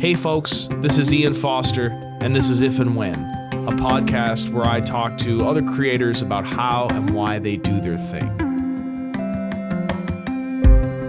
Hey, 0.00 0.14
folks, 0.14 0.68
this 0.76 0.96
is 0.96 1.12
Ian 1.12 1.34
Foster, 1.34 1.88
and 2.20 2.32
this 2.32 2.50
is 2.50 2.60
If 2.60 2.78
and 2.78 2.94
When, 2.94 3.16
a 3.16 3.72
podcast 3.72 4.48
where 4.48 4.64
I 4.64 4.80
talk 4.80 5.18
to 5.18 5.44
other 5.44 5.60
creators 5.60 6.22
about 6.22 6.46
how 6.46 6.86
and 6.92 7.10
why 7.10 7.40
they 7.40 7.56
do 7.56 7.80
their 7.80 7.96
thing. 7.96 8.38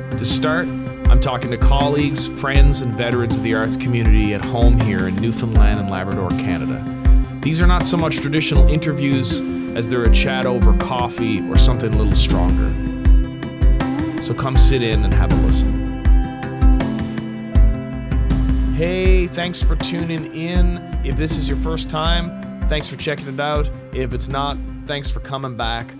To 0.09 0.25
start, 0.25 0.67
I'm 1.07 1.19
talking 1.19 1.51
to 1.51 1.57
colleagues, 1.57 2.25
friends, 2.25 2.81
and 2.81 2.95
veterans 2.95 3.35
of 3.35 3.43
the 3.43 3.53
arts 3.53 3.77
community 3.77 4.33
at 4.33 4.43
home 4.43 4.79
here 4.79 5.07
in 5.07 5.15
Newfoundland 5.17 5.79
and 5.79 5.91
Labrador, 5.91 6.29
Canada. 6.29 6.83
These 7.43 7.61
are 7.61 7.67
not 7.67 7.85
so 7.85 7.95
much 7.95 8.21
traditional 8.21 8.67
interviews 8.69 9.39
as 9.77 9.87
they're 9.87 10.01
a 10.01 10.11
chat 10.11 10.47
over 10.47 10.75
coffee 10.79 11.47
or 11.47 11.59
something 11.59 11.93
a 11.93 11.97
little 11.97 12.11
stronger. 12.13 12.73
So 14.23 14.33
come 14.33 14.57
sit 14.57 14.81
in 14.81 15.03
and 15.03 15.13
have 15.13 15.31
a 15.31 15.35
listen. 15.35 15.78
Hey, 18.79 19.27
thanks 19.27 19.61
for 19.61 19.75
tuning 19.75 20.33
in. 20.33 20.77
If 21.03 21.17
this 21.17 21.35
is 21.35 21.49
your 21.49 21.57
first 21.57 21.89
time, 21.89 22.61
thanks 22.69 22.87
for 22.87 22.95
checking 22.95 23.27
it 23.27 23.37
out. 23.37 23.69
If 23.91 24.13
it's 24.13 24.29
not, 24.29 24.57
thanks 24.85 25.09
for 25.09 25.19
coming 25.19 25.57
back. 25.57 25.93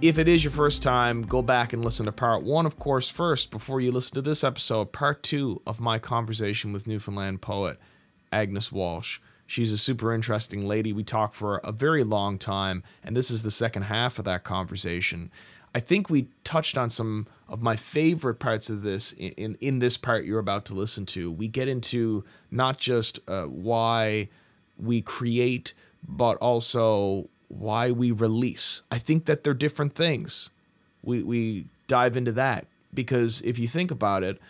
If 0.00 0.18
it 0.18 0.26
is 0.26 0.42
your 0.42 0.50
first 0.50 0.82
time, 0.82 1.22
go 1.22 1.42
back 1.42 1.72
and 1.72 1.84
listen 1.84 2.06
to 2.06 2.10
part 2.10 2.42
one, 2.42 2.66
of 2.66 2.74
course, 2.74 3.08
first 3.08 3.52
before 3.52 3.80
you 3.80 3.92
listen 3.92 4.16
to 4.16 4.20
this 4.20 4.42
episode, 4.42 4.90
part 4.90 5.22
two 5.22 5.62
of 5.64 5.78
my 5.78 6.00
conversation 6.00 6.72
with 6.72 6.88
Newfoundland 6.88 7.40
poet 7.40 7.78
Agnes 8.32 8.72
Walsh. 8.72 9.20
She's 9.46 9.70
a 9.70 9.78
super 9.78 10.12
interesting 10.12 10.66
lady. 10.66 10.92
We 10.92 11.04
talked 11.04 11.36
for 11.36 11.58
a 11.58 11.70
very 11.70 12.02
long 12.02 12.36
time, 12.36 12.82
and 13.04 13.16
this 13.16 13.30
is 13.30 13.44
the 13.44 13.50
second 13.52 13.82
half 13.82 14.18
of 14.18 14.24
that 14.24 14.42
conversation. 14.42 15.30
I 15.72 15.78
think 15.78 16.10
we 16.10 16.30
touched 16.42 16.76
on 16.76 16.90
some 16.90 17.28
of 17.52 17.60
my 17.60 17.76
favorite 17.76 18.36
parts 18.36 18.70
of 18.70 18.80
this 18.82 19.12
in, 19.12 19.32
in, 19.32 19.58
in 19.60 19.78
this 19.78 19.98
part 19.98 20.24
you're 20.24 20.38
about 20.38 20.64
to 20.64 20.74
listen 20.74 21.04
to. 21.04 21.30
We 21.30 21.48
get 21.48 21.68
into 21.68 22.24
not 22.50 22.78
just 22.78 23.18
uh, 23.28 23.44
why 23.44 24.28
we 24.78 25.02
create, 25.02 25.74
but 26.08 26.38
also 26.38 27.28
why 27.48 27.90
we 27.90 28.10
release. 28.10 28.80
I 28.90 28.96
think 28.96 29.26
that 29.26 29.44
they're 29.44 29.52
different 29.52 29.94
things. 29.94 30.48
We, 31.04 31.22
we 31.22 31.66
dive 31.88 32.16
into 32.16 32.32
that 32.32 32.66
because 32.94 33.42
if 33.42 33.58
you 33.58 33.68
think 33.68 33.90
about 33.90 34.22
it, 34.22 34.40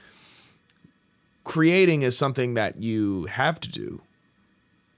creating 1.43 2.03
is 2.03 2.17
something 2.17 2.55
that 2.55 2.81
you 2.81 3.27
have 3.27 3.59
to 3.61 3.69
do. 3.69 4.03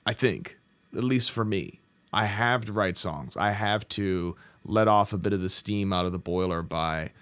I 0.07 0.13
think, 0.13 0.59
at 0.95 1.03
least 1.03 1.31
for 1.31 1.47
me. 1.47 1.81
I 2.13 2.27
have 2.27 2.67
to 2.67 2.73
write 2.75 2.99
songs. 2.99 3.35
I 3.35 3.53
have 3.53 3.89
to 3.91 4.37
let 4.63 4.89
off 4.89 5.15
a 5.15 5.19
bit 5.19 5.33
of 5.33 5.41
the 5.41 5.49
steam 5.49 5.91
out 5.91 6.05
of 6.05 6.13
the 6.13 6.19
boiler 6.19 6.61
by 6.63 7.13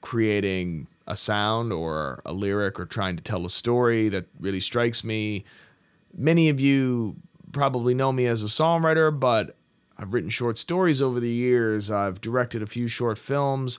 creating 0.00 0.86
a 1.06 1.16
sound 1.16 1.72
or 1.72 2.20
a 2.24 2.32
lyric 2.32 2.80
or 2.80 2.86
trying 2.86 3.16
to 3.16 3.22
tell 3.22 3.44
a 3.44 3.50
story 3.50 4.08
that 4.08 4.26
really 4.40 4.60
strikes 4.60 5.04
me. 5.04 5.44
Many 6.16 6.48
of 6.48 6.60
you 6.60 7.16
probably 7.52 7.94
know 7.94 8.12
me 8.12 8.26
as 8.26 8.42
a 8.42 8.46
songwriter, 8.46 9.18
but 9.18 9.56
I've 9.98 10.12
written 10.12 10.30
short 10.30 10.58
stories 10.58 11.00
over 11.00 11.20
the 11.20 11.30
years. 11.30 11.90
I've 11.90 12.20
directed 12.20 12.62
a 12.62 12.66
few 12.66 12.88
short 12.88 13.18
films. 13.18 13.78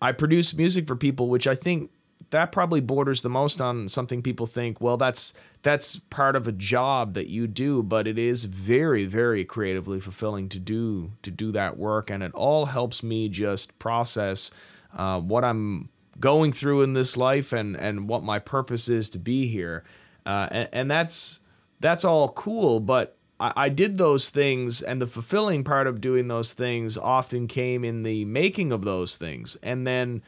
I 0.00 0.12
produce 0.12 0.54
music 0.54 0.86
for 0.86 0.96
people, 0.96 1.28
which 1.28 1.46
I 1.46 1.54
think 1.54 1.90
that 2.30 2.52
probably 2.52 2.80
borders 2.80 3.22
the 3.22 3.30
most 3.30 3.60
on 3.60 3.88
something 3.88 4.22
people 4.22 4.46
think 4.46 4.80
well 4.80 4.96
that's 4.96 5.34
that's 5.62 5.96
part 6.10 6.34
of 6.34 6.48
a 6.48 6.52
job 6.52 7.14
that 7.14 7.28
you 7.28 7.46
do 7.46 7.82
but 7.82 8.08
it 8.08 8.18
is 8.18 8.46
very 8.46 9.04
very 9.04 9.44
creatively 9.44 10.00
fulfilling 10.00 10.48
to 10.48 10.58
do 10.58 11.12
to 11.22 11.30
do 11.30 11.52
that 11.52 11.76
work 11.76 12.10
and 12.10 12.22
it 12.22 12.32
all 12.34 12.66
helps 12.66 13.02
me 13.02 13.28
just 13.28 13.78
process 13.78 14.50
uh, 14.94 15.20
what 15.20 15.44
i'm 15.44 15.88
going 16.20 16.52
through 16.52 16.82
in 16.82 16.92
this 16.92 17.16
life 17.16 17.52
and 17.52 17.76
and 17.76 18.08
what 18.08 18.22
my 18.22 18.38
purpose 18.38 18.88
is 18.88 19.10
to 19.10 19.18
be 19.18 19.46
here 19.46 19.84
uh, 20.26 20.48
and, 20.50 20.68
and 20.72 20.90
that's 20.90 21.40
that's 21.80 22.04
all 22.04 22.28
cool 22.30 22.80
but 22.80 23.16
I, 23.40 23.52
I 23.56 23.68
did 23.68 23.98
those 23.98 24.30
things 24.30 24.80
and 24.80 25.02
the 25.02 25.06
fulfilling 25.06 25.64
part 25.64 25.86
of 25.86 26.00
doing 26.00 26.28
those 26.28 26.52
things 26.52 26.96
often 26.96 27.48
came 27.48 27.84
in 27.84 28.04
the 28.04 28.24
making 28.24 28.70
of 28.70 28.84
those 28.84 29.16
things 29.16 29.56
and 29.62 29.86
then 29.86 30.22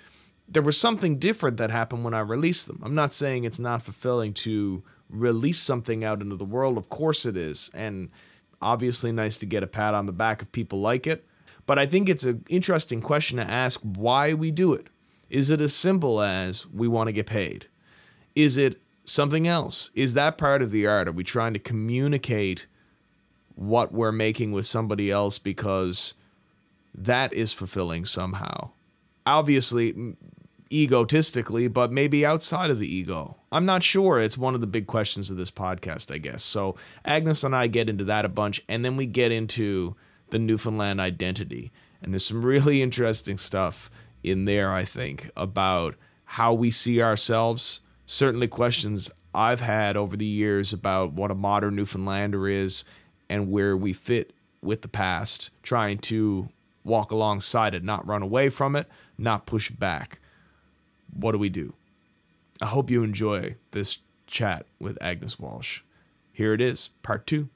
there 0.49 0.63
was 0.63 0.79
something 0.79 1.19
different 1.19 1.57
that 1.57 1.71
happened 1.71 2.05
when 2.05 2.15
I 2.15 2.21
released 2.21 2.67
them. 2.67 2.81
I'm 2.85 2.95
not 2.95 3.13
saying 3.13 3.45
it's 3.45 3.59
not 3.59 3.83
fulfilling 3.83 4.33
to 4.35 4.83
release 5.09 5.61
something 5.61 6.05
out 6.05 6.21
into 6.21 6.37
the 6.37 6.45
world. 6.45 6.79
Of 6.79 6.89
course 6.89 7.27
it 7.27 7.37
is. 7.37 7.71
And 7.75 8.11
obviously 8.63 9.13
nice 9.13 9.39
to 9.39 9.47
get 9.47 9.63
a 9.63 9.67
pat 9.67 9.95
on 9.95 10.07
the 10.07 10.13
back 10.13 10.43
if 10.43 10.53
people 10.53 10.81
like 10.81 11.07
it. 11.07 11.27
But 11.66 11.78
I 11.78 11.87
think 11.87 12.09
it's 12.09 12.25
an 12.25 12.44
interesting 12.49 13.00
question 13.00 13.38
to 13.38 13.44
ask 13.44 13.81
why 13.81 14.34
we 14.34 14.50
do 14.50 14.72
it. 14.72 14.87
Is 15.28 15.50
it 15.50 15.60
as 15.60 15.75
simple 15.75 16.21
as 16.21 16.66
we 16.69 16.87
want 16.87 17.09
to 17.09 17.12
get 17.12 17.27
paid? 17.27 17.66
Is 18.34 18.56
it 18.56 18.81
something 19.04 19.49
else? 19.49 19.91
Is 19.94 20.15
that 20.15 20.38
part 20.38 20.62
of 20.62 20.71
the 20.71 20.87
art? 20.87 21.09
Are 21.09 21.12
we 21.12 21.25
trying 21.25 21.53
to 21.54 21.59
communicate 21.59 22.66
what 23.56 23.93
we're 23.93 24.12
making 24.12 24.53
with 24.53 24.66
somebody 24.66 25.10
else 25.10 25.38
because 25.38 26.15
that 26.94 27.32
is 27.32 27.53
fulfilling 27.53 28.04
somehow? 28.04 28.71
Obviously, 29.27 30.15
egotistically, 30.72 31.69
but 31.69 31.93
maybe 31.93 32.25
outside 32.25 32.71
of 32.71 32.78
the 32.78 32.93
ego. 32.93 33.37
I'm 33.50 33.66
not 33.66 33.83
sure. 33.83 34.21
It's 34.21 34.38
one 34.38 34.54
of 34.54 34.60
the 34.60 34.66
big 34.66 34.87
questions 34.87 35.31
of 35.31 35.37
this 35.37 35.50
podcast, 35.50 36.12
I 36.12 36.19
guess. 36.19 36.43
So 36.43 36.77
Agnes 37.04 37.43
and 37.43 37.54
I 37.54 37.66
get 37.66 37.88
into 37.88 38.04
that 38.04 38.25
a 38.25 38.28
bunch, 38.28 38.62
and 38.69 38.84
then 38.84 38.97
we 38.97 39.06
get 39.06 39.33
into 39.33 39.97
the 40.31 40.39
Newfoundland 40.39 41.01
identity. 41.01 41.73
And 42.03 42.13
there's 42.13 42.25
some 42.25 42.45
really 42.45 42.83
interesting 42.83 43.39
stuff 43.39 43.91
in 44.23 44.45
there, 44.45 44.73
I 44.73 44.85
think, 44.85 45.31
about 45.37 45.95
how 46.25 46.53
we 46.53 46.71
see 46.71 47.01
ourselves. 47.01 47.81
Certainly, 48.07 48.49
questions 48.49 49.11
I've 49.35 49.61
had 49.61 49.97
over 49.97 50.17
the 50.17 50.27
years 50.27 50.73
about 50.73 51.13
what 51.13 51.31
a 51.31 51.35
modern 51.35 51.77
Newfoundlander 51.77 52.49
is 52.49 52.85
and 53.29 53.51
where 53.51 53.77
we 53.77 53.93
fit 53.93 54.33
with 54.63 54.83
the 54.83 54.89
past, 54.89 55.51
trying 55.63 55.99
to 55.99 56.49
walk 56.85 57.11
alongside 57.11 57.75
it, 57.75 57.85
not 57.85 58.07
run 58.07 58.23
away 58.23 58.49
from 58.49 58.77
it, 58.77 58.89
not 59.19 59.47
push 59.47 59.71
back 59.71 60.21
what 61.19 61.33
do 61.33 61.39
we 61.39 61.49
do? 61.49 61.75
I 62.61 62.67
hope 62.67 62.91
you 62.91 63.03
enjoy 63.03 63.57
this 63.73 63.99
chat 64.27 64.67
with 64.79 64.99
Agnes 65.01 65.39
Walsh. 65.39 65.83
Here 66.33 66.53
it 66.53 66.61
is, 66.61 66.91
part 67.03 67.27
two. 67.27 67.49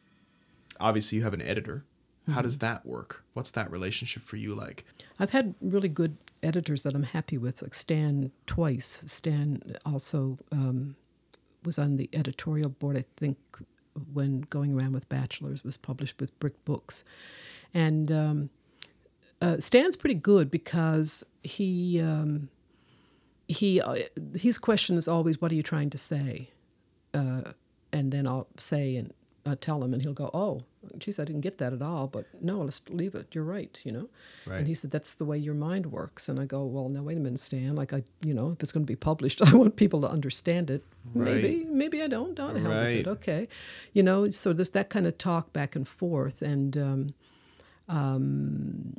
Obviously, 0.78 1.18
you 1.18 1.24
have 1.24 1.34
an 1.34 1.42
editor. 1.42 1.84
How 2.26 2.34
mm-hmm. 2.34 2.42
does 2.42 2.58
that 2.58 2.84
work? 2.86 3.24
What's 3.32 3.50
that 3.52 3.70
relationship 3.70 4.22
for 4.22 4.36
you 4.36 4.54
like? 4.54 4.84
I've 5.18 5.30
had 5.30 5.54
really 5.60 5.88
good 5.88 6.18
editors 6.42 6.82
that 6.82 6.94
I'm 6.94 7.02
happy 7.02 7.38
with, 7.38 7.62
like 7.62 7.74
Stan 7.74 8.30
twice. 8.46 9.02
Stan 9.06 9.76
also 9.86 10.38
um, 10.52 10.96
was 11.64 11.78
on 11.78 11.96
the 11.96 12.08
editorial 12.12 12.68
board, 12.68 12.96
I 12.96 13.04
think, 13.16 13.38
when 14.12 14.42
Going 14.42 14.74
Around 14.74 14.92
with 14.92 15.08
Bachelors 15.08 15.64
was 15.64 15.76
published 15.76 16.20
with 16.20 16.38
Brick 16.38 16.64
Books. 16.64 17.04
And 17.72 18.12
um, 18.12 18.50
uh, 19.40 19.58
Stan's 19.58 19.96
pretty 19.96 20.14
good 20.14 20.50
because 20.50 21.24
he. 21.42 22.00
Um, 22.00 22.48
he 23.48 23.80
uh, 23.80 23.96
his 24.36 24.58
question 24.58 24.96
is 24.96 25.08
always, 25.08 25.40
"What 25.40 25.50
are 25.50 25.56
you 25.56 25.62
trying 25.64 25.90
to 25.90 25.98
say?" 25.98 26.50
Uh, 27.12 27.42
and 27.92 28.12
then 28.12 28.26
I'll 28.26 28.46
say 28.56 28.94
and 28.94 29.12
uh, 29.46 29.56
tell 29.60 29.82
him, 29.82 29.92
and 29.92 30.02
he'll 30.02 30.12
go, 30.12 30.30
"Oh, 30.34 30.64
geez, 30.98 31.18
I 31.18 31.24
didn't 31.24 31.40
get 31.40 31.58
that 31.58 31.72
at 31.72 31.82
all." 31.82 32.06
But 32.06 32.26
no, 32.42 32.60
let's 32.60 32.82
leave 32.90 33.14
it. 33.14 33.34
You're 33.34 33.44
right, 33.44 33.80
you 33.84 33.92
know. 33.92 34.08
Right. 34.46 34.58
And 34.58 34.66
he 34.68 34.74
said, 34.74 34.90
"That's 34.90 35.14
the 35.14 35.24
way 35.24 35.38
your 35.38 35.54
mind 35.54 35.86
works." 35.86 36.28
And 36.28 36.38
I 36.38 36.44
go, 36.44 36.64
"Well, 36.64 36.88
now 36.88 37.02
wait 37.02 37.16
a 37.16 37.20
minute, 37.20 37.40
Stan. 37.40 37.74
Like 37.74 37.92
I, 37.92 38.02
you 38.24 38.34
know, 38.34 38.50
if 38.50 38.62
it's 38.62 38.72
going 38.72 38.84
to 38.84 38.90
be 38.90 38.96
published, 38.96 39.40
I 39.46 39.54
want 39.56 39.76
people 39.76 40.00
to 40.02 40.10
understand 40.10 40.70
it. 40.70 40.84
Right. 41.14 41.34
Maybe, 41.34 41.64
maybe 41.64 42.02
I 42.02 42.06
don't. 42.06 42.34
Don't 42.34 42.56
help 42.56 42.74
right. 42.74 42.98
it. 42.98 43.06
Okay, 43.06 43.48
you 43.92 44.02
know. 44.02 44.30
So 44.30 44.52
there's 44.52 44.70
that 44.70 44.90
kind 44.90 45.06
of 45.06 45.18
talk 45.18 45.52
back 45.52 45.76
and 45.76 45.86
forth, 45.86 46.42
and." 46.42 46.76
Um, 46.76 47.14
um, 47.90 48.94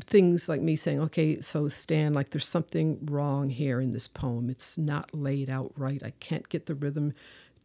things 0.00 0.46
like 0.48 0.60
me 0.60 0.76
saying, 0.76 1.00
okay, 1.00 1.40
so 1.40 1.68
Stan, 1.68 2.12
like 2.12 2.30
there's 2.30 2.46
something 2.46 2.98
wrong 3.02 3.48
here 3.48 3.80
in 3.80 3.92
this 3.92 4.06
poem. 4.06 4.50
It's 4.50 4.76
not 4.76 5.14
laid 5.14 5.48
out 5.48 5.72
right. 5.74 6.02
I 6.04 6.10
can't 6.20 6.48
get 6.50 6.66
the 6.66 6.74
rhythm 6.74 7.14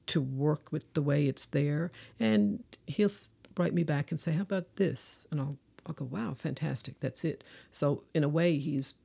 to 0.08 0.22
work 0.22 0.72
with 0.72 0.92
the 0.94 1.02
way 1.02 1.28
it's 1.28 1.46
there. 1.46 1.92
And 2.20 2.64
he'll 2.88 3.10
write 3.58 3.74
me 3.74 3.84
back 3.84 4.12
and 4.12 4.20
say, 4.20 4.34
how 4.34 4.42
about 4.42 4.76
this? 4.76 5.28
And 5.32 5.40
I'll, 5.40 5.58
I'll 5.86 5.94
go, 5.94 6.06
wow, 6.06 6.34
fantastic. 6.34 7.00
That's 7.00 7.24
it. 7.24 7.44
So 7.72 8.04
in 8.14 8.24
a 8.24 8.30
way, 8.30 8.58
he's 8.58 8.96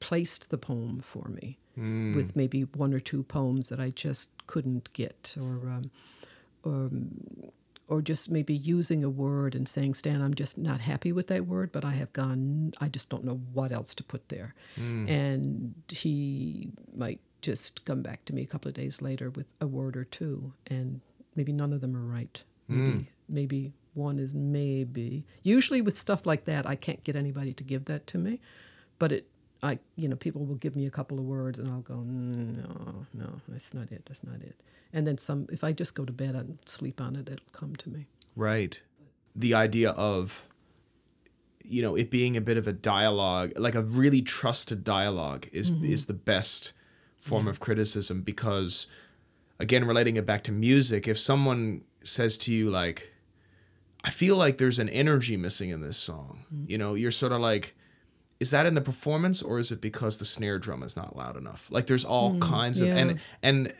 placed 0.00 0.50
the 0.50 0.58
poem 0.58 1.00
for 1.00 1.28
me 1.28 1.58
mm. 1.78 2.14
with 2.14 2.36
maybe 2.36 2.62
one 2.62 2.92
or 2.92 3.00
two 3.00 3.22
poems 3.22 3.68
that 3.68 3.80
I 3.80 3.90
just 3.90 4.30
couldn't 4.46 4.92
get 4.92 5.36
or, 5.38 5.68
um, 5.68 5.90
or 6.62 6.72
um, 6.72 7.50
or 7.88 8.02
just 8.02 8.30
maybe 8.30 8.54
using 8.54 9.04
a 9.04 9.10
word 9.10 9.54
and 9.54 9.68
saying, 9.68 9.94
Stan, 9.94 10.20
I'm 10.20 10.34
just 10.34 10.58
not 10.58 10.80
happy 10.80 11.12
with 11.12 11.28
that 11.28 11.46
word, 11.46 11.70
but 11.70 11.84
I 11.84 11.92
have 11.92 12.12
gone, 12.12 12.72
I 12.80 12.88
just 12.88 13.10
don't 13.10 13.24
know 13.24 13.40
what 13.52 13.70
else 13.70 13.94
to 13.94 14.04
put 14.04 14.28
there. 14.28 14.54
Mm. 14.78 15.08
And 15.08 15.74
he 15.88 16.70
might 16.94 17.20
just 17.40 17.84
come 17.84 18.02
back 18.02 18.24
to 18.26 18.34
me 18.34 18.42
a 18.42 18.46
couple 18.46 18.68
of 18.68 18.74
days 18.74 19.02
later 19.02 19.30
with 19.30 19.52
a 19.60 19.66
word 19.66 19.96
or 19.96 20.04
two, 20.04 20.52
and 20.66 21.00
maybe 21.34 21.52
none 21.52 21.72
of 21.72 21.80
them 21.80 21.96
are 21.96 22.00
right. 22.00 22.42
Maybe, 22.68 22.90
mm. 22.90 23.06
maybe 23.28 23.72
one 23.94 24.18
is 24.18 24.34
maybe. 24.34 25.24
Usually 25.42 25.80
with 25.80 25.96
stuff 25.96 26.26
like 26.26 26.44
that, 26.44 26.66
I 26.66 26.74
can't 26.74 27.02
get 27.04 27.16
anybody 27.16 27.52
to 27.54 27.64
give 27.64 27.84
that 27.86 28.06
to 28.08 28.18
me, 28.18 28.40
but 28.98 29.12
it 29.12 29.26
I, 29.62 29.78
you 29.96 30.08
know, 30.08 30.16
people 30.16 30.44
will 30.44 30.56
give 30.56 30.76
me 30.76 30.86
a 30.86 30.90
couple 30.90 31.18
of 31.18 31.24
words 31.24 31.58
and 31.58 31.70
I'll 31.70 31.80
go, 31.80 31.94
"Mm, 31.94 32.56
no, 32.56 33.06
no, 33.14 33.40
that's 33.48 33.74
not 33.74 33.90
it. 33.90 34.02
That's 34.06 34.22
not 34.22 34.40
it. 34.42 34.54
And 34.92 35.06
then 35.06 35.18
some, 35.18 35.46
if 35.50 35.64
I 35.64 35.72
just 35.72 35.94
go 35.94 36.04
to 36.04 36.12
bed 36.12 36.34
and 36.34 36.58
sleep 36.66 37.00
on 37.00 37.16
it, 37.16 37.28
it'll 37.28 37.44
come 37.52 37.74
to 37.76 37.90
me. 37.90 38.06
Right. 38.34 38.80
The 39.34 39.54
idea 39.54 39.90
of, 39.90 40.44
you 41.64 41.82
know, 41.82 41.96
it 41.96 42.10
being 42.10 42.36
a 42.36 42.40
bit 42.40 42.56
of 42.56 42.66
a 42.66 42.72
dialogue, 42.72 43.52
like 43.56 43.74
a 43.74 43.82
really 43.82 44.22
trusted 44.22 44.84
dialogue, 44.84 45.48
is 45.52 45.70
is 45.82 46.06
the 46.06 46.14
best 46.14 46.72
form 47.20 47.48
of 47.48 47.60
criticism 47.60 48.22
because, 48.22 48.86
again, 49.58 49.84
relating 49.84 50.16
it 50.16 50.26
back 50.26 50.44
to 50.44 50.52
music, 50.52 51.08
if 51.08 51.18
someone 51.18 51.82
says 52.02 52.38
to 52.38 52.52
you 52.52 52.70
like, 52.70 53.12
"I 54.04 54.10
feel 54.10 54.36
like 54.36 54.58
there's 54.58 54.78
an 54.78 54.88
energy 54.88 55.36
missing 55.36 55.70
in 55.70 55.80
this 55.80 55.96
song," 55.96 56.44
mm-hmm. 56.52 56.70
you 56.70 56.78
know, 56.78 56.94
you're 56.94 57.10
sort 57.10 57.32
of 57.32 57.40
like. 57.40 57.74
Is 58.38 58.50
that 58.50 58.66
in 58.66 58.74
the 58.74 58.82
performance, 58.82 59.40
or 59.40 59.58
is 59.58 59.72
it 59.72 59.80
because 59.80 60.18
the 60.18 60.26
snare 60.26 60.58
drum 60.58 60.82
is 60.82 60.94
not 60.94 61.16
loud 61.16 61.38
enough? 61.38 61.68
Like, 61.70 61.86
there's 61.86 62.04
all 62.04 62.34
mm, 62.34 62.42
kinds 62.42 62.82
of 62.82 62.88
yeah. 62.88 62.96
and 62.98 63.20
and 63.42 63.72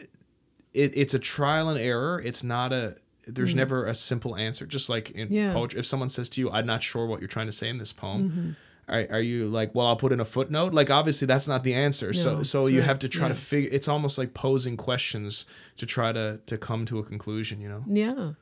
it, 0.73 0.97
it's 0.97 1.13
a 1.13 1.19
trial 1.19 1.69
and 1.69 1.79
error. 1.79 2.23
It's 2.25 2.43
not 2.43 2.73
a 2.73 2.97
there's 3.27 3.53
mm. 3.53 3.57
never 3.57 3.87
a 3.87 3.95
simple 3.95 4.37
answer. 4.37 4.67
Just 4.67 4.89
like 4.89 5.11
in 5.11 5.33
Yeah. 5.33 5.53
poetry, 5.53 5.81
if 5.81 5.87
someone 5.87 6.09
says 6.09 6.29
to 6.31 6.41
you, 6.41 6.51
"I'm 6.51 6.67
not 6.67 6.83
sure 6.83 7.07
what 7.07 7.21
you're 7.21 7.29
trying 7.29 7.47
to 7.47 7.53
say 7.53 7.69
in 7.69 7.79
this 7.79 7.93
poem," 7.93 8.31
mm-hmm. 8.31 8.51
Are, 8.89 9.07
are 9.11 9.21
you 9.21 9.49
like, 9.49 9.75
"Well, 9.75 9.87
I'll 9.87 9.97
put 9.97 10.13
in 10.13 10.21
a 10.21 10.25
footnote"? 10.25 10.73
Like 10.75 10.91
obviously 10.91 11.27
that's 11.27 11.49
not 11.49 11.65
the 11.65 11.75
answer. 11.75 12.13
so 12.13 12.37
No, 12.37 12.43
so 12.43 12.59
that's 12.61 12.71
you 12.71 12.79
right. 12.81 12.87
have 12.87 12.99
to 13.01 13.09
try 13.09 13.29
to 13.29 13.35
figure. 13.35 13.71
It's 13.73 13.89
almost 13.89 14.19
like 14.19 14.35
posing 14.35 14.77
questions 14.77 15.47
to 15.77 15.87
try 15.87 16.13
to 16.13 16.41
to 16.47 16.57
come 16.59 16.87
to 16.87 16.99
a 16.99 17.03
conclusion. 17.03 17.61
You 17.61 17.69
know? 17.69 17.85
Yeah. 17.87 18.33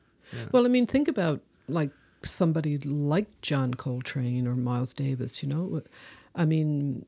Well, 0.51 0.65
I 0.65 0.69
mean, 0.69 0.87
think 0.87 1.07
about 1.07 1.41
like 1.67 1.91
somebody 2.21 2.77
like 2.79 3.27
John 3.41 3.73
Coltrane 3.73 4.47
or 4.47 4.55
Miles 4.55 4.93
Davis, 4.93 5.43
you 5.43 5.49
know? 5.49 5.81
I 6.35 6.45
mean, 6.45 7.05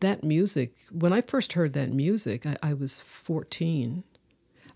that 0.00 0.24
music, 0.24 0.74
when 0.90 1.12
I 1.12 1.20
first 1.20 1.52
heard 1.54 1.72
that 1.74 1.90
music, 1.92 2.44
I, 2.46 2.56
I 2.62 2.74
was 2.74 3.00
14. 3.00 4.02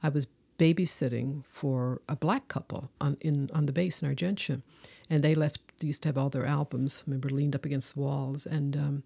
I 0.03 0.09
was 0.09 0.29
babysitting 0.59 1.45
for 1.49 2.01
a 2.09 2.17
black 2.17 2.49
couple 2.49 2.91
on, 3.01 3.17
in, 3.21 3.51
on 3.53 3.67
the 3.67 3.73
base 3.73 4.03
in 4.03 4.15
Argentia. 4.15 4.63
And 5.09 5.25
they 5.25 5.35
left, 5.35 5.61
used 5.87 6.03
to 6.03 6.09
have 6.09 6.19
all 6.19 6.31
their 6.31 6.47
albums, 6.47 7.03
I 7.07 7.11
remember, 7.11 7.31
leaned 7.31 7.55
up 7.55 7.65
against 7.65 7.95
the 7.95 8.01
walls. 8.01 8.47
And 8.47 8.77
um, 8.77 9.03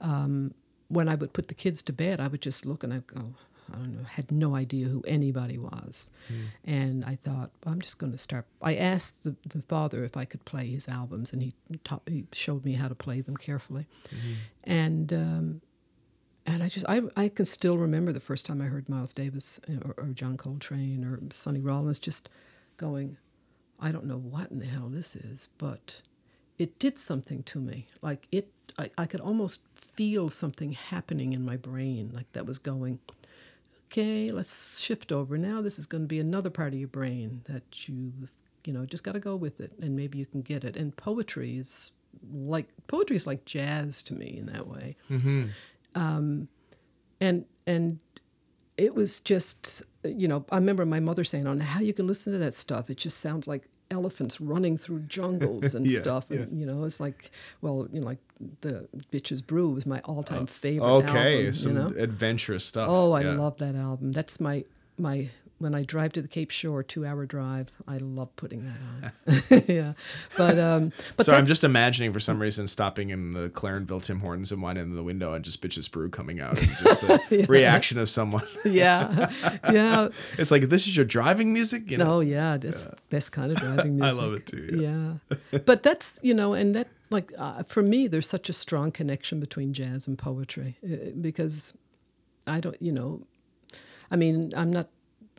um, 0.00 0.54
when 0.88 1.08
I 1.08 1.14
would 1.14 1.32
put 1.32 1.48
the 1.48 1.54
kids 1.54 1.82
to 1.82 1.92
bed, 1.92 2.20
I 2.20 2.28
would 2.28 2.42
just 2.42 2.66
look 2.66 2.82
and 2.84 2.92
I'd 2.92 3.06
go, 3.06 3.34
I 3.72 3.76
don't 3.76 3.96
know, 3.96 4.04
had 4.04 4.30
no 4.32 4.54
idea 4.54 4.88
who 4.88 5.02
anybody 5.06 5.56
was. 5.56 6.10
And 6.64 7.04
I 7.04 7.16
thought, 7.22 7.50
I'm 7.64 7.80
just 7.80 7.98
going 7.98 8.12
to 8.12 8.18
start. 8.18 8.46
I 8.60 8.74
asked 8.74 9.22
the, 9.22 9.36
the 9.48 9.62
father 9.62 10.04
if 10.04 10.16
I 10.16 10.24
could 10.24 10.44
play 10.44 10.66
his 10.66 10.88
albums, 10.88 11.32
and 11.32 11.40
he 11.42 11.54
taught, 11.84 12.02
he 12.06 12.26
showed 12.32 12.64
me 12.64 12.72
how 12.74 12.88
to 12.88 12.94
play 12.94 13.20
them 13.20 13.36
carefully. 13.36 13.86
And 14.64 15.12
um, 15.12 15.60
and 16.44 16.62
I 16.62 16.68
just 16.68 16.84
I, 16.88 17.02
I 17.16 17.28
can 17.28 17.44
still 17.46 17.78
remember 17.78 18.12
the 18.12 18.20
first 18.20 18.44
time 18.46 18.60
I 18.60 18.64
heard 18.66 18.88
Miles 18.88 19.12
Davis 19.12 19.60
or, 19.84 19.94
or 19.96 20.06
John 20.08 20.36
Coltrane 20.36 21.04
or 21.04 21.20
Sonny 21.30 21.60
Rollins 21.60 21.98
just 22.00 22.28
going, 22.76 23.16
I 23.82 23.90
don't 23.92 24.06
know 24.06 24.16
what 24.16 24.50
in 24.50 24.60
the 24.60 24.66
hell 24.66 24.88
this 24.88 25.16
is, 25.16 25.48
but 25.58 26.02
it 26.56 26.78
did 26.78 26.96
something 26.96 27.42
to 27.42 27.58
me. 27.58 27.88
Like 28.00 28.28
it, 28.30 28.48
I, 28.78 28.90
I 28.96 29.06
could 29.06 29.20
almost 29.20 29.62
feel 29.74 30.28
something 30.28 30.72
happening 30.72 31.32
in 31.32 31.44
my 31.44 31.56
brain, 31.56 32.12
like 32.14 32.30
that 32.32 32.46
was 32.46 32.58
going, 32.58 33.00
okay, 33.86 34.30
let's 34.30 34.80
shift 34.80 35.10
over. 35.10 35.36
Now 35.36 35.60
this 35.60 35.78
is 35.78 35.86
going 35.86 36.04
to 36.04 36.08
be 36.08 36.20
another 36.20 36.48
part 36.48 36.72
of 36.72 36.78
your 36.78 36.88
brain 36.88 37.42
that 37.44 37.88
you, 37.88 38.12
you 38.64 38.72
know, 38.72 38.86
just 38.86 39.02
got 39.02 39.12
to 39.12 39.20
go 39.20 39.34
with 39.34 39.60
it, 39.60 39.72
and 39.82 39.96
maybe 39.96 40.16
you 40.18 40.26
can 40.26 40.42
get 40.42 40.62
it. 40.64 40.76
And 40.76 40.96
poetry 40.96 41.58
is 41.58 41.90
like 42.32 42.68
poetry 42.86 43.16
is 43.16 43.26
like 43.26 43.44
jazz 43.44 44.00
to 44.02 44.14
me 44.14 44.36
in 44.38 44.46
that 44.46 44.68
way. 44.68 44.96
Um, 45.94 46.48
and 47.20 47.46
and 47.66 47.98
it 48.76 48.94
was 48.94 49.20
just 49.20 49.82
you 50.04 50.26
know 50.28 50.44
I 50.50 50.56
remember 50.56 50.84
my 50.84 51.00
mother 51.00 51.24
saying 51.24 51.46
on 51.46 51.60
how 51.60 51.80
you 51.80 51.92
can 51.92 52.06
listen 52.06 52.32
to 52.32 52.38
that 52.40 52.54
stuff. 52.54 52.90
It 52.90 52.96
just 52.96 53.18
sounds 53.18 53.46
like 53.46 53.64
elephants 53.90 54.40
running 54.40 54.76
through 54.78 55.00
jungles 55.00 55.74
and 55.76 55.86
Yeah, 55.90 55.98
stuff. 56.00 56.30
And 56.30 56.58
you 56.58 56.66
know, 56.66 56.84
it's 56.84 57.00
like 57.00 57.30
well, 57.60 57.88
you 57.92 58.00
know, 58.00 58.06
like 58.06 58.18
the 58.62 58.88
Bitches 59.12 59.46
Brew 59.46 59.70
was 59.70 59.86
my 59.86 60.00
all-time 60.00 60.44
oh, 60.44 60.46
favorite. 60.46 60.86
Okay, 60.86 61.36
album, 61.38 61.52
some 61.52 61.72
you 61.76 61.78
know? 61.78 61.94
adventurous 61.98 62.64
stuff. 62.64 62.88
Oh, 62.90 63.12
I 63.12 63.22
Yeah. 63.22 63.32
love 63.32 63.58
that 63.58 63.74
album. 63.74 64.12
That's 64.12 64.40
my 64.40 64.64
my 64.98 65.28
when 65.62 65.74
I 65.74 65.82
drive 65.82 66.12
to 66.14 66.22
the 66.22 66.28
Cape 66.28 66.50
Shore, 66.50 66.82
two 66.82 67.06
hour 67.06 67.24
drive. 67.24 67.70
I 67.86 67.98
love 67.98 68.34
putting 68.36 68.66
that 68.66 69.12
on. 69.48 69.62
yeah, 69.68 69.92
but 70.36 70.58
um, 70.58 70.92
but 71.16 71.26
so 71.26 71.34
I'm 71.34 71.46
just 71.46 71.64
imagining 71.64 72.12
for 72.12 72.20
some 72.20 72.40
reason 72.40 72.66
stopping 72.66 73.10
in 73.10 73.32
the 73.32 73.48
Clarenville 73.48 74.02
Tim 74.02 74.20
Hortons 74.20 74.52
and 74.52 74.60
winding 74.60 74.84
in 74.84 74.96
the 74.96 75.02
window 75.02 75.32
and 75.32 75.44
just 75.44 75.62
bitches 75.62 75.90
brew 75.90 76.10
coming 76.10 76.40
out 76.40 76.58
and 76.58 76.68
just 76.68 77.30
the 77.30 77.46
reaction 77.48 77.98
of 77.98 78.10
someone. 78.10 78.46
yeah, 78.64 79.32
yeah. 79.70 80.08
It's 80.36 80.50
like 80.50 80.68
this 80.68 80.86
is 80.86 80.96
your 80.96 81.06
driving 81.06 81.52
music, 81.52 81.90
you 81.90 81.98
know? 81.98 82.14
Oh 82.14 82.20
yeah, 82.20 82.56
that's 82.56 82.88
best 83.08 83.32
kind 83.32 83.52
of 83.52 83.58
driving 83.58 83.96
music. 83.96 84.20
I 84.20 84.22
love 84.22 84.34
it 84.34 84.46
too, 84.46 85.18
Yeah, 85.30 85.58
but 85.64 85.82
that's 85.82 86.20
you 86.22 86.34
know, 86.34 86.52
and 86.52 86.74
that 86.74 86.88
like 87.10 87.32
uh, 87.38 87.62
for 87.62 87.82
me, 87.82 88.08
there's 88.08 88.28
such 88.28 88.48
a 88.48 88.52
strong 88.52 88.90
connection 88.90 89.38
between 89.38 89.72
jazz 89.72 90.06
and 90.06 90.18
poetry 90.18 90.76
uh, 90.84 91.10
because 91.20 91.74
I 92.46 92.60
don't, 92.60 92.80
you 92.80 92.92
know, 92.92 93.22
I 94.10 94.16
mean, 94.16 94.52
I'm 94.56 94.72
not, 94.72 94.88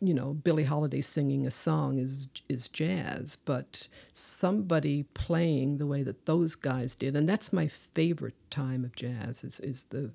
you 0.07 0.13
know, 0.13 0.33
Billie 0.33 0.63
Holiday 0.63 1.01
singing 1.01 1.45
a 1.45 1.51
song 1.51 1.97
is 1.97 2.27
is 2.49 2.67
jazz, 2.67 3.35
but 3.35 3.87
somebody 4.11 5.03
playing 5.13 5.77
the 5.77 5.87
way 5.87 6.03
that 6.03 6.25
those 6.25 6.55
guys 6.55 6.95
did, 6.95 7.15
and 7.15 7.27
that's 7.27 7.53
my 7.53 7.67
favorite 7.67 8.35
time 8.49 8.83
of 8.83 8.95
jazz 8.95 9.43
is 9.43 9.59
is 9.59 9.85
the 9.85 10.11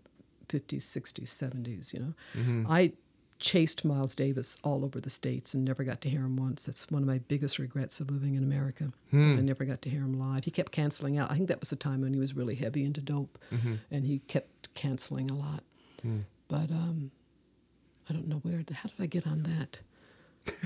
50s, 0.48 0.82
60s, 0.82 1.24
70s. 1.24 1.92
You 1.92 2.00
know, 2.00 2.14
mm-hmm. 2.36 2.66
I 2.68 2.92
chased 3.38 3.84
Miles 3.84 4.14
Davis 4.14 4.58
all 4.64 4.84
over 4.84 5.00
the 5.00 5.10
states 5.10 5.54
and 5.54 5.64
never 5.64 5.84
got 5.84 6.00
to 6.02 6.08
hear 6.08 6.20
him 6.20 6.36
once. 6.36 6.66
That's 6.66 6.90
one 6.90 7.02
of 7.02 7.08
my 7.08 7.18
biggest 7.18 7.58
regrets 7.58 8.00
of 8.00 8.10
living 8.10 8.34
in 8.34 8.42
America. 8.42 8.92
that 9.12 9.16
hmm. 9.16 9.36
I 9.38 9.42
never 9.42 9.64
got 9.64 9.82
to 9.82 9.90
hear 9.90 10.00
him 10.00 10.18
live. 10.18 10.44
He 10.44 10.50
kept 10.50 10.72
canceling 10.72 11.18
out. 11.18 11.30
I 11.30 11.34
think 11.34 11.48
that 11.48 11.60
was 11.60 11.70
the 11.70 11.76
time 11.76 12.00
when 12.00 12.12
he 12.12 12.20
was 12.20 12.34
really 12.34 12.56
heavy 12.56 12.84
into 12.84 13.00
dope, 13.00 13.38
mm-hmm. 13.52 13.74
and 13.90 14.04
he 14.04 14.20
kept 14.20 14.74
canceling 14.74 15.30
a 15.30 15.34
lot. 15.34 15.62
Hmm. 16.02 16.20
But 16.48 16.70
um, 16.70 17.10
I 18.08 18.12
don't 18.12 18.26
know 18.28 18.36
where. 18.36 18.58
How 18.72 18.88
did 18.88 19.00
I 19.00 19.06
get 19.06 19.26
on 19.26 19.42
that? 19.44 19.80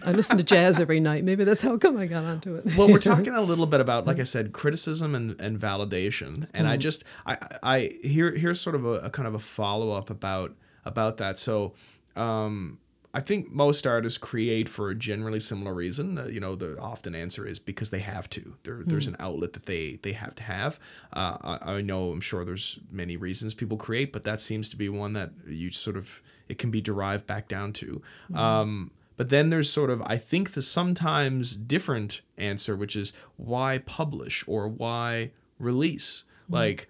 I 0.06 0.12
listen 0.12 0.36
to 0.38 0.44
jazz 0.44 0.78
every 0.78 1.00
night. 1.00 1.24
Maybe 1.24 1.42
that's 1.42 1.62
how 1.62 1.76
come 1.76 1.96
I 1.96 2.06
got 2.06 2.24
onto 2.24 2.54
it. 2.54 2.76
well 2.76 2.88
we're 2.88 2.98
talking 3.12 3.34
a 3.34 3.40
little 3.40 3.66
bit 3.66 3.80
about 3.80 4.06
like 4.06 4.20
i 4.20 4.22
said 4.22 4.52
criticism 4.52 5.14
and, 5.16 5.40
and 5.40 5.58
validation 5.58 6.46
and 6.54 6.68
i 6.68 6.76
just 6.76 7.02
i 7.26 7.36
i 7.64 7.90
here 8.02 8.30
here's 8.36 8.60
sort 8.60 8.76
of 8.76 8.84
a, 8.84 8.92
a 9.00 9.10
kind 9.10 9.26
of 9.26 9.34
a 9.34 9.40
follow-up 9.40 10.08
about 10.08 10.54
about 10.84 11.16
that 11.16 11.36
so 11.38 11.74
um 12.14 12.78
I 13.14 13.20
think 13.20 13.52
most 13.52 13.86
artists 13.86 14.16
create 14.16 14.70
for 14.70 14.88
a 14.88 14.94
generally 14.94 15.38
similar 15.38 15.74
reason. 15.74 16.16
Uh, 16.16 16.24
you 16.28 16.40
know, 16.40 16.56
the 16.56 16.78
often 16.78 17.14
answer 17.14 17.46
is 17.46 17.58
because 17.58 17.90
they 17.90 17.98
have 17.98 18.26
to. 18.30 18.54
There, 18.64 18.80
There's 18.86 19.06
an 19.06 19.16
outlet 19.20 19.52
that 19.52 19.66
they 19.66 19.98
they 20.02 20.12
have 20.12 20.34
to 20.36 20.42
have. 20.44 20.80
Uh, 21.12 21.36
I, 21.60 21.74
I 21.74 21.80
know, 21.82 22.10
I'm 22.10 22.22
sure 22.22 22.42
there's 22.42 22.78
many 22.90 23.18
reasons 23.18 23.52
people 23.52 23.76
create, 23.76 24.14
but 24.14 24.24
that 24.24 24.40
seems 24.40 24.70
to 24.70 24.76
be 24.76 24.88
one 24.88 25.12
that 25.12 25.32
you 25.46 25.70
sort 25.70 25.98
of 25.98 26.22
it 26.52 26.58
can 26.58 26.70
be 26.70 26.82
derived 26.82 27.26
back 27.26 27.48
down 27.48 27.72
to. 27.72 28.02
Mm-hmm. 28.30 28.36
Um, 28.36 28.90
but 29.16 29.30
then 29.30 29.48
there's 29.48 29.72
sort 29.72 29.88
of, 29.88 30.02
I 30.02 30.18
think, 30.18 30.52
the 30.52 30.60
sometimes 30.60 31.56
different 31.56 32.20
answer, 32.36 32.76
which 32.76 32.94
is 32.94 33.14
why 33.36 33.78
publish 33.78 34.44
or 34.46 34.68
why 34.68 35.30
release? 35.58 36.24
Mm-hmm. 36.44 36.54
Like, 36.54 36.88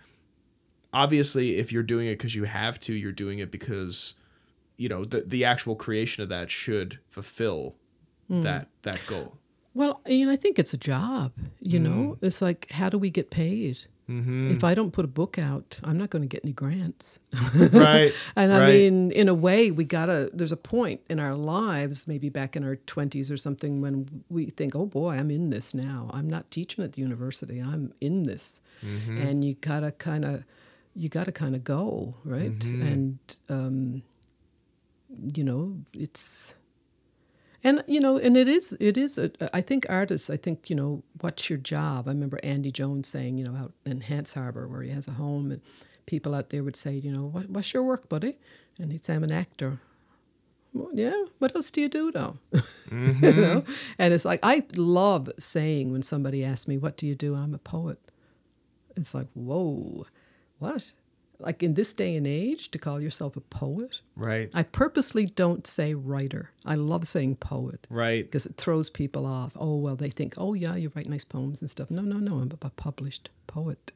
obviously, 0.92 1.58
if 1.58 1.70
you're 1.70 1.84
doing 1.84 2.08
it 2.08 2.18
because 2.18 2.34
you 2.34 2.44
have 2.44 2.80
to, 2.80 2.92
you're 2.92 3.12
doing 3.12 3.38
it 3.38 3.52
because, 3.52 4.14
you 4.76 4.88
know, 4.88 5.04
the, 5.04 5.20
the 5.20 5.44
actual 5.44 5.76
creation 5.76 6.24
of 6.24 6.28
that 6.28 6.50
should 6.50 6.98
fulfill 7.08 7.76
hmm. 8.26 8.42
that 8.42 8.66
that 8.82 9.00
goal. 9.06 9.38
Well, 9.74 10.00
you 10.06 10.26
know, 10.26 10.32
I 10.32 10.36
think 10.36 10.58
it's 10.58 10.74
a 10.74 10.78
job. 10.78 11.32
You 11.60 11.78
know, 11.78 12.16
hmm. 12.18 12.26
it's 12.26 12.42
like 12.42 12.70
how 12.72 12.88
do 12.88 12.98
we 12.98 13.10
get 13.10 13.30
paid? 13.30 13.86
Mm-hmm. 14.10 14.50
If 14.50 14.64
I 14.64 14.74
don't 14.74 14.90
put 14.90 15.04
a 15.04 15.08
book 15.08 15.38
out, 15.38 15.78
I'm 15.84 15.96
not 15.96 16.10
going 16.10 16.22
to 16.22 16.28
get 16.28 16.44
any 16.44 16.52
grants. 16.52 17.20
Right. 17.72 18.12
And 18.36 18.52
I 18.52 18.60
right. 18.60 18.68
mean, 18.68 19.12
in 19.12 19.28
a 19.28 19.34
way, 19.34 19.70
we 19.70 19.84
gotta. 19.84 20.30
There's 20.32 20.52
a 20.52 20.56
point 20.56 21.00
in 21.08 21.20
our 21.20 21.34
lives, 21.34 22.08
maybe 22.08 22.28
back 22.28 22.56
in 22.56 22.64
our 22.64 22.76
20s 22.76 23.32
or 23.32 23.36
something, 23.36 23.80
when 23.80 24.24
we 24.28 24.46
think, 24.46 24.74
"Oh 24.74 24.86
boy, 24.86 25.10
I'm 25.10 25.30
in 25.30 25.50
this 25.50 25.74
now. 25.74 26.10
I'm 26.12 26.28
not 26.28 26.50
teaching 26.50 26.82
at 26.84 26.92
the 26.92 27.02
university. 27.02 27.60
I'm 27.60 27.92
in 28.00 28.24
this," 28.24 28.62
mm-hmm. 28.84 29.18
and 29.18 29.44
you 29.44 29.54
gotta 29.54 29.92
kind 29.92 30.24
of, 30.24 30.44
you 30.94 31.08
gotta 31.08 31.32
kind 31.32 31.54
of 31.54 31.64
go 31.64 32.14
right. 32.24 32.58
Mm-hmm. 32.58 32.82
And 32.82 33.18
um, 33.48 34.02
you 35.34 35.44
know, 35.44 35.76
it's, 35.92 36.54
and 37.64 37.84
you 37.86 38.00
know, 38.00 38.16
and 38.16 38.36
it 38.36 38.48
is, 38.48 38.76
it 38.80 38.96
is. 38.96 39.18
A, 39.18 39.30
I 39.54 39.60
think 39.60 39.86
artists. 39.88 40.30
I 40.30 40.36
think 40.36 40.68
you 40.68 40.76
know, 40.76 41.02
what's 41.20 41.48
your 41.48 41.58
job? 41.58 42.08
I 42.08 42.10
remember 42.10 42.40
Andy 42.42 42.70
Jones 42.70 43.08
saying, 43.08 43.38
you 43.38 43.44
know, 43.44 43.56
out 43.56 43.72
in 43.84 44.00
Hants 44.00 44.34
Harbor 44.34 44.66
where 44.66 44.82
he 44.82 44.90
has 44.90 45.08
a 45.08 45.12
home, 45.12 45.50
and 45.50 45.60
people 46.06 46.34
out 46.34 46.50
there 46.50 46.64
would 46.64 46.76
say, 46.76 46.92
you 46.92 47.12
know, 47.12 47.26
what, 47.26 47.48
what's 47.50 47.72
your 47.72 47.82
work, 47.82 48.08
buddy? 48.08 48.36
And 48.78 48.92
he'd 48.92 49.04
say, 49.04 49.14
I'm 49.14 49.24
an 49.24 49.32
actor. 49.32 49.78
Well, 50.74 50.90
yeah. 50.94 51.24
What 51.38 51.54
else 51.54 51.70
do 51.70 51.82
you 51.82 51.88
do, 51.88 52.10
though? 52.10 52.38
you 52.52 52.60
mm-hmm. 52.60 53.40
know. 53.40 53.64
And 53.98 54.14
it's 54.14 54.24
like 54.24 54.40
I 54.42 54.64
love 54.76 55.30
saying 55.38 55.92
when 55.92 56.02
somebody 56.02 56.44
asks 56.44 56.66
me, 56.66 56.78
"What 56.78 56.96
do 56.96 57.06
you 57.06 57.14
do?" 57.14 57.34
I'm 57.34 57.54
a 57.54 57.58
poet. 57.58 57.98
It's 58.96 59.14
like, 59.14 59.28
whoa, 59.34 60.06
what? 60.58 60.92
Like 61.42 61.62
in 61.62 61.74
this 61.74 61.92
day 61.92 62.16
and 62.16 62.26
age, 62.26 62.70
to 62.70 62.78
call 62.78 63.00
yourself 63.00 63.36
a 63.36 63.40
poet. 63.40 64.00
Right. 64.16 64.50
I 64.54 64.62
purposely 64.62 65.26
don't 65.26 65.66
say 65.66 65.94
writer. 65.94 66.50
I 66.64 66.74
love 66.76 67.06
saying 67.06 67.36
poet 67.36 67.86
Right. 67.90 68.24
because 68.24 68.46
it 68.46 68.56
throws 68.56 68.90
people 68.90 69.26
off. 69.26 69.52
Oh, 69.58 69.76
well, 69.76 69.96
they 69.96 70.10
think, 70.10 70.34
oh, 70.38 70.54
yeah, 70.54 70.76
you 70.76 70.90
write 70.94 71.08
nice 71.08 71.24
poems 71.24 71.60
and 71.60 71.68
stuff. 71.70 71.90
No, 71.90 72.02
no, 72.02 72.16
no. 72.16 72.38
I'm 72.38 72.50
a 72.62 72.70
published 72.70 73.30
poet. 73.46 73.92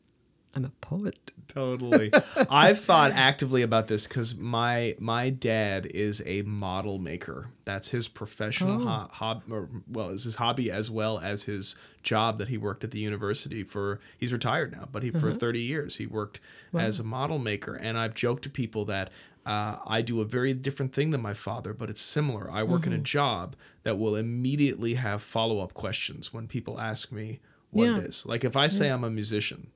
I'm 0.56 0.64
a 0.64 0.70
poet. 0.80 1.32
Totally. 1.48 2.10
I've 2.50 2.80
thought 2.80 3.12
actively 3.12 3.62
about 3.62 3.86
this 3.88 4.06
because 4.06 4.34
my 4.34 4.96
my 4.98 5.30
dad 5.30 5.86
is 5.86 6.22
a 6.24 6.42
model 6.42 6.98
maker. 6.98 7.50
That's 7.64 7.90
his 7.90 8.08
professional 8.08 8.82
Oh. 8.82 8.86
ho- 8.86 9.08
hob, 9.12 9.42
or 9.50 9.68
well, 9.86 10.08
is 10.10 10.24
his 10.24 10.36
hobby 10.36 10.70
as 10.70 10.90
well 10.90 11.18
as 11.18 11.44
his 11.44 11.76
job 12.02 12.38
that 12.38 12.48
he 12.48 12.56
worked 12.58 12.84
at 12.84 12.90
the 12.90 12.98
university 12.98 13.62
for. 13.64 14.00
He's 14.18 14.32
retired 14.32 14.72
now, 14.72 14.88
but 14.90 15.02
he 15.02 15.10
for 15.10 15.28
Uh-huh. 15.28 15.36
thirty 15.38 15.60
years 15.60 15.96
he 15.96 16.06
worked 16.06 16.40
as 16.74 16.98
a 16.98 17.04
model 17.04 17.38
maker. 17.38 17.74
And 17.74 17.96
I've 17.98 18.14
joked 18.14 18.42
to 18.44 18.50
people 18.50 18.84
that. 18.86 19.10
Uh, 19.44 19.78
I 19.86 20.02
do 20.02 20.20
a 20.20 20.24
very 20.24 20.52
different 20.54 20.92
thing 20.92 21.10
than 21.10 21.20
my 21.22 21.32
father, 21.32 21.72
but 21.72 21.88
it's 21.88 22.00
similar. 22.00 22.50
I 22.50 22.64
work 22.64 22.84
in 22.84 22.90
Mm-hmm. 22.90 23.00
a 23.02 23.04
job 23.04 23.54
that 23.84 23.96
will 23.96 24.16
immediately 24.16 24.94
have 24.94 25.22
follow 25.22 25.60
up 25.60 25.72
questions 25.72 26.34
when 26.34 26.48
people 26.48 26.80
ask 26.80 27.12
me 27.12 27.38
what 27.70 27.84
Yeah. 27.84 27.98
it 27.98 28.06
is. 28.06 28.26
Like 28.26 28.42
if 28.42 28.56
I 28.56 28.66
say 28.66 28.88
I'm 28.88 29.04
a 29.04 29.08
musician, 29.10 29.68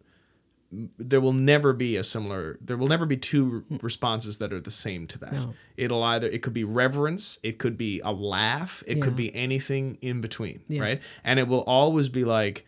there 0.99 1.21
will 1.21 1.33
never 1.33 1.73
be 1.73 1.97
a 1.97 2.05
similar 2.05 2.57
there 2.61 2.77
will 2.77 2.87
never 2.87 3.05
be 3.05 3.17
two 3.17 3.65
responses 3.83 4.39
that 4.39 4.53
are 4.53 4.61
the 4.61 4.71
same 4.71 5.07
to 5.09 5.19
that. 5.19 5.33
No. 5.33 5.55
it'll 5.77 6.03
either 6.05 6.29
it 6.29 6.43
could 6.43 6.55
be 6.55 6.63
reverence 6.65 7.39
it 7.43 7.59
could 7.59 7.77
be 7.77 8.01
a 8.05 8.13
laugh 8.13 8.83
it 8.87 9.03
could 9.03 9.17
be 9.17 9.35
anything 9.35 9.99
in 10.01 10.21
between 10.21 10.61
Yeah. 10.69 10.83
right? 10.83 11.01
And 11.25 11.41
it 11.41 11.49
will 11.49 11.63
always 11.63 12.09
be 12.09 12.25
like 12.25 12.65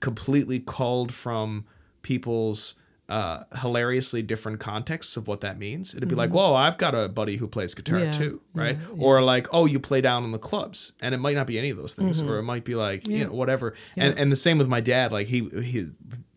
completely 0.00 0.58
culled 0.60 1.12
from 1.12 1.64
people's 2.02 2.74
uh, 3.06 3.44
hilariously 3.60 4.22
different 4.22 4.58
contexts 4.60 5.16
of 5.18 5.28
what 5.28 5.42
that 5.42 5.58
means. 5.58 5.94
It'd 5.94 6.08
be 6.08 6.14
like 6.14 6.30
whoa 6.30 6.54
i've 6.54 6.78
got 6.78 6.94
a 6.94 7.06
buddy 7.08 7.36
who 7.36 7.46
plays 7.46 7.74
guitar 7.74 7.98
Mm-hmm. 7.98 8.06
Yeah, 8.06 8.18
too 8.18 8.40
right? 8.54 8.78
Yeah, 8.94 9.02
or 9.04 9.22
like 9.22 9.46
oh 9.52 9.66
you 9.66 9.78
play 9.78 10.00
down 10.00 10.24
in 10.24 10.32
the 10.32 10.38
clubs. 10.38 10.92
And 11.00 11.14
it 11.14 11.18
might 11.18 11.36
not 11.36 11.46
be 11.46 11.58
any 11.58 11.68
of 11.70 11.76
those 11.76 11.94
things 11.94 12.20
or 12.20 12.38
it 12.38 12.42
might 12.44 12.64
be 12.64 12.74
like 12.74 13.06
you 13.06 13.12
Mm-hmm. 13.12 13.20
Yeah. 13.20 13.26
know 13.26 13.32
whatever. 13.34 13.74
And 13.96 14.18
and 14.18 14.32
the 14.32 14.36
same 14.36 14.56
with 14.58 14.68
my 14.68 14.80
dad 14.80 15.12
like 15.12 15.26
he 15.28 15.48
he 15.62 15.90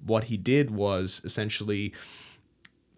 what 0.08 0.26
he 0.26 0.38
did 0.38 0.72
was 0.72 1.22
essentially 1.24 1.94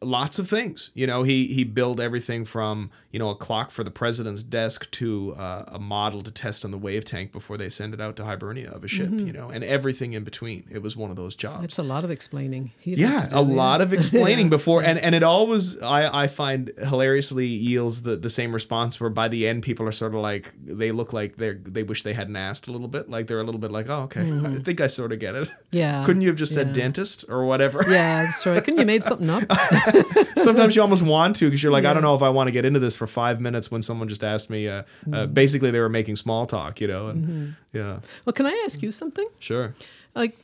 lots 0.02 0.40
of 0.40 0.50
things. 0.50 0.92
You 0.94 1.08
know, 1.08 1.24
he 1.24 1.48
he 1.48 1.64
built 1.64 2.00
everything 2.00 2.46
from 2.46 2.92
you 3.12 3.20
know 3.20 3.30
a 3.30 3.36
clock 3.36 3.72
for 3.72 3.84
the 3.84 3.92
president's 3.92 4.44
desk 4.44 4.90
to 4.92 5.36
uh, 5.36 5.66
a 5.68 5.80
model 5.80 6.22
to 6.22 6.32
test 6.32 6.66
on 6.66 6.72
the 6.72 6.78
wave 6.78 7.06
tank 7.06 7.32
before 7.32 7.58
they 7.58 7.70
send 7.70 7.94
it 7.94 8.02
out 8.02 8.16
to 8.18 8.26
Hibernia 8.26 8.70
of 8.72 8.84
a 8.84 8.88
ship. 8.88 9.08
Mm-hmm. 9.08 9.28
You 9.28 9.34
know, 9.34 9.50
and 9.50 9.64
everything 9.64 10.14
in 10.14 10.24
between. 10.24 10.68
It 10.72 10.82
was 10.82 10.96
one 10.96 11.10
of 11.10 11.16
those 11.16 11.36
jobs. 11.36 11.64
It's 11.64 11.78
a 11.78 11.84
lot 11.84 12.04
of 12.04 12.12
explaining. 12.12 12.72
He'd 12.80 12.98
yeah, 12.98 13.28
a 13.32 13.42
it, 13.42 13.44
lot 13.44 13.78
yeah. 13.80 13.86
of 13.86 13.94
explaining 13.94 14.50
before, 14.50 14.84
and 14.84 15.00
and 15.00 15.16
it 15.16 15.24
always 15.24 15.82
I 15.82 16.24
I 16.24 16.28
find 16.28 16.72
hilariously 16.78 17.46
yields 17.46 18.04
the 18.04 18.16
the 18.16 18.30
same 18.30 18.54
response 18.54 19.00
where 19.00 19.10
by 19.10 19.28
the 19.28 19.48
end 19.48 19.64
people 19.64 19.88
are 19.88 19.92
sort 19.92 20.14
of 20.14 20.22
like 20.22 20.54
they 20.64 20.92
look 20.92 21.14
like 21.14 21.38
they 21.38 21.54
they 21.54 21.84
wish 21.84 22.04
they 22.04 22.14
hadn't 22.14 22.36
asked 22.36 22.68
a 22.68 22.72
little 22.72 22.88
bit, 22.88 23.10
like 23.10 23.28
they're 23.28 23.40
a 23.40 23.44
little 23.44 23.62
bit 23.62 23.72
like 23.72 23.90
oh 23.90 24.04
okay, 24.04 24.22
I 24.22 24.60
think 24.60 24.82
I 24.82 24.88
sort 24.88 25.12
of 25.12 25.20
get 25.20 25.36
it. 25.36 25.48
Mm-hmm. 25.48 25.78
Yeah. 25.78 26.04
Couldn't 26.06 26.22
you 26.22 26.30
have 26.30 26.38
just 26.38 26.54
said 26.54 26.74
dentist 26.74 27.26
or 27.30 27.46
whatever? 27.46 27.84
Yeah, 27.90 28.24
that's 28.24 28.46
right. 28.46 28.64
Couldn't 28.64 28.80
you 28.80 28.86
made 28.86 29.04
something 29.04 29.30
up? 29.30 29.44
sometimes 30.38 30.76
you 30.76 30.82
almost 30.82 31.02
want 31.04 31.36
to 31.38 31.46
because 31.46 31.62
you're 31.64 31.72
like, 31.72 31.86
I 31.86 31.94
don't 31.94 32.04
know 32.04 32.16
if 32.16 32.22
I 32.22 32.30
want 32.30 32.48
to 32.48 32.52
get 32.52 32.66
into 32.66 32.80
this 32.80 32.96
for 32.96 33.08
five 33.08 33.40
minutes 33.42 33.70
when 33.72 33.82
someone 33.82 34.08
just 34.08 34.24
asked 34.24 34.50
me. 34.50 34.68
Uh, 34.68 34.74
uh, 34.74 34.84
Mm-hmm. 35.06 35.34
basically, 35.34 35.72
they 35.72 35.80
were 35.80 35.90
making 35.90 36.16
small 36.16 36.46
talk, 36.46 36.80
you 36.82 36.88
know. 36.88 37.08
And, 37.08 37.56
Yeah, 37.74 38.00
Well, 38.26 38.34
can 38.34 38.46
I 38.46 38.62
ask 38.66 38.82
you 38.82 38.92
something? 38.92 39.28
sure. 39.40 39.74
Like 40.16 40.38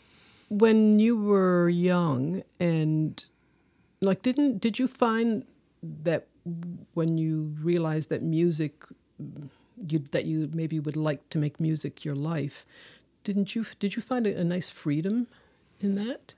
when 0.50 1.00
you 1.00 1.18
were 1.18 1.70
young 1.70 2.44
and 2.60 3.24
like 4.02 4.22
didn't 4.22 4.60
did 4.62 4.78
you 4.80 4.88
find 4.88 5.44
that 6.04 6.28
when 6.94 7.18
you 7.18 7.56
realized 7.62 8.10
that 8.10 8.22
music 8.22 8.84
you 9.90 10.00
that 10.12 10.26
you 10.26 10.50
maybe 10.54 10.80
would 10.80 10.96
like 10.96 11.28
to 11.30 11.38
make 11.40 11.60
music 11.60 12.06
your 12.06 12.16
life, 12.16 12.66
didn't 13.24 13.56
you 13.56 13.66
did 13.80 13.96
you 13.96 14.02
find 14.02 14.28
a, 14.28 14.40
a 14.40 14.44
nice 14.44 14.70
freedom 14.70 15.28
in 15.80 15.96
that? 15.96 16.34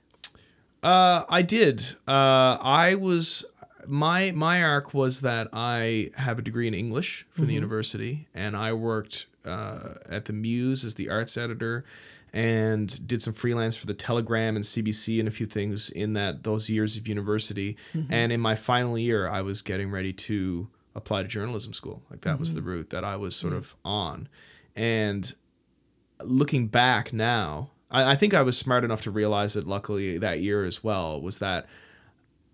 Uh, 0.82 1.24
I 1.28 1.42
did. 1.42 1.80
Uh, 2.06 2.56
I 2.60 2.94
was 2.94 3.44
my 3.86 4.30
my 4.32 4.62
arc 4.62 4.94
was 4.94 5.22
that 5.22 5.48
I 5.52 6.10
have 6.16 6.38
a 6.38 6.42
degree 6.42 6.68
in 6.68 6.74
English 6.74 7.26
from 7.30 7.46
the 7.46 7.54
university, 7.54 8.28
and 8.34 8.56
I 8.56 8.72
worked 8.72 9.26
uh, 9.44 9.94
at 10.08 10.26
the 10.26 10.32
Muse 10.32 10.84
as 10.84 10.94
the 10.94 11.08
arts 11.08 11.36
editor, 11.36 11.84
and 12.32 13.06
did 13.08 13.22
some 13.22 13.32
freelance 13.32 13.74
for 13.76 13.86
the 13.86 13.94
Telegram 13.94 14.54
and 14.56 14.64
CBC 14.64 15.18
and 15.18 15.26
a 15.26 15.30
few 15.32 15.46
things 15.46 15.90
in 15.90 16.12
that 16.12 16.44
those 16.44 16.68
years 16.70 16.96
of 16.96 17.08
university. 17.08 17.76
And 18.10 18.30
in 18.30 18.40
my 18.40 18.54
final 18.54 18.98
year, 18.98 19.28
I 19.28 19.42
was 19.42 19.62
getting 19.62 19.90
ready 19.90 20.12
to 20.12 20.68
apply 20.94 21.22
to 21.22 21.28
journalism 21.28 21.72
school. 21.72 22.02
Like 22.10 22.20
that 22.22 22.38
was 22.38 22.54
the 22.54 22.62
route 22.62 22.90
that 22.90 23.04
I 23.04 23.16
was 23.16 23.34
sort 23.34 23.52
of 23.54 23.74
on, 23.84 24.28
and 24.76 25.34
looking 26.22 26.66
back 26.68 27.12
now, 27.12 27.70
I, 27.90 28.12
I 28.12 28.16
think 28.16 28.34
I 28.34 28.42
was 28.42 28.56
smart 28.58 28.84
enough 28.84 29.02
to 29.02 29.10
realize 29.10 29.54
that 29.54 29.66
luckily 29.66 30.18
that 30.18 30.40
year 30.40 30.64
as 30.64 30.82
well 30.84 31.20
was 31.20 31.38
that 31.38 31.66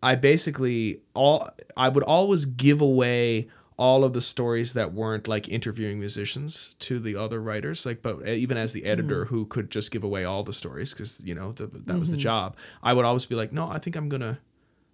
I 0.02 0.14
basically 0.14 1.00
all 1.14 1.48
I 1.76 1.88
would 1.88 2.04
always 2.04 2.44
give 2.44 2.80
away 2.80 3.48
all 3.76 4.04
of 4.04 4.12
the 4.12 4.20
stories 4.20 4.72
that 4.74 4.92
weren't 4.92 5.26
like 5.26 5.48
interviewing 5.48 5.98
musicians 5.98 6.76
to 6.78 7.00
the 7.00 7.16
other 7.16 7.42
writers 7.42 7.84
like 7.84 8.02
but 8.02 8.20
eh, 8.24 8.34
even 8.34 8.56
as 8.56 8.72
the 8.72 8.82
hmm. 8.82 8.86
editor 8.86 9.24
who 9.26 9.44
could 9.46 9.70
just 9.70 9.90
give 9.90 10.04
away 10.04 10.24
all 10.24 10.44
the 10.44 10.52
stories 10.52 10.92
because 10.92 11.24
you 11.24 11.34
know 11.34 11.52
the, 11.52 11.66
that 11.66 11.98
was 11.98 12.10
the 12.10 12.16
mm-hmm. 12.16 12.22
job. 12.22 12.56
I 12.82 12.92
would 12.92 13.04
always 13.04 13.26
be 13.26 13.34
like 13.34 13.52
no 13.52 13.68
i 13.68 13.78
think 13.78 13.96
i'm 13.96 14.08
gonna 14.08 14.38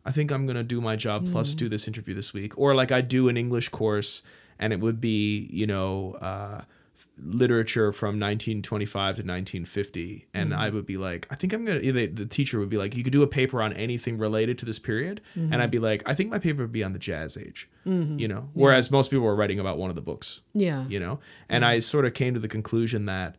i 0.04 0.10
think 0.10 0.30
i'm 0.30 0.46
gonna 0.46 0.62
do 0.62 0.80
my 0.80 0.96
job 0.96 1.30
plus 1.30 1.52
hmm. 1.52 1.58
do 1.58 1.68
this 1.68 1.86
interview 1.86 2.14
this 2.14 2.32
week. 2.32 2.56
Or 2.58 2.74
like 2.74 2.90
i 2.90 3.00
do 3.00 3.28
an 3.28 3.36
english 3.36 3.68
course 3.68 4.22
and 4.58 4.72
it 4.72 4.80
would 4.80 5.00
be 5.00 5.48
you 5.50 5.66
know 5.66 6.12
uh, 6.20 6.62
literature 7.18 7.92
from 7.92 8.18
1925 8.20 8.92
to 9.16 9.20
1950 9.20 10.28
and 10.32 10.50
mm-hmm. 10.50 10.60
i 10.60 10.68
would 10.68 10.86
be 10.86 10.96
like 10.96 11.26
i 11.30 11.34
think 11.34 11.52
i'm 11.52 11.64
gonna 11.64 11.80
eh, 11.80 11.92
the, 11.92 12.06
the 12.06 12.26
teacher 12.26 12.58
would 12.58 12.68
be 12.68 12.76
like 12.76 12.96
you 12.96 13.04
could 13.04 13.12
do 13.12 13.22
a 13.22 13.26
paper 13.26 13.62
on 13.62 13.72
anything 13.74 14.18
related 14.18 14.58
to 14.58 14.64
this 14.64 14.78
period 14.78 15.20
and 15.34 15.50
mm-hmm. 15.50 15.60
i'd 15.60 15.70
be 15.70 15.78
like 15.78 16.02
i 16.06 16.14
think 16.14 16.30
my 16.30 16.38
paper 16.38 16.62
would 16.62 16.72
be 16.72 16.82
on 16.84 16.92
the 16.92 16.98
jazz 16.98 17.36
age 17.36 17.68
mm-hmm. 17.86 18.18
you 18.18 18.28
know? 18.28 18.48
Whereas 18.54 18.90
most 18.90 19.10
people 19.10 19.24
were 19.24 19.36
writing 19.36 19.58
about 19.58 19.78
one 19.78 19.90
of 19.90 19.96
the 19.96 20.02
books 20.02 20.40
Yeah. 20.54 20.86
you 20.88 21.00
know? 21.00 21.20
And 21.48 21.64
i 21.64 21.78
sort 21.78 22.04
of 22.04 22.14
came 22.14 22.34
to 22.34 22.40
the 22.40 22.48
conclusion 22.48 23.06
that 23.06 23.36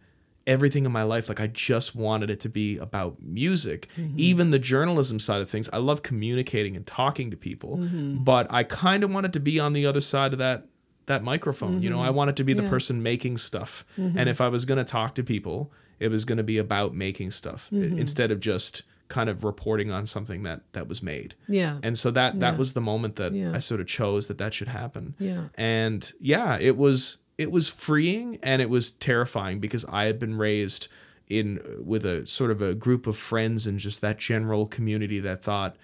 everything 0.48 0.86
in 0.86 0.92
my 0.92 1.04
life 1.04 1.30
like 1.30 1.40
i 1.40 1.46
just 1.46 1.96
wanted 1.96 2.32
it 2.32 2.40
to 2.40 2.50
be 2.50 2.78
about 2.78 3.22
music. 3.22 3.88
Even 4.18 4.50
the 4.50 4.58
journalism 4.58 5.20
side 5.20 5.42
of 5.42 5.50
things 5.50 5.70
i 5.72 5.78
love 5.78 6.02
communicating 6.02 6.76
and 6.76 6.86
talking 6.88 7.32
to 7.32 7.38
people 7.38 7.78
but 8.22 8.48
i 8.50 8.64
kind 8.64 9.04
of 9.04 9.12
wanted 9.12 9.34
to 9.34 9.40
be 9.40 9.60
on 9.60 9.74
the 9.74 9.86
other 9.86 10.02
side 10.02 10.34
of 10.34 10.40
that 10.40 10.68
that 11.06 11.24
microphone 11.24 11.82
you 11.82 11.90
know 11.90 12.02
i 12.02 12.08
mm-hmm. 12.08 12.16
wanted 12.16 12.38
to 12.38 12.44
be 12.44 12.54
the 12.54 12.64
person 12.64 13.02
making 13.02 13.38
stuff 13.38 13.86
and 13.96 14.16
mm-hmm. 14.16 14.28
if 14.28 14.40
i 14.42 14.48
was 14.48 14.66
going 14.66 14.78
to 14.78 14.84
talk 14.84 15.16
to 15.16 15.24
people 15.24 15.72
it 16.00 16.10
was 16.10 16.26
going 16.26 16.38
to 16.38 16.44
be 16.44 16.58
about 16.58 16.94
making 16.94 17.32
stuff 17.32 17.68
i- 17.72 17.76
mm-hmm. 17.76 18.00
instead 18.00 18.32
of 18.32 18.40
just 18.40 18.84
kind 19.08 19.30
of 19.30 19.44
reporting 19.44 19.92
on 19.92 20.06
something 20.06 20.44
that 20.44 20.62
that 20.72 20.88
was 20.88 21.04
made 21.04 21.36
Yeah. 21.48 21.80
and 21.84 21.98
so 21.98 22.12
that 22.12 22.40
that 22.40 22.54
Yeah. 22.54 22.58
was 22.58 22.74
the 22.74 22.82
moment 22.82 23.18
that 23.18 23.34
Yeah. 23.34 23.54
i 23.54 23.60
sort 23.60 23.82
of 23.82 23.88
chose 23.88 24.28
that 24.28 24.38
that 24.38 24.54
should 24.54 24.70
happen 24.70 25.16
Yeah. 25.20 25.48
and 25.56 26.12
yeah 26.20 26.58
it 26.60 26.78
was 26.78 27.18
it 27.38 27.52
was 27.52 27.68
freeing 27.68 28.38
and 28.42 28.62
it 28.62 28.70
was 28.70 28.92
terrifying 28.92 29.60
because 29.60 29.84
i 29.86 30.06
had 30.06 30.18
been 30.20 30.38
raised 30.38 30.88
in 31.28 31.60
with 31.84 32.06
a 32.06 32.28
sort 32.28 32.52
of 32.52 32.62
a 32.62 32.74
group 32.74 33.08
of 33.08 33.18
friends 33.18 33.66
and 33.66 33.80
just 33.80 34.02
that 34.02 34.18
general 34.18 34.66
community 34.68 35.20
that 35.20 35.42
thought 35.42 35.76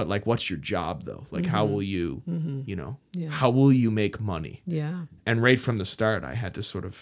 but 0.00 0.08
like 0.14 0.24
what's 0.30 0.46
your 0.50 0.58
job 0.74 0.94
though 1.04 1.24
like 1.30 1.46
how 1.56 1.64
will 1.72 1.82
you 1.96 2.22
you 2.70 2.76
know 2.76 2.92
Mm-hmm. 2.96 3.20
Yeah. 3.22 3.30
how 3.40 3.50
will 3.58 3.72
you 3.82 3.90
make 4.02 4.14
money 4.34 4.54
yeah. 4.80 4.96
and 5.28 5.36
right 5.42 5.60
from 5.66 5.76
the 5.82 5.84
start 5.96 6.20
i 6.32 6.34
had 6.44 6.52
to 6.58 6.62
sort 6.62 6.84
of 6.90 6.94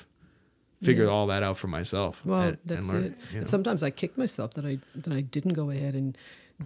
figure 0.82 1.04
Yeah. 1.06 1.10
all 1.14 1.26
that 1.32 1.42
out 1.46 1.56
for 1.62 1.68
myself 1.78 2.14
Well, 2.24 2.40
and, 2.40 2.48
and 2.50 2.58
that's 2.64 2.92
learn, 2.92 3.04
it. 3.04 3.14
you 3.32 3.38
know? 3.38 3.44
Sometimes 3.54 3.80
I 3.88 3.90
kick 4.02 4.12
myself 4.24 4.48
that 4.54 4.64
I 4.72 4.74
that 5.04 5.12
I 5.20 5.22
didn't 5.36 5.54
go 5.62 5.66
ahead 5.70 5.94
and 6.00 6.16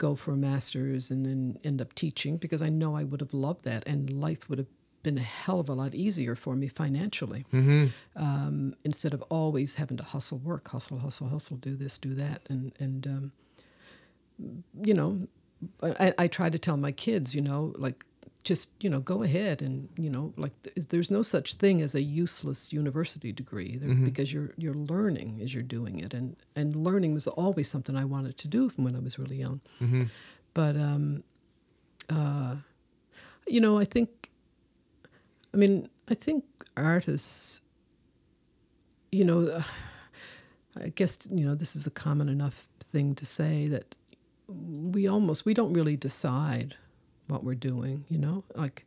go 0.07 0.11
for 0.23 0.31
a 0.33 0.37
master's 0.51 1.11
and 1.13 1.21
then 1.27 1.41
end 1.65 1.79
up 1.85 1.91
teaching 1.95 2.35
because 2.45 2.63
I 2.69 2.71
know 2.81 2.91
I 3.01 3.05
would 3.05 3.21
have 3.25 3.35
loved 3.47 3.63
that 3.71 3.83
and 3.93 3.99
life 4.27 4.43
would 4.49 4.59
have 4.63 4.73
been 5.03 5.19
a 5.19 5.29
hell 5.43 5.59
of 5.61 5.69
a 5.69 5.77
lot 5.83 5.93
easier 5.95 6.35
for 6.45 6.55
me 6.63 6.69
financially 6.69 7.43
Mm-hmm. 7.53 7.85
um, 8.27 8.75
instead 8.85 9.13
of 9.17 9.21
always 9.39 9.71
having 9.81 9.97
to 10.03 10.05
hustle 10.15 10.39
work, 10.51 10.65
hustle, 10.75 10.99
hustle, 11.07 11.29
hustle, 11.35 11.57
do 11.69 11.75
this, 11.83 11.99
do 11.99 12.13
that, 12.25 12.41
and 12.53 12.63
and 12.85 13.03
um, 13.15 13.25
you 14.91 14.95
know, 14.95 15.11
I, 15.83 16.13
I 16.19 16.29
try 16.29 16.51
to 16.51 16.59
tell 16.59 16.77
my 16.77 16.93
kids, 16.93 17.35
you 17.35 17.41
know, 17.41 17.73
like 17.77 18.05
just 18.45 18.71
you 18.83 18.91
know 18.91 18.99
go 18.99 19.23
ahead 19.23 19.63
and 19.63 19.89
you 19.97 20.11
know 20.11 20.33
like 20.37 20.51
th- 20.65 20.89
there's 20.89 21.13
no 21.13 21.23
such 21.23 21.55
thing 21.55 21.81
as 21.81 21.95
a 21.95 22.03
useless 22.03 22.73
university 22.73 23.31
degree 23.33 23.77
there, 23.77 23.95
because 24.05 24.33
you're 24.33 24.51
you're 24.57 24.75
learning 24.75 25.39
as 25.43 25.55
you're 25.55 25.63
doing 25.63 26.01
it. 26.01 26.13
And 26.15 26.37
and 26.57 26.75
learning 26.75 27.15
was 27.15 27.29
always 27.29 27.69
something 27.71 27.97
I 27.97 28.05
wanted 28.05 28.37
to 28.39 28.49
do 28.49 28.69
from 28.69 28.83
when 28.85 28.97
I 28.97 29.01
was 29.01 29.19
really 29.19 29.37
young. 29.37 29.61
But 30.55 30.77
um 30.77 31.23
uh 32.11 32.57
you 33.47 33.61
know 33.61 33.79
I 33.79 33.85
think 33.85 34.09
I 35.55 35.57
mean 35.57 35.89
I 36.09 36.15
think 36.15 36.45
artists 36.77 37.61
you 39.13 39.25
know 39.25 39.63
I 40.85 40.89
guess 40.89 41.19
you 41.31 41.45
know 41.47 41.55
this 41.55 41.77
is 41.77 41.87
a 41.87 41.91
common 41.91 42.29
enough 42.29 42.69
thing 42.81 43.15
to 43.15 43.25
say 43.27 43.69
that 43.69 43.95
we 44.55 45.07
almost 45.07 45.45
we 45.45 45.55
don't 45.55 45.73
really 45.73 45.97
decide 45.97 46.77
what 47.29 47.45
we're 47.45 47.55
doing. 47.55 48.05
You 48.09 48.19
know, 48.19 48.45
like 48.55 48.85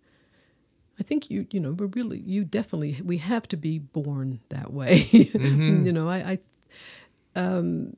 I 0.99 1.03
think 1.03 1.29
you 1.29 1.47
you 1.51 1.59
know 1.59 1.71
we're 1.73 1.87
really 1.87 2.19
you 2.19 2.43
definitely 2.43 3.01
we 3.03 3.17
have 3.17 3.47
to 3.49 3.57
be 3.57 3.79
born 3.79 4.39
that 4.49 4.71
way. 4.71 5.07
you 5.11 5.91
know, 5.91 6.09
I 6.09 6.39
I, 7.35 7.39
um, 7.39 7.97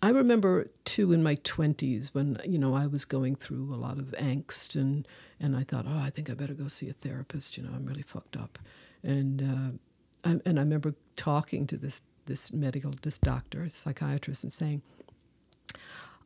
I 0.00 0.10
remember 0.10 0.70
too 0.84 1.12
in 1.12 1.22
my 1.22 1.36
twenties 1.36 2.14
when 2.14 2.38
you 2.44 2.58
know 2.58 2.74
I 2.74 2.86
was 2.86 3.04
going 3.04 3.34
through 3.34 3.74
a 3.74 3.76
lot 3.76 3.98
of 3.98 4.14
angst 4.18 4.76
and 4.76 5.06
and 5.40 5.56
I 5.56 5.64
thought, 5.64 5.86
oh, 5.88 5.98
I 5.98 6.10
think 6.10 6.30
I 6.30 6.34
better 6.34 6.54
go 6.54 6.68
see 6.68 6.88
a 6.88 6.92
therapist. 6.92 7.56
You 7.56 7.64
know, 7.64 7.70
I'm 7.74 7.86
really 7.86 8.02
fucked 8.02 8.36
up, 8.36 8.58
and 9.02 9.42
uh, 9.42 10.28
I, 10.28 10.40
and 10.44 10.58
I 10.58 10.62
remember 10.62 10.94
talking 11.16 11.66
to 11.66 11.76
this 11.76 12.02
this 12.26 12.52
medical 12.52 12.92
this 13.02 13.18
doctor, 13.18 13.68
psychiatrist, 13.68 14.44
and 14.44 14.52
saying, 14.52 14.82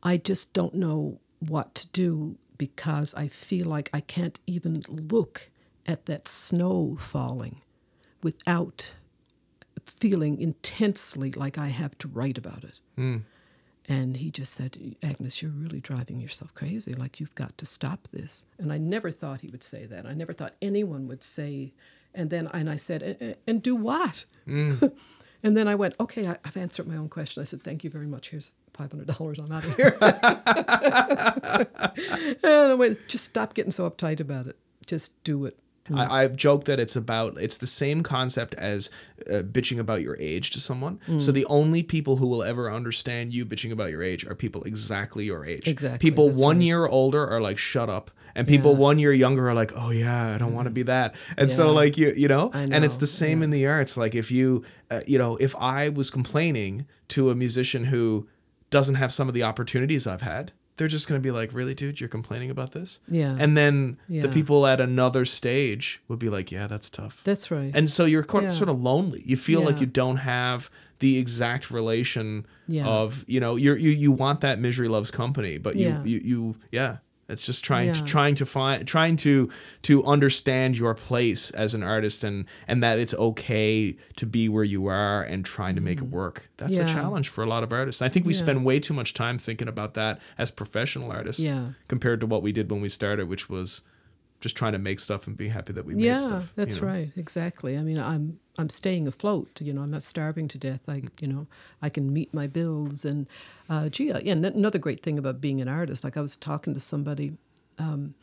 I 0.02 0.16
just 0.16 0.52
don't 0.52 0.75
know 0.75 1.21
what 1.38 1.75
to 1.76 1.87
do 1.88 2.38
because 2.59 3.14
I 3.14 3.28
feel 3.28 3.66
like 3.66 3.90
I 3.92 4.00
can't 4.00 4.38
even 4.47 4.82
look 4.88 5.50
at 5.87 6.06
that 6.06 6.28
snow 6.28 6.97
falling 7.00 7.61
without 8.23 8.94
feeling 9.85 10.40
intensely 10.40 11.32
like 11.32 11.59
I 11.59 11.68
have 11.68 11.99
to 11.99 12.09
write 12.09 12.38
about 12.38 12.64
it. 12.64 12.80
Mm. 12.97 13.23
And 13.88 14.16
he 14.16 14.30
just 14.30 14.52
said, 14.52 14.97
Agnes, 15.02 15.42
you're 15.42 15.50
really 15.50 15.80
driving 15.80 16.21
yourself 16.21 16.54
crazy. 16.54 16.94
Like, 16.94 17.18
you've 17.18 17.35
got 17.35 17.59
to 17.59 17.66
stop 17.66 18.09
this. 18.09 18.47
And 18.59 18.73
I 18.73 18.78
never 18.78 19.11
thought 19.11 19.40
he 19.40 19.49
would 19.49 19.64
say 19.64 19.87
that. 19.87 20.06
I 20.06 20.14
never 20.14 20.32
thought 20.32 20.54
anyone 20.62 21.09
would 21.09 21.23
say, 21.23 21.73
and 22.14 22.30
then 22.30 22.49
and 22.52 22.71
I 22.71 22.76
said, 22.76 23.37
and, 23.47 23.61
do 23.61 23.75
what? 23.75 24.25
Mm. 24.47 24.92
and 25.43 25.57
then 25.57 25.69
I 25.69 25.75
went, 25.75 25.95
okay, 25.99 26.27
I, 26.27 26.37
have 26.45 26.57
answered 26.57 26.87
my 26.87 26.97
own 26.97 27.09
question. 27.09 27.41
I 27.41 27.45
said, 27.45 27.63
thank 27.63 27.85
you 27.85 27.91
very 27.91 28.07
much. 28.07 28.31
Here's 28.31 28.53
$500. 28.75 29.39
I'm 29.39 29.53
out 29.53 29.65
of 29.65 29.77
here. 29.77 29.97
and 32.45 32.45
I 32.45 32.75
went, 32.75 32.99
just 33.09 33.25
stop 33.25 33.55
getting 33.55 33.73
so 33.73 33.91
uptight 33.91 34.21
about 34.21 34.47
it. 34.47 34.57
Just 34.87 35.23
do 35.25 35.45
it. 35.45 35.59
Mm. 35.91 35.99
I, 35.99 36.23
I've 36.23 36.37
joked 36.37 36.67
that 36.67 36.79
it's 36.79 36.95
about 36.95 37.37
it's 37.39 37.57
the 37.57 37.67
same 37.67 38.03
concept 38.03 38.55
as 38.55 38.89
uh, 39.29 39.43
bitching 39.43 39.79
about 39.79 40.01
your 40.01 40.17
age 40.21 40.51
to 40.53 40.61
someone. 40.61 41.01
Mm. 41.09 41.21
So 41.21 41.33
the 41.33 41.45
only 41.47 41.83
people 41.83 42.17
who 42.17 42.27
will 42.27 42.43
ever 42.43 42.71
understand 42.71 43.33
you 43.33 43.45
bitching 43.45 43.73
about 43.73 43.91
your 43.91 44.03
age 44.03 44.25
are 44.27 44.35
people 44.35 44.62
exactly 44.65 45.25
your 45.25 45.45
age. 45.45 45.67
Exactly. 45.67 45.99
People 45.99 46.31
one 46.31 46.61
year 46.61 46.87
older 46.87 47.27
are 47.27 47.41
like, 47.41 47.59
"Shut 47.59 47.91
up," 47.91 48.12
and 48.35 48.47
people 48.47 48.73
yeah. 48.73 48.79
one 48.79 48.99
year 48.99 49.12
younger 49.12 49.49
are 49.49 49.55
like, 49.55 49.73
"Oh 49.75 49.91
yeah, 49.91 50.35
I 50.35 50.39
don't 50.39 50.53
mm. 50.53 50.55
want 50.55 50.67
to 50.67 50.73
be 50.73 50.83
that." 50.85 51.15
And 51.37 51.51
yeah. 51.51 51.57
so 51.57 51.73
like 51.73 51.99
you 51.99 52.12
you 52.12 52.29
know? 52.29 52.49
know? 52.49 52.53
and 52.53 52.85
it's 52.85 52.97
the 52.97 53.07
same 53.07 53.41
yeah. 53.41 53.45
in 53.45 53.51
the 53.51 53.67
arts. 53.67 53.97
Like 53.97 54.15
if 54.15 54.31
you 54.31 54.65
uh, 54.91 55.01
you 55.07 55.19
know 55.19 55.37
if 55.37 55.57
I 55.57 55.89
was 55.89 56.11
complaining 56.11 56.87
to 57.09 57.31
a 57.31 57.35
musician 57.35 57.87
who 57.87 58.29
doesn't 58.71 58.95
have 58.95 59.12
some 59.12 59.29
of 59.29 59.35
the 59.35 59.43
opportunities 59.43 60.07
I've 60.07 60.23
had 60.23 60.53
they're 60.76 60.88
just 60.88 61.09
going 61.09 61.21
to 61.21 61.23
be 61.23 61.31
like, 61.31 61.52
"Really, 61.52 61.75
dude, 61.75 62.00
you're 62.00 62.09
complaining 62.09 62.50
about 62.50 62.73
this?" 62.73 63.00
Yeah. 63.09 63.37
And 63.38 63.57
then 63.57 63.99
yeah. 64.09 64.23
the 64.23 64.29
people 64.29 64.67
at 64.67 64.81
another 64.81 65.25
stage 65.25 66.00
would 66.09 66.19
be 66.19 66.29
like, 66.29 66.50
"Yeah, 66.50 66.67
that's 66.67 66.91
tough." 66.91 67.21
That's 67.25 67.50
right. 67.50 67.71
And 67.75 67.91
so 67.91 68.05
you're 68.05 68.25
yeah. 68.33 68.49
sort 68.49 68.69
of 68.69 68.81
lonely. 68.81 69.23
You 69.25 69.37
feel 69.37 69.61
yeah. 69.61 69.67
like 69.67 69.81
you 69.81 69.87
don't 69.87 70.19
have 70.19 70.71
the 70.99 71.19
exact 71.19 71.71
relation 71.71 72.47
of, 72.85 73.25
you 73.26 73.41
know, 73.41 73.57
you're, 73.57 73.76
you 73.76 73.91
you 73.91 74.12
want 74.12 74.41
that 74.41 74.61
misery 74.61 74.88
loves 74.88 75.11
company, 75.11 75.59
but 75.59 75.75
you 75.75 76.00
you, 76.05 76.21
you 76.25 76.57
yeah, 76.71 76.99
it's 77.29 77.47
just 77.47 77.64
trying 77.64 77.88
yeah. 77.88 77.95
to 77.95 78.05
trying 78.05 78.35
to 78.35 78.47
find 78.47 78.87
trying 78.87 79.17
to 79.17 79.49
to 79.83 80.05
understand 80.05 80.76
your 80.76 80.95
place 80.95 81.50
as 81.50 81.73
an 81.73 81.83
artist 81.83 82.25
and 82.25 82.47
and 82.67 82.83
that 82.83 82.99
it's 82.99 83.14
okay 83.14 83.97
to 84.17 84.26
be 84.26 84.49
where 84.49 84.64
you 84.64 84.87
are 84.87 85.23
and 85.23 85.45
trying 85.45 85.75
to 85.75 85.81
make 85.81 85.99
it 85.99 86.05
mm. 86.05 86.11
work. 86.11 86.49
That's 86.57 86.76
yeah. 86.76 86.85
a 86.85 86.88
challenge 86.88 87.29
for 87.29 87.43
a 87.43 87.47
lot 87.47 87.62
of 87.62 87.73
artists. 87.73 88.02
I 88.02 88.09
think 88.09 88.26
we 88.26 88.35
yeah. 88.35 88.41
spend 88.41 88.64
way 88.64 88.81
too 88.81 88.95
much 88.95 89.14
time 89.14 89.38
thinking 89.38 89.69
about 89.69 89.95
that 89.95 90.21
as 90.37 90.50
professional 90.50 91.11
artists 91.11 91.49
compared 91.88 92.21
to 92.21 92.26
what 92.26 92.43
we 92.43 92.52
did 92.52 92.71
when 92.71 92.81
we 92.81 92.88
started, 92.88 93.29
which 93.29 93.49
was 93.49 93.83
just 94.43 94.57
trying 94.57 94.73
to 94.73 94.79
make 94.79 94.99
stuff 94.99 95.29
and 95.29 95.37
be 95.37 95.49
happy 95.49 95.73
that 95.73 95.85
we 95.87 95.95
made 95.95 96.05
yeah, 96.05 96.17
stuff. 96.19 96.43
Yeah, 96.43 96.49
that's 96.57 96.77
you 96.77 96.83
know? 96.83 96.89
right. 96.89 97.11
Exactly. 97.17 97.79
I 97.79 97.83
mean, 97.83 97.99
I'm 97.99 98.41
I'm 98.59 98.69
staying 98.69 99.07
afloat. 99.07 99.61
You 99.63 99.73
know, 99.73 99.83
I'm 99.83 99.91
not 99.91 100.03
starving 100.03 100.49
to 100.49 100.59
death. 100.59 100.81
I 100.89 101.05
you 101.21 101.29
know 101.29 101.47
I 101.81 101.89
can 101.89 102.13
meet 102.13 102.35
my 102.35 102.49
bills. 102.49 103.05
And 103.05 103.28
uh, 103.71 103.89
gee, 103.89 104.11
uh, 104.13 104.21
yeah, 104.23 104.33
another 104.33 104.78
great 104.78 105.00
thing 105.00 105.17
about 105.17 105.41
being 105.41 105.61
an 105.63 105.69
artist. 105.69 106.02
Like 106.02 106.17
I 106.17 106.21
was 106.21 106.35
talking 106.35 106.75
to 106.75 106.81
somebody 106.81 107.35
um, 107.78 108.15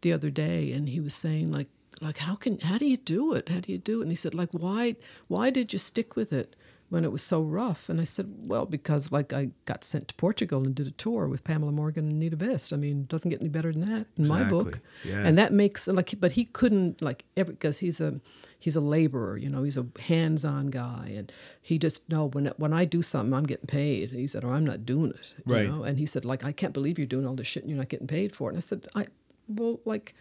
the 0.00 0.12
other 0.12 0.30
day, 0.30 0.72
and 0.72 0.88
he 0.88 1.00
was 1.00 1.14
saying 1.14 1.52
like 1.52 1.68
like 2.00 2.16
how 2.16 2.34
can 2.34 2.58
how 2.60 2.78
do 2.78 2.86
you 2.86 2.96
do 2.96 3.34
it? 3.34 3.50
How 3.50 3.60
do 3.60 3.70
you 3.70 3.78
do 3.78 4.00
it? 4.00 4.04
And 4.04 4.10
he 4.10 4.16
said 4.16 4.34
like 4.34 4.50
why 4.52 4.96
why 5.28 5.50
did 5.50 5.74
you 5.74 5.78
stick 5.78 6.16
with 6.16 6.32
it? 6.32 6.56
When 6.90 7.04
it 7.04 7.12
was 7.12 7.22
so 7.22 7.42
rough. 7.42 7.88
And 7.88 8.00
I 8.00 8.04
said, 8.04 8.32
well, 8.44 8.64
because 8.64 9.12
like 9.12 9.32
I 9.32 9.50
got 9.66 9.84
sent 9.84 10.08
to 10.08 10.14
Portugal 10.14 10.64
and 10.64 10.74
did 10.74 10.86
a 10.86 10.92
tour 10.92 11.28
with 11.28 11.44
Pamela 11.44 11.72
Morgan 11.72 12.08
and 12.08 12.18
Nita 12.18 12.36
Best. 12.36 12.72
I 12.72 12.76
mean, 12.76 13.00
it 13.00 13.08
doesn't 13.08 13.30
get 13.30 13.40
any 13.40 13.50
better 13.50 13.72
than 13.72 13.82
that 13.82 14.06
in 14.16 14.24
exactly. 14.24 14.44
my 14.44 14.48
book. 14.48 14.80
Yeah. 15.04 15.26
And 15.26 15.36
that 15.36 15.52
makes 15.52 15.86
like, 15.86 16.14
but 16.18 16.32
he 16.32 16.46
couldn't 16.46 17.02
like 17.02 17.24
ever 17.36 17.52
because 17.52 17.80
he's 17.80 18.00
a 18.00 18.20
he's 18.58 18.74
a 18.74 18.80
laborer. 18.80 19.36
You 19.36 19.50
know, 19.50 19.62
he's 19.62 19.76
a 19.76 19.86
hands-on 20.00 20.68
guy, 20.68 21.12
and 21.14 21.30
he 21.60 21.78
just 21.78 22.08
no 22.08 22.26
when 22.26 22.46
when 22.56 22.72
I 22.72 22.84
do 22.84 23.02
something, 23.02 23.34
I'm 23.34 23.44
getting 23.44 23.66
paid. 23.66 24.10
He 24.10 24.26
said, 24.26 24.44
or 24.44 24.52
I'm 24.52 24.64
not 24.64 24.86
doing 24.86 25.10
it. 25.10 25.34
right. 25.44 25.68
Know? 25.68 25.84
And 25.84 25.98
he 25.98 26.06
said, 26.06 26.24
like, 26.24 26.44
I 26.44 26.52
can't 26.52 26.72
believe 26.72 26.98
you're 26.98 27.06
doing 27.06 27.26
all 27.26 27.34
this 27.34 27.46
shit 27.46 27.62
and 27.62 27.70
you're 27.70 27.78
not 27.78 27.88
getting 27.88 28.06
paid 28.06 28.34
for 28.34 28.48
it. 28.48 28.54
And 28.54 28.58
I 28.58 28.60
said, 28.60 28.88
I 28.94 29.06
well, 29.48 29.80
like. 29.84 30.14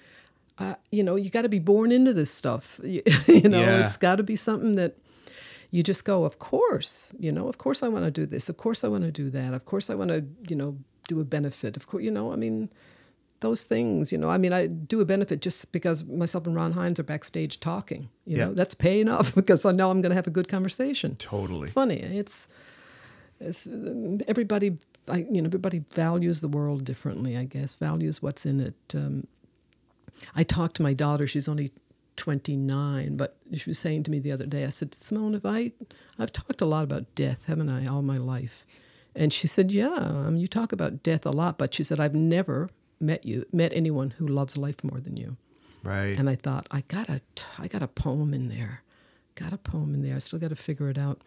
Uh, 0.59 0.73
you 0.89 1.03
know, 1.03 1.15
you 1.15 1.29
got 1.29 1.43
to 1.43 1.49
be 1.49 1.59
born 1.59 1.91
into 1.91 2.11
this 2.13 2.31
stuff. 2.31 2.81
you, 2.83 3.03
know, 3.47 3.59
yeah. 3.59 3.83
it's 3.83 3.95
got 3.95 4.15
to 4.15 4.23
be 4.23 4.35
something 4.35 4.71
that 4.71 4.97
you 5.71 5.83
just 5.83 6.05
go, 6.05 6.23
of 6.23 6.39
course, 6.39 7.13
you 7.19 7.31
know, 7.31 7.47
of 7.47 7.57
course 7.57 7.83
I 7.83 7.87
want 7.87 8.05
to 8.05 8.11
do 8.11 8.25
this. 8.25 8.49
Of 8.49 8.57
course 8.57 8.83
I 8.83 8.87
want 8.87 9.03
to 9.03 9.11
do 9.11 9.29
that. 9.31 9.53
Of 9.53 9.65
course 9.65 9.89
I 9.89 9.95
want 9.95 10.09
to, 10.11 10.25
you 10.47 10.55
know, 10.55 10.77
do 11.07 11.19
a 11.19 11.25
benefit. 11.25 11.75
Of 11.75 11.87
course, 11.87 12.03
you 12.03 12.11
know, 12.11 12.31
I 12.31 12.35
mean, 12.35 12.69
those 13.39 13.65
things, 13.65 14.11
you 14.11 14.17
know, 14.17 14.29
I 14.29 14.37
mean, 14.37 14.53
I 14.53 14.67
do 14.67 14.99
a 15.01 15.05
benefit 15.05 15.41
just 15.41 15.71
because 15.71 16.03
myself 16.05 16.47
and 16.47 16.55
Ron 16.55 16.73
Hynes 16.73 16.99
are 16.99 17.03
backstage 17.03 17.59
talking, 17.59 18.09
you 18.25 18.37
know, 18.37 18.53
that's 18.53 18.73
pay 18.73 18.99
enough 19.01 19.35
because 19.41 19.65
I 19.65 19.71
know 19.71 19.91
I'm 19.91 20.01
going 20.01 20.09
to 20.11 20.15
have 20.15 20.27
a 20.27 20.31
good 20.31 20.47
conversation. 20.47 21.15
Totally. 21.17 21.67
Funny. 21.67 21.99
It's, 21.99 22.47
it's 23.39 23.67
everybody, 24.27 24.77
I, 25.07 25.27
you 25.29 25.41
know, 25.41 25.47
everybody 25.47 25.79
values 25.79 26.41
the 26.41 26.47
world 26.47 26.83
differently, 26.83 27.37
I 27.37 27.43
guess, 27.43 27.75
values 27.75 28.21
what's 28.23 28.45
in 28.45 28.59
it. 28.59 28.95
Um, 28.95 29.27
I 30.35 30.43
talked 30.43 30.77
to 30.77 30.81
my 30.83 30.93
daughter, 30.93 31.27
she's 31.27 31.47
only 31.47 31.71
29, 32.17 33.15
but 33.15 33.37
she 33.53 33.69
was 33.69 33.79
saying 33.79 34.03
to 34.03 34.11
me 34.11 34.19
the 34.19 34.31
other 34.31 34.45
day, 34.45 34.65
I 34.65 34.69
said, 34.69 34.93
Simone, 34.93 35.33
have 35.33 35.45
I, 35.45 35.71
I've 36.19 36.33
talked 36.33 36.61
a 36.61 36.65
lot 36.65 36.83
about 36.83 37.15
death, 37.15 37.45
haven't 37.47 37.69
I, 37.69 37.85
all 37.85 38.01
my 38.01 38.17
life? 38.17 38.65
And 39.15 39.33
she 39.33 39.47
said, 39.47 39.71
Yeah, 39.71 39.95
um, 39.95 40.37
you 40.37 40.47
talk 40.47 40.71
about 40.71 41.01
death 41.01 41.25
a 41.25 41.31
lot, 41.31 41.57
but 41.57 41.73
she 41.73 41.83
said, 41.83 41.99
I've 41.99 42.13
never 42.13 42.69
met 42.99 43.25
you, 43.25 43.45
met 43.51 43.71
anyone 43.73 44.11
who 44.11 44.27
loves 44.27 44.57
life 44.57 44.83
more 44.83 44.99
than 44.99 45.17
you. 45.17 45.37
Right. 45.83 46.17
And 46.17 46.29
I 46.29 46.35
thought, 46.35 46.67
I 46.71 46.81
got 46.87 47.09
a, 47.09 47.21
I 47.57 47.67
got 47.67 47.81
a 47.81 47.87
poem 47.87 48.33
in 48.33 48.49
there, 48.49 48.83
got 49.35 49.53
a 49.53 49.57
poem 49.57 49.93
in 49.93 50.03
there. 50.03 50.15
I 50.15 50.19
still 50.19 50.39
got 50.39 50.49
to 50.49 50.55
figure 50.55 50.89
it 50.89 50.97
out. 50.97 51.21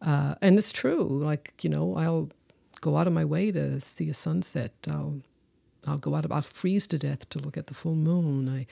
Uh, 0.00 0.36
and 0.40 0.56
it's 0.56 0.72
true. 0.72 1.04
Like 1.04 1.52
you 1.62 1.70
know, 1.70 1.96
I'll 1.96 2.30
go 2.80 2.96
out 2.96 3.06
of 3.06 3.12
my 3.12 3.24
way 3.24 3.50
to 3.52 3.80
see 3.80 4.08
a 4.08 4.14
sunset. 4.14 4.72
I'll, 4.88 5.20
I'll 5.86 5.98
go 5.98 6.14
out. 6.14 6.24
Of, 6.24 6.32
I'll 6.32 6.42
freeze 6.42 6.86
to 6.88 6.98
death 6.98 7.28
to 7.30 7.38
look 7.38 7.56
at 7.56 7.66
the 7.66 7.74
full 7.74 7.96
moon. 7.96 8.48
I, 8.48 8.66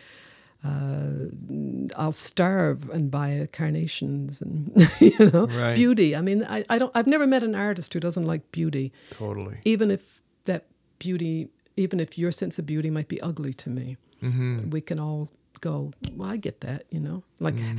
uh, 0.66 1.96
I'll 1.96 2.12
starve 2.12 2.90
and 2.90 3.10
buy 3.10 3.46
carnations 3.52 4.42
and 4.42 4.72
you 5.00 5.30
know 5.30 5.46
right. 5.46 5.74
beauty. 5.74 6.16
I 6.16 6.20
mean, 6.20 6.44
I, 6.44 6.64
I 6.68 6.78
don't. 6.78 6.92
I've 6.94 7.06
never 7.06 7.26
met 7.26 7.42
an 7.42 7.54
artist 7.54 7.92
who 7.94 8.00
doesn't 8.00 8.24
like 8.24 8.50
beauty. 8.52 8.92
Totally. 9.10 9.58
Even 9.64 9.90
if 9.90 10.22
that 10.44 10.66
beauty, 10.98 11.48
even 11.76 12.00
if 12.00 12.18
your 12.18 12.32
sense 12.32 12.58
of 12.58 12.66
beauty 12.66 12.90
might 12.90 13.08
be 13.08 13.20
ugly 13.20 13.54
to 13.54 13.70
me, 13.70 13.96
mm-hmm. 14.22 14.70
we 14.70 14.80
can 14.80 14.98
all 14.98 15.30
go. 15.60 15.92
Well, 16.14 16.28
I 16.28 16.36
get 16.36 16.60
that. 16.60 16.84
You 16.90 17.00
know, 17.00 17.22
like. 17.40 17.54
Mm. 17.54 17.78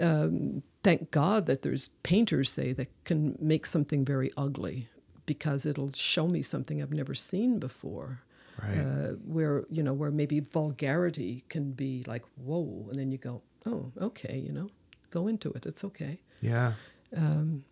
Um, 0.00 0.64
thank 0.82 1.12
God 1.12 1.46
that 1.46 1.62
there's 1.62 1.86
painters 2.02 2.50
say 2.50 2.72
that 2.72 2.88
can 3.04 3.36
make 3.40 3.64
something 3.64 4.04
very 4.04 4.32
ugly 4.36 4.88
because 5.24 5.64
it'll 5.64 5.92
show 5.92 6.26
me 6.26 6.42
something 6.42 6.82
I've 6.82 6.92
never 6.92 7.14
seen 7.14 7.60
before 7.60 8.24
right. 8.62 8.78
uh, 8.78 9.08
where 9.24 9.64
you 9.70 9.82
know 9.82 9.92
where 9.92 10.10
maybe 10.10 10.40
vulgarity 10.40 11.44
can 11.48 11.72
be 11.72 12.04
like 12.06 12.24
whoa, 12.36 12.86
and 12.88 12.98
then 12.98 13.12
you 13.12 13.18
go, 13.18 13.38
oh, 13.66 13.92
okay, 14.00 14.38
you 14.38 14.52
know, 14.52 14.70
go 15.10 15.26
into 15.26 15.50
it. 15.52 15.66
It's 15.66 15.84
okay. 15.84 16.18
Yeah. 16.40 16.74
Um, 17.16 17.64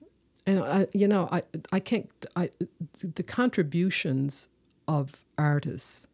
and 0.47 0.61
I, 0.65 0.87
you 0.93 1.07
know, 1.07 1.29
I 1.31 1.43
I 1.73 1.81
can't. 1.81 2.11
I 2.37 2.51
the 3.03 3.23
contributions 3.23 4.49
of 4.89 5.25
artists. 5.39 6.09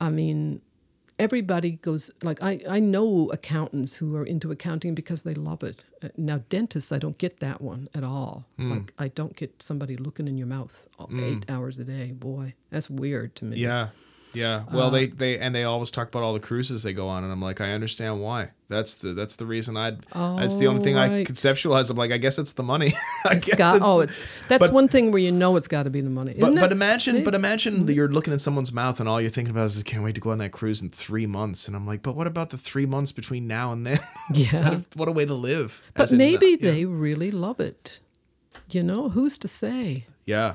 I 0.00 0.10
mean, 0.10 0.60
everybody 1.18 1.72
goes 1.72 2.10
like 2.22 2.42
I, 2.42 2.60
I 2.68 2.80
know 2.80 3.30
accountants 3.30 3.96
who 3.96 4.16
are 4.16 4.24
into 4.24 4.50
accounting 4.50 4.94
because 4.94 5.22
they 5.22 5.34
love 5.34 5.62
it. 5.62 5.84
Uh, 6.02 6.08
now 6.16 6.40
dentists 6.48 6.92
i 6.92 6.98
don't 6.98 7.18
get 7.18 7.40
that 7.40 7.60
one 7.60 7.88
at 7.94 8.04
all. 8.04 8.46
Mm. 8.58 8.70
like 8.70 8.92
i 8.98 9.08
don't 9.08 9.36
get 9.36 9.62
somebody 9.62 9.96
looking 9.96 10.28
in 10.28 10.36
your 10.38 10.46
mouth 10.46 10.88
mm. 10.98 11.22
eight 11.22 11.50
hours 11.50 11.78
a 11.78 11.84
day. 11.84 12.12
Boy 12.12 12.54
that's 12.70 12.90
weird 12.90 13.34
to 13.36 13.44
me. 13.44 13.58
Yeah 13.58 13.88
Yeah. 14.34 14.64
Well, 14.72 14.90
they 14.90 15.06
they 15.06 15.38
and 15.38 15.54
they 15.54 15.64
always 15.64 15.90
talk 15.90 16.08
about 16.08 16.22
all 16.22 16.32
the 16.34 16.40
cruises 16.40 16.82
they 16.82 16.92
go 16.92 17.08
on, 17.08 17.22
and 17.24 17.32
I'm 17.32 17.40
like, 17.40 17.60
I 17.60 17.72
understand 17.72 18.20
why. 18.20 18.50
That's 18.68 18.96
the 18.96 19.12
that's 19.14 19.36
the 19.36 19.46
reason 19.46 19.76
I'd. 19.76 20.00
that's 20.12 20.56
the 20.56 20.66
only 20.66 20.82
thing 20.82 20.96
I 20.96 21.22
conceptualize. 21.24 21.90
I'm 21.90 21.96
like, 21.96 22.10
I 22.10 22.16
guess 22.16 22.38
it's 22.38 22.54
the 22.54 22.62
money. 22.62 22.94
I 23.24 23.34
It's 23.34 23.46
guess 23.46 23.58
got, 23.58 23.80
oh, 23.82 24.00
it's 24.00 24.24
that's 24.48 24.64
but- 24.68 24.72
one 24.72 24.88
thing 24.88 25.12
where 25.12 25.20
you 25.20 25.30
know 25.32 25.54
it's 25.56 25.68
got 25.68 25.84
to 25.84 25.90
be 25.90 26.00
the 26.00 26.10
money. 26.10 26.34
But, 26.38 26.54
but 26.54 26.64
it? 26.64 26.72
imagine, 26.72 27.22
but 27.24 27.34
imagine 27.34 27.86
that 27.86 27.92
you're 27.94 28.08
looking 28.08 28.32
at 28.32 28.40
someone's 28.40 28.72
mouth 28.72 29.00
and 29.00 29.08
all 29.08 29.20
you're 29.20 29.30
thinking 29.30 29.50
about 29.54 29.66
is, 29.66 29.78
I 29.78 29.82
can't 29.82 30.02
wait 30.02 30.14
to 30.16 30.20
go 30.20 30.30
on 30.30 30.38
that 30.38 30.50
cruise 30.52 30.80
in 30.82 30.90
three 30.90 31.26
months. 31.26 31.68
And 31.68 31.76
I'm 31.76 31.86
like, 31.86 32.02
but 32.02 32.16
what 32.16 32.26
about 32.26 32.50
the 32.50 32.58
three 32.58 32.86
months 32.86 33.12
between 33.12 33.46
now 33.46 33.70
and 33.72 33.86
then? 33.86 34.00
Yeah. 34.32 34.64
what, 34.70 34.72
a, 34.74 34.84
what 34.96 35.08
a 35.08 35.12
way 35.12 35.26
to 35.26 35.34
live. 35.34 35.82
But 35.94 36.04
As 36.04 36.12
in, 36.12 36.16
uh, 36.16 36.24
maybe 36.24 36.58
yeah. 36.60 36.70
they 36.70 36.84
really 36.86 37.30
love 37.30 37.60
it. 37.60 38.00
You 38.70 38.82
know, 38.82 39.10
who's 39.10 39.36
to 39.38 39.48
say? 39.48 40.06
Yeah. 40.24 40.54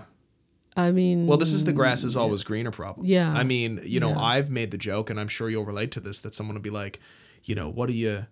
I 0.80 0.92
mean, 0.92 1.28
Well, 1.28 1.38
this 1.38 1.54
is 1.54 1.66
the 1.66 1.74
grass 1.74 2.04
is 2.04 2.16
always 2.16 2.44
greener 2.44 2.72
problem. 2.72 3.06
Yeah. 3.06 3.32
I 3.34 3.44
mean, 3.44 3.80
you 3.84 4.00
know, 4.00 4.10
Yeah. 4.10 4.20
I've 4.20 4.50
made 4.50 4.72
the 4.72 4.78
joke, 4.78 5.10
and 5.10 5.20
I'm 5.20 5.28
sure 5.28 5.50
you'll 5.50 5.66
relate 5.66 5.92
to 5.92 6.00
this, 6.00 6.20
that 6.22 6.34
someone 6.36 6.56
will 6.56 6.62
be 6.62 6.70
like, 6.70 7.00
you 7.44 7.56
know, 7.56 7.70
what 7.70 7.90
are 7.90 7.94
you, 7.94 8.26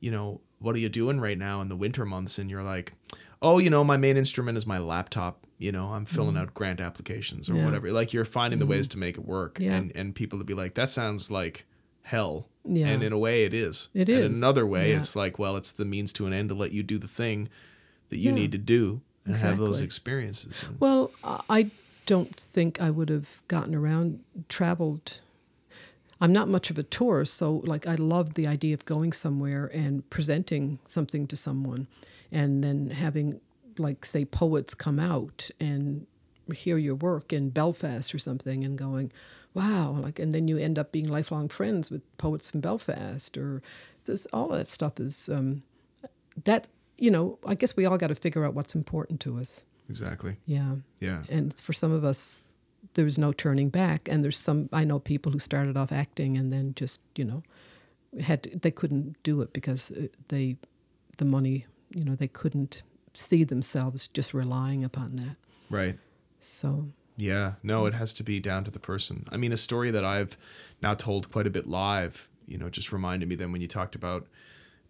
you 0.00 0.10
know, 0.10 0.40
what 0.60 0.74
are 0.76 0.78
you 0.78 0.88
doing 0.88 1.20
right 1.20 1.38
now 1.38 1.60
in 1.60 1.68
the 1.68 1.76
winter 1.76 2.04
months? 2.04 2.38
And 2.38 2.50
you're 2.50 2.62
like, 2.62 2.92
oh, 3.40 3.58
you 3.58 3.68
know, 3.70 3.82
my 3.84 3.96
main 3.96 4.16
instrument 4.16 4.56
is 4.58 4.66
my 4.66 4.78
laptop. 4.78 5.46
You 5.58 5.72
know, 5.72 5.88
I'm 5.92 6.04
filling 6.04 6.36
out 6.36 6.54
grant 6.54 6.80
applications 6.80 7.48
or 7.48 7.52
Mm-hmm. 7.52 7.56
Yeah. 7.58 7.62
Mm-hmm. 7.64 7.72
whatever. 7.72 7.92
Like 7.92 8.12
you're 8.12 8.24
finding 8.24 8.58
the 8.58 8.66
ways 8.66 8.88
to 8.88 8.98
make 8.98 9.16
it 9.16 9.24
work. 9.24 9.58
Yeah. 9.60 9.74
And 9.74 9.92
and 9.96 10.14
people 10.14 10.38
would 10.38 10.46
be 10.46 10.54
like, 10.54 10.74
that 10.74 10.90
sounds 10.90 11.30
like 11.30 11.64
hell. 12.02 12.48
Yeah. 12.64 12.88
And 12.88 13.02
in 13.02 13.12
a 13.12 13.18
way, 13.18 13.44
it 13.44 13.54
is. 13.54 13.88
It 13.94 14.08
And 14.08 14.18
is. 14.18 14.24
in 14.26 14.34
another 14.36 14.66
way, 14.66 14.90
Yeah. 14.90 14.98
it's 15.00 15.14
like, 15.16 15.38
well, 15.38 15.56
it's 15.56 15.70
the 15.72 15.84
means 15.84 16.12
to 16.14 16.26
an 16.26 16.32
end 16.32 16.48
to 16.48 16.54
let 16.56 16.72
you 16.72 16.82
do 16.82 16.98
the 16.98 17.06
thing 17.08 17.48
that 18.10 18.18
you 18.18 18.32
need 18.32 18.50
to 18.52 18.58
do 18.58 19.02
and 19.24 19.36
have 19.36 19.56
those 19.58 19.80
experiences. 19.80 20.64
Well, 20.80 21.10
I 21.48 21.70
don't 22.06 22.34
think 22.36 22.80
I 22.80 22.90
would 22.90 23.08
have 23.08 23.42
gotten 23.48 23.74
around, 23.74 24.20
traveled. 24.48 25.20
I'm 26.20 26.32
not 26.32 26.48
much 26.48 26.70
of 26.70 26.78
a 26.78 26.82
tourist, 26.82 27.34
so 27.34 27.62
like 27.64 27.86
I 27.86 27.94
loved 27.96 28.34
the 28.34 28.46
idea 28.46 28.74
of 28.74 28.84
going 28.84 29.12
somewhere 29.12 29.66
and 29.66 30.08
presenting 30.10 30.78
something 30.86 31.26
to 31.28 31.36
someone, 31.36 31.88
and 32.30 32.62
then 32.62 32.90
having 32.90 33.40
like 33.78 34.04
say 34.04 34.24
poets 34.24 34.74
come 34.74 35.00
out 35.00 35.50
and 35.58 36.06
hear 36.54 36.76
your 36.76 36.94
work 36.94 37.32
in 37.32 37.50
Belfast 37.50 38.14
or 38.14 38.18
something, 38.18 38.64
and 38.64 38.78
going, 38.78 39.12
wow, 39.54 39.90
like, 39.92 40.18
and 40.18 40.32
then 40.32 40.48
you 40.48 40.58
end 40.58 40.78
up 40.78 40.92
being 40.92 41.08
lifelong 41.08 41.48
friends 41.48 41.90
with 41.90 42.02
poets 42.18 42.50
from 42.50 42.60
Belfast, 42.60 43.36
or 43.36 43.62
this 44.04 44.26
all 44.32 44.48
that 44.48 44.68
stuff 44.68 45.00
is 45.00 45.28
um, 45.28 45.62
that 46.44 46.68
you 46.98 47.10
know. 47.10 47.38
I 47.44 47.54
guess 47.54 47.76
we 47.76 47.84
all 47.84 47.98
got 47.98 48.08
to 48.08 48.14
figure 48.14 48.44
out 48.44 48.54
what's 48.54 48.74
important 48.74 49.20
to 49.20 49.38
us. 49.38 49.64
Exactly. 49.88 50.36
Yeah 50.46 50.76
Yeah. 51.00 51.22
and 51.30 51.58
for 51.60 51.72
some 51.72 51.92
of 51.92 52.04
us 52.04 52.44
there 52.94 53.04
was 53.04 53.18
no 53.18 53.32
turning 53.32 53.70
back 53.70 54.08
and 54.08 54.22
there's 54.24 54.36
some 54.38 54.68
i 54.72 54.84
know 54.84 54.98
people 54.98 55.32
who 55.32 55.38
started 55.38 55.76
off 55.76 55.92
acting 55.92 56.36
and 56.36 56.52
then 56.52 56.74
just 56.74 57.00
you 57.16 57.24
know 57.24 57.42
had 58.20 58.42
to, 58.42 58.58
they 58.58 58.70
couldn't 58.70 59.16
do 59.22 59.40
it 59.40 59.52
because 59.52 59.90
uh, 59.92 60.06
they 60.28 60.56
the 61.18 61.24
money 61.24 61.66
you 61.94 62.04
know 62.04 62.14
they 62.14 62.28
couldn't 62.28 62.82
see 63.14 63.44
themselves 63.44 64.08
just 64.08 64.34
relying 64.34 64.84
upon 64.84 65.16
that 65.16 65.36
Right. 65.70 65.98
so 66.38 66.88
Yeah, 67.16 67.52
no, 67.62 67.86
it 67.86 67.94
has 67.94 68.12
to 68.14 68.22
be 68.24 68.40
down 68.40 68.64
to 68.64 68.70
the 68.70 68.78
person. 68.80 69.24
I 69.30 69.36
mean, 69.36 69.52
a 69.52 69.56
story 69.56 69.90
that 69.90 70.04
I've 70.04 70.36
now 70.82 70.94
told 70.94 71.30
quite 71.30 71.46
a 71.46 71.50
bit 71.50 71.66
live, 71.66 72.28
you 72.46 72.58
know, 72.58 72.68
just 72.70 72.92
reminded 72.92 73.28
me 73.28 73.36
then 73.36 73.52
when 73.52 73.60
you 73.60 73.68
talked 73.68 73.94
about 73.94 74.26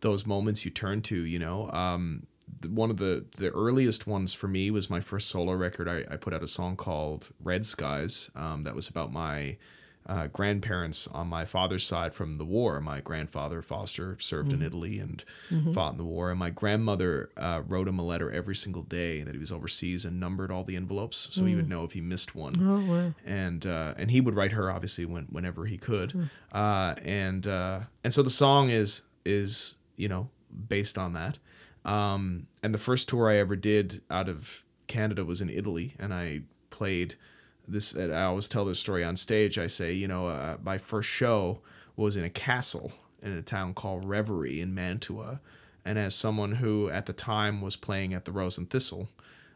those 0.01 0.25
moments 0.27 0.65
you 0.65 0.71
turn 0.71 1.03
to, 1.03 1.17
you 1.25 1.39
know, 1.39 1.69
um, 1.71 2.27
one 2.69 2.91
of 2.91 2.97
the 2.99 3.25
the 3.37 3.51
earliest 3.51 4.07
ones 4.07 4.33
for 4.33 4.49
me 4.49 4.71
was 4.71 4.89
my 4.91 5.01
first 5.01 5.29
solo 5.29 5.53
record. 5.53 5.89
I, 5.89 6.05
I 6.13 6.17
put 6.17 6.33
out 6.35 6.43
a 6.43 6.49
song 6.49 6.77
called 6.77 7.29
Red 7.43 7.67
Skies. 7.67 8.31
Um, 8.35 8.65
that 8.65 8.75
was 8.75 8.89
about 8.89 9.13
my 9.13 9.57
uh, 10.05 10.27
grandparents 10.27 11.07
on 11.07 11.29
my 11.29 11.45
father's 11.45 11.87
side 11.87 12.13
from 12.13 12.37
the 12.37 12.45
war. 12.45 12.81
My 12.81 13.01
grandfather 13.01 13.63
Foster 13.63 14.17
served 14.19 14.53
in 14.53 14.61
Italy 14.61 14.99
and 14.99 15.25
fought 15.75 15.93
in 15.93 15.99
the 15.99 16.05
war, 16.05 16.31
and 16.31 16.39
my 16.41 16.51
grandmother 16.51 17.31
uh, 17.37 17.63
wrote 17.67 17.87
him 17.87 18.01
a 18.01 18.03
letter 18.05 18.29
every 18.31 18.57
single 18.57 18.83
day 18.83 19.23
that 19.23 19.33
he 19.33 19.39
was 19.39 19.53
overseas 19.53 20.05
and 20.05 20.19
numbered 20.19 20.51
all 20.51 20.65
the 20.65 20.75
envelopes 20.75 21.29
so 21.31 21.45
he 21.45 21.55
would 21.55 21.69
know 21.69 21.85
if 21.85 21.93
he 21.93 22.01
missed 22.01 22.35
one 22.35 22.55
oh 22.61 22.81
wow 22.93 23.15
and 23.25 23.65
uh, 23.65 23.95
and 23.97 24.11
he 24.11 24.21
would 24.21 24.35
write 24.35 24.51
her 24.53 24.71
obviously 24.73 25.05
when 25.05 25.27
whenever 25.27 25.67
he 25.67 25.79
could, 25.79 26.29
uh, 26.53 26.95
and 27.05 27.47
uh, 27.47 27.81
and 28.03 28.13
so 28.13 28.23
the 28.23 28.31
song 28.31 28.71
is 28.71 29.03
is 29.25 29.77
you 29.97 30.09
know 30.09 30.29
based 30.69 30.99
on 30.99 31.13
that. 31.13 31.39
Um, 31.85 32.47
and 32.63 32.73
the 32.75 32.79
first 32.79 33.09
tour 33.09 33.29
I 33.31 33.37
ever 33.37 33.57
did 33.57 34.03
out 34.11 34.29
of 34.29 34.63
Canada 34.87 35.25
was 35.25 35.41
in 35.41 35.51
Italy, 35.51 35.95
and 35.99 36.13
I 36.15 36.43
played 36.71 37.17
this. 37.67 37.93
and 37.93 38.15
I 38.15 38.25
always 38.25 38.49
tell 38.49 38.65
this 38.65 38.79
story 38.79 39.03
on 39.05 39.17
stage. 39.17 39.59
I 39.59 39.67
say, 39.67 39.93
you 39.93 40.07
know, 40.09 40.29
uh, 40.29 40.57
my 40.63 40.79
first 40.79 41.09
show 41.09 41.61
was 41.97 42.17
in 42.17 42.25
a 42.25 42.31
castle 42.31 42.93
in 43.23 43.33
a 43.33 43.43
town 43.43 43.75
called 43.75 44.05
Revere 44.05 44.61
in 44.61 44.75
Mantua, 44.75 45.41
and 45.85 45.99
as 45.99 46.15
someone 46.15 46.53
who 46.53 46.89
at 46.91 47.07
the 47.07 47.13
time 47.13 47.61
was 47.61 47.77
playing 47.77 48.15
at 48.15 48.25
the 48.25 48.33
Rose 48.33 48.59
and 48.59 48.69
Thistle. 48.71 49.09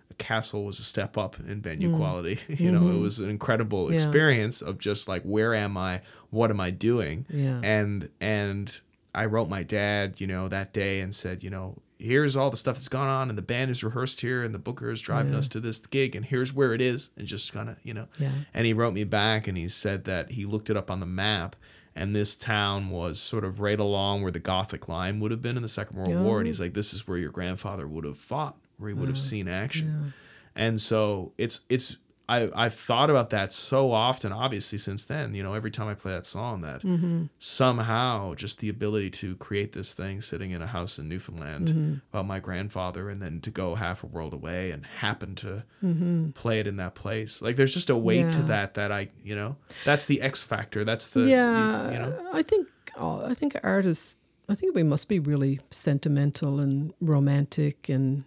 A 0.08 0.14
castle 0.14 0.64
was 0.64 0.78
a 0.78 0.84
step 0.84 1.18
up 1.18 1.36
in 1.40 1.60
venue 1.60 1.94
quality. 1.96 2.38
You 2.48 2.70
know, 2.70 2.88
it 2.90 3.00
was 3.00 3.18
an 3.18 3.28
incredible 3.28 3.86
Mm. 3.86 3.86
Mm-hmm. 3.86 3.92
Yeah. 3.94 3.96
experience 4.06 4.62
of 4.62 4.78
just 4.78 5.08
like, 5.08 5.22
where 5.24 5.52
am 5.52 5.76
I? 5.76 6.00
What 6.30 6.50
am 6.52 6.60
I 6.60 6.70
doing? 6.70 7.26
Yeah. 7.28 7.60
And 7.64 8.08
and 8.20 8.80
I 9.12 9.24
wrote 9.24 9.48
my 9.48 9.64
dad, 9.64 10.20
you 10.20 10.28
know, 10.28 10.46
that 10.46 10.72
day 10.72 11.00
and 11.00 11.12
said, 11.12 11.42
you 11.42 11.50
know, 11.50 11.78
here's 11.98 12.36
all 12.36 12.50
the 12.50 12.56
stuff 12.56 12.76
that's 12.76 12.88
gone 12.88 13.08
on, 13.08 13.28
and 13.28 13.38
the 13.38 13.42
band 13.42 13.70
is 13.70 13.82
rehearsed 13.82 14.20
here, 14.20 14.42
and 14.42 14.54
the 14.54 14.58
booker 14.58 14.90
is 14.90 15.00
driving 15.00 15.32
Yeah. 15.32 15.38
us 15.38 15.48
to 15.48 15.60
this 15.60 15.78
gig, 15.78 16.14
and 16.14 16.24
here's 16.24 16.52
where 16.52 16.72
it 16.74 16.80
is, 16.80 17.10
and 17.16 17.26
just 17.26 17.52
kind 17.52 17.68
of, 17.68 17.76
you 17.82 17.94
know. 17.94 18.06
Yeah. 18.18 18.32
And 18.52 18.66
he 18.66 18.72
wrote 18.72 18.92
me 18.94 19.04
back, 19.04 19.46
and 19.48 19.56
he 19.56 19.68
said 19.68 20.04
that 20.04 20.32
he 20.32 20.44
looked 20.44 20.68
it 20.70 20.76
up 20.76 20.90
on 20.90 21.00
the 21.00 21.06
map, 21.06 21.56
and 21.94 22.14
this 22.14 22.36
town 22.36 22.90
was 22.90 23.18
sort 23.18 23.44
of 23.44 23.60
right 23.60 23.80
along 23.80 24.22
where 24.22 24.30
the 24.32 24.38
Gothic 24.38 24.88
line 24.88 25.20
would 25.20 25.30
have 25.30 25.40
been 25.40 25.56
in 25.56 25.62
the 25.62 25.68
Second 25.68 25.96
World 25.96 26.10
War, 26.22 26.38
and 26.38 26.46
Oh. 26.46 26.48
he's 26.48 26.60
like, 26.60 26.74
this 26.74 26.92
is 26.92 27.08
where 27.08 27.16
your 27.18 27.30
grandfather 27.30 27.88
would 27.88 28.04
have 28.04 28.18
fought, 28.18 28.56
where 28.76 28.88
he 28.90 28.94
would 28.94 29.08
have 29.08 29.16
oh. 29.16 29.20
seen 29.20 29.48
action. 29.48 30.12
And 30.54 30.80
so 30.80 31.32
it's 31.38 31.60
it's 31.68 31.96
I 32.28 32.50
I've 32.54 32.74
thought 32.74 33.10
about 33.10 33.30
that 33.30 33.52
so 33.52 33.92
often, 33.92 34.32
obviously 34.32 34.78
since 34.78 35.04
then. 35.04 35.34
You 35.34 35.42
know, 35.42 35.54
every 35.54 35.70
time 35.70 35.88
I 35.88 35.94
play 35.94 36.12
that 36.12 36.26
song, 36.26 36.62
that 36.62 36.82
mm-hmm. 36.82 37.24
somehow 37.38 38.34
just 38.34 38.58
the 38.58 38.68
ability 38.68 39.10
to 39.10 39.36
create 39.36 39.72
this 39.72 39.92
thing 39.94 40.20
sitting 40.20 40.50
in 40.50 40.62
a 40.62 40.66
house 40.66 40.98
in 40.98 41.08
Newfoundland 41.08 41.68
mm-hmm. 41.68 41.94
about 42.12 42.26
my 42.26 42.40
grandfather, 42.40 43.08
and 43.10 43.22
then 43.22 43.40
to 43.42 43.50
go 43.50 43.74
half 43.74 44.02
a 44.02 44.06
world 44.06 44.32
away 44.32 44.70
and 44.70 44.86
happen 44.86 45.34
to 45.36 45.64
mm-hmm. 45.82 46.30
play 46.30 46.58
it 46.60 46.66
in 46.66 46.76
that 46.76 46.94
place. 46.94 47.40
Like 47.42 47.56
there's 47.56 47.74
just 47.74 47.90
a 47.90 47.96
weight 47.96 48.32
to 48.32 48.42
that 48.44 48.74
that 48.74 48.90
I 48.90 49.10
you 49.22 49.36
know 49.36 49.56
that's 49.84 50.06
the 50.06 50.22
X 50.22 50.42
factor. 50.42 50.84
That's 50.84 51.08
the 51.08 51.26
yeah 51.26 51.90
you, 51.90 51.98
know 51.98 52.30
i 52.32 52.42
think 52.42 52.68
oh, 52.96 53.24
i 53.24 53.34
think 53.34 53.56
artists 53.62 54.16
i 54.48 54.54
think 54.54 54.74
we 54.74 54.82
must 54.82 55.08
be 55.08 55.18
really 55.18 55.60
sentimental 55.70 56.60
and 56.60 56.92
romantic 57.00 57.88
and 57.88 58.24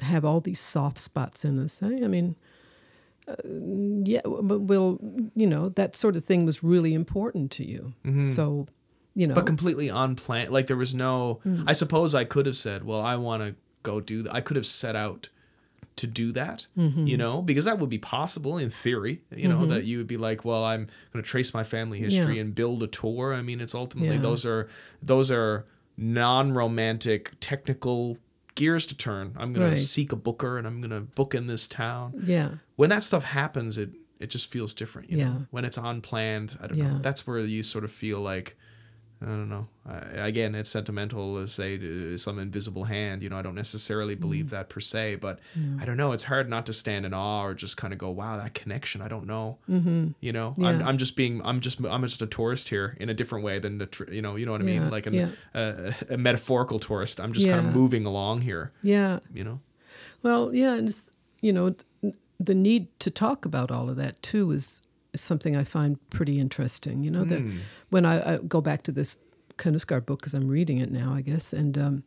have 0.00 0.24
all 0.24 0.40
these 0.40 0.60
soft 0.60 0.98
spots 0.98 1.44
in 1.44 1.58
us 1.58 1.82
eh? 1.82 2.00
i 2.04 2.08
mean 2.08 2.36
yeah 3.44 4.20
but 4.24 4.60
we'll 4.60 4.98
you 5.34 5.46
know 5.46 5.68
that 5.70 5.94
sort 5.96 6.16
of 6.16 6.24
thing 6.24 6.44
was 6.44 6.62
really 6.62 6.94
important 6.94 7.50
to 7.50 7.64
you 7.64 7.92
so 8.24 8.66
you 9.14 9.26
know 9.26 9.34
but 9.34 9.46
completely 9.46 9.88
unplanned. 9.88 10.50
Like 10.50 10.66
there 10.68 10.76
was 10.76 10.94
no. 10.94 11.40
Mm. 11.44 11.64
I 11.66 11.72
suppose 11.72 12.14
I 12.14 12.24
could 12.24 12.46
have 12.46 12.56
said, 12.56 12.84
"Well, 12.84 13.00
I 13.00 13.16
want 13.16 13.42
to 13.42 13.56
go 13.82 14.00
do." 14.00 14.22
Th-. 14.22 14.32
I 14.34 14.40
could 14.40 14.56
have 14.56 14.66
set 14.66 14.94
out 14.94 15.28
to 15.96 16.06
do 16.06 16.30
that, 16.32 16.66
Mm-hmm. 16.78 17.06
you 17.08 17.16
know, 17.16 17.42
because 17.42 17.64
that 17.64 17.78
would 17.80 17.90
be 17.90 17.98
possible 17.98 18.56
in 18.56 18.70
theory. 18.70 19.20
You 19.34 19.48
know, 19.48 19.66
that 19.66 19.82
you 19.84 19.98
would 19.98 20.06
be 20.06 20.16
like, 20.16 20.44
"Well, 20.44 20.62
I'm 20.64 20.86
going 21.12 21.22
to 21.24 21.28
trace 21.28 21.52
my 21.52 21.64
family 21.64 21.98
history 21.98 22.36
Yeah. 22.36 22.42
and 22.42 22.54
build 22.54 22.82
a 22.84 22.86
tour." 22.86 23.34
I 23.34 23.42
mean, 23.42 23.60
it's 23.60 23.74
ultimately 23.74 24.14
Yeah. 24.14 24.22
those 24.22 24.46
are 24.46 24.68
those 25.02 25.30
are 25.32 25.66
non-romantic 25.98 27.32
technical 27.40 28.16
gears 28.60 28.84
to 28.86 28.94
turn. 28.96 29.26
I'm 29.40 29.52
going 29.54 29.68
Right. 29.70 29.76
to 29.78 29.82
seek 29.96 30.12
a 30.12 30.16
booker 30.16 30.58
and 30.58 30.66
I'm 30.66 30.80
going 30.80 30.90
to 30.90 31.00
book 31.00 31.34
in 31.34 31.46
this 31.46 31.66
town 31.66 32.06
yeah 32.34 32.50
when 32.76 32.90
that 32.90 33.02
stuff 33.02 33.24
happens, 33.24 33.78
it 33.78 33.90
it 34.24 34.28
just 34.28 34.50
feels 34.50 34.74
different. 34.74 35.10
You 35.10 35.16
Yeah. 35.18 35.28
know? 35.32 35.46
When 35.50 35.64
it's 35.64 35.78
unplanned, 35.78 36.50
I 36.62 36.66
don't 36.66 36.76
Yeah. 36.78 36.90
know. 36.92 36.98
That's 36.98 37.26
where 37.26 37.38
you 37.38 37.62
sort 37.62 37.84
of 37.84 37.90
feel 37.90 38.20
like, 38.20 38.48
I 39.22 39.26
don't 39.26 39.50
know. 39.50 39.68
I, 39.86 39.98
again, 40.28 40.54
it's 40.54 40.70
sentimental 40.70 41.34
to 41.42 41.46
say 41.46 41.76
to 41.76 42.16
some 42.16 42.38
invisible 42.38 42.84
hand. 42.84 43.22
You 43.22 43.28
know, 43.28 43.36
I 43.36 43.42
don't 43.42 43.54
necessarily 43.54 44.14
believe 44.14 44.46
Mm. 44.46 44.50
that 44.50 44.68
per 44.70 44.80
se, 44.80 45.16
but 45.16 45.40
I 45.78 45.84
don't 45.84 45.98
know. 45.98 46.12
It's 46.12 46.24
hard 46.24 46.48
not 46.48 46.64
to 46.66 46.72
stand 46.72 47.04
in 47.04 47.12
awe 47.12 47.44
or 47.44 47.52
just 47.54 47.76
kind 47.76 47.92
of 47.92 47.98
go, 47.98 48.08
"Wow, 48.10 48.38
that 48.38 48.54
connection." 48.54 49.02
I 49.02 49.08
don't 49.08 49.26
know. 49.26 49.58
Mm-hmm. 49.68 50.08
You 50.20 50.32
know, 50.32 50.54
I'm, 50.62 50.80
I'm 50.82 50.96
just 50.96 51.16
being, 51.16 51.42
I'm 51.44 51.60
just, 51.60 51.84
I'm 51.84 52.02
just 52.02 52.22
a 52.22 52.26
tourist 52.26 52.70
here 52.70 52.96
in 52.98 53.10
a 53.10 53.14
different 53.14 53.44
way 53.44 53.58
than 53.58 53.76
the, 53.76 53.88
you 54.10 54.22
know, 54.22 54.36
you 54.36 54.46
know 54.46 54.52
what 54.52 54.62
I 54.62 54.64
Yeah, 54.64 54.80
mean, 54.80 54.90
like 54.90 55.06
an, 55.06 55.12
yeah. 55.14 55.28
a, 55.54 55.94
a 56.08 56.16
metaphorical 56.16 56.78
tourist. 56.78 57.20
I'm 57.20 57.34
just 57.34 57.46
kind 57.46 57.66
of 57.68 57.74
moving 57.74 58.06
along 58.06 58.40
here. 58.40 58.72
yeah 58.82 59.18
You 59.34 59.44
know. 59.44 59.60
Well, 60.22 60.54
yeah, 60.54 60.74
and 60.74 60.88
it's, 60.88 61.10
you 61.42 61.52
know, 61.52 61.74
the 62.38 62.54
need 62.54 62.88
to 63.00 63.10
talk 63.10 63.44
about 63.44 63.70
all 63.70 63.90
of 63.90 63.96
that 63.96 64.22
too 64.22 64.50
is 64.50 64.80
something 65.14 65.56
I 65.56 65.64
find 65.64 65.98
pretty 66.10 66.38
interesting. 66.38 67.02
You 67.04 67.10
know, 67.10 67.24
that 67.24 67.40
when 67.90 68.04
I, 68.04 68.34
I 68.34 68.38
go 68.38 68.60
back 68.60 68.82
to 68.84 68.92
this 68.92 69.16
Knausgaard 69.58 70.06
book 70.06 70.20
because 70.20 70.34
I'm 70.34 70.48
reading 70.48 70.78
it 70.78 70.90
now, 70.90 71.12
I 71.14 71.22
guess, 71.22 71.52
and 71.52 71.76
um, 71.76 72.04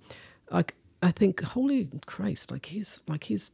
like 0.52 0.76
I 1.02 1.12
think, 1.12 1.42
holy 1.42 1.90
Christ, 2.06 2.52
like 2.52 2.68
he's 2.68 3.02
like 3.08 3.26
he's 3.26 3.52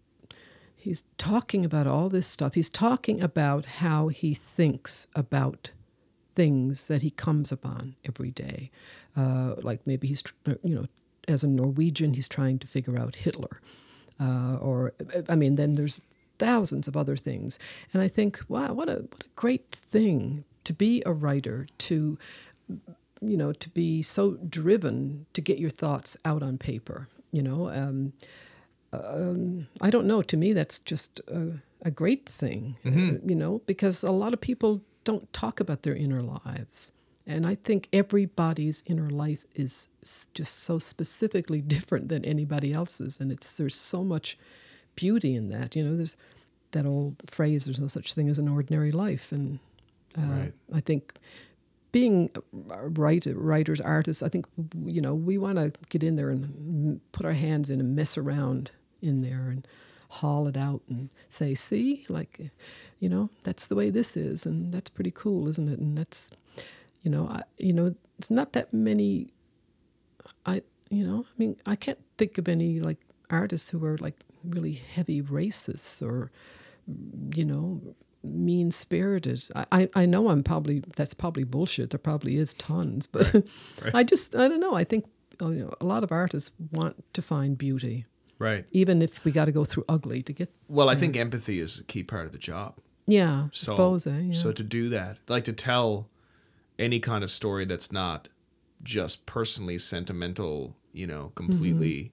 he's 0.76 1.04
talking 1.18 1.66
about 1.66 1.88
all 1.88 2.10
this 2.10 2.28
stuff. 2.28 2.54
He's 2.54 2.70
talking 2.70 3.22
about 3.22 3.66
how 3.66 4.08
he 4.08 4.34
thinks 4.34 5.08
about 5.16 5.72
things 6.36 6.88
that 6.88 7.02
he 7.02 7.10
comes 7.10 7.52
upon 7.52 7.96
every 8.06 8.32
day. 8.32 8.72
Uh, 9.16 9.56
like 9.62 9.86
maybe 9.86 10.08
he's, 10.08 10.24
you 10.64 10.76
know, 10.76 10.86
as 11.28 11.44
a 11.44 11.48
Norwegian, 11.48 12.14
he's 12.14 12.30
trying 12.30 12.60
to 12.60 12.68
figure 12.68 12.98
out 12.98 13.18
Hitler. 13.18 13.60
Uh, 14.20 14.58
or, 14.62 14.94
I 15.28 15.36
mean, 15.36 15.56
then 15.56 15.74
there's 15.74 16.02
thousands 16.40 16.88
of 16.88 16.98
other 16.98 17.16
things. 17.16 17.60
And 17.94 18.02
I 18.02 18.08
think, 18.08 18.40
wow, 18.48 18.74
what 18.74 18.90
a, 18.90 18.96
what 18.96 19.24
a 19.26 19.30
great 19.36 19.72
thing 19.72 20.44
to 20.64 20.74
be 20.74 21.04
a 21.06 21.14
writer, 21.14 21.68
to, 21.80 22.18
you 23.22 23.38
know, 23.38 23.54
to 23.54 23.70
be 23.70 24.02
so 24.02 24.38
driven 24.50 25.26
to 25.34 25.42
get 25.42 25.60
your 25.60 25.70
thoughts 25.70 26.18
out 26.26 26.42
on 26.42 26.58
paper, 26.58 27.08
you 27.32 27.42
know. 27.42 27.70
Um, 27.70 28.14
um, 28.92 29.68
I 29.82 29.90
don't 29.90 30.08
know. 30.08 30.22
To 30.22 30.38
me, 30.38 30.54
that's 30.54 30.80
just 30.80 31.20
a, 31.28 31.60
a 31.82 31.92
great 31.92 32.28
thing, 32.28 32.78
you 33.30 33.36
know, 33.36 33.62
because 33.66 34.04
a 34.04 34.12
lot 34.12 34.34
of 34.34 34.42
people 34.42 34.82
don't 35.04 35.32
talk 35.34 35.60
about 35.60 35.84
their 35.84 35.96
inner 35.96 36.22
lives. 36.22 36.94
And 37.28 37.46
I 37.46 37.56
think 37.56 37.88
everybody's 37.94 38.84
inner 38.88 39.10
life 39.10 39.46
is 39.54 39.90
just 40.34 40.60
so 40.60 40.80
specifically 40.80 41.62
different 41.76 42.10
than 42.10 42.26
anybody 42.26 42.74
else's, 42.74 43.20
and 43.20 43.32
it's 43.32 43.56
there's 43.58 43.76
so 43.76 44.04
much 44.04 44.38
beauty 45.00 45.34
in 45.36 45.50
that. 45.50 45.76
You 45.76 45.84
know, 45.86 45.96
there's 45.96 46.18
that 46.72 46.86
old 46.86 47.16
phrase: 47.28 47.66
"There's 47.66 47.80
no 47.80 47.88
such 47.88 48.14
thing 48.14 48.30
as 48.30 48.40
an 48.40 48.48
ordinary 48.48 48.92
life," 48.92 49.32
and 49.32 49.60
uh, 50.18 50.22
Right. 50.22 50.54
I 50.74 50.82
think 50.82 51.02
being 51.92 52.30
writer, 52.52 53.34
writers, 53.34 53.82
artists, 53.82 54.22
I 54.22 54.30
think 54.30 54.46
you 54.86 55.02
know 55.02 55.16
we 55.16 55.38
want 55.38 55.58
to 55.58 55.72
get 55.90 56.04
in 56.04 56.16
there 56.18 56.30
and 56.30 57.00
put 57.12 57.26
our 57.26 57.38
hands 57.48 57.70
in 57.70 57.80
and 57.80 57.96
mess 57.96 58.18
around 58.18 58.72
in 59.02 59.22
there 59.22 59.50
and 59.54 59.68
haul 60.10 60.48
it 60.48 60.58
out 60.58 60.82
and 60.90 61.10
say, 61.30 61.56
"See, 61.56 62.06
like, 62.10 62.52
you 63.00 63.10
know, 63.10 63.30
that's 63.44 63.68
the 63.68 63.76
way 63.76 63.90
this 63.92 64.18
is, 64.18 64.46
and 64.46 64.74
that's 64.74 64.90
pretty 64.90 65.12
cool, 65.12 65.48
isn't 65.48 65.70
it?" 65.70 65.80
And 65.80 65.98
that's, 65.98 66.32
you 67.04 67.10
know, 67.12 67.28
I, 67.28 67.44
you 67.58 67.74
know, 67.74 67.96
it's 68.18 68.32
not 68.32 68.54
that 68.54 68.74
many. 68.74 69.32
I, 70.46 70.62
you 70.90 71.06
know, 71.08 71.26
I 71.30 71.34
mean, 71.38 71.56
I 71.66 71.76
can't 71.76 72.00
think 72.18 72.38
of 72.38 72.48
any 72.48 72.80
like 72.82 73.00
artists 73.30 73.70
who 73.70 73.84
are 73.86 73.98
like 73.98 74.18
really 74.44 74.74
heavy 74.74 75.22
racists 75.22 76.02
or, 76.06 76.32
you 77.36 77.46
know, 77.46 77.82
mean 78.24 78.70
spirited. 78.72 79.44
I, 79.56 79.66
I, 79.72 79.90
I 79.96 80.06
know 80.06 80.30
I'm 80.30 80.44
probably 80.44 80.80
that's 80.96 81.14
probably 81.14 81.44
bullshit. 81.44 81.92
There 81.92 82.00
probably 82.00 82.36
is 82.38 82.54
tons, 82.56 83.08
but 83.08 83.34
right. 83.34 83.94
I 83.94 84.04
just 84.04 84.36
I 84.36 84.48
don't 84.48 84.60
know. 84.60 84.74
I 84.76 84.84
think 84.84 85.06
uh, 85.42 85.50
you 85.50 85.64
know, 85.66 85.74
a 85.80 85.86
lot 85.86 86.04
of 86.04 86.12
artists 86.12 86.52
want 86.72 87.02
to 87.14 87.22
find 87.22 87.58
beauty, 87.58 88.06
Right. 88.38 88.66
even 88.72 89.02
if 89.02 89.24
we 89.24 89.32
got 89.32 89.46
to 89.46 89.54
go 89.54 89.64
through 89.64 89.86
ugly 89.88 90.22
to 90.24 90.34
get. 90.34 90.52
Well, 90.68 90.90
I 90.90 90.96
think 90.96 91.16
empathy 91.16 91.60
is 91.62 91.80
a 91.80 91.84
key 91.86 92.04
part 92.04 92.26
of 92.26 92.34
the 92.34 92.38
job. 92.40 92.80
Yeah, 93.08 93.48
So, 93.54 93.72
suppose. 93.72 94.06
Eh? 94.06 94.20
Yeah. 94.20 94.34
so 94.38 94.52
to 94.52 94.64
do 94.64 94.90
that, 94.90 95.18
like 95.30 95.46
to 95.46 95.54
tell 95.54 96.10
any 96.78 97.00
kind 97.00 97.24
of 97.24 97.32
story 97.32 97.64
that's 97.66 97.92
not 97.92 98.28
just 98.84 99.26
personally 99.26 99.78
sentimental, 99.78 100.76
you 100.92 101.08
know, 101.08 101.32
completely. 101.36 102.12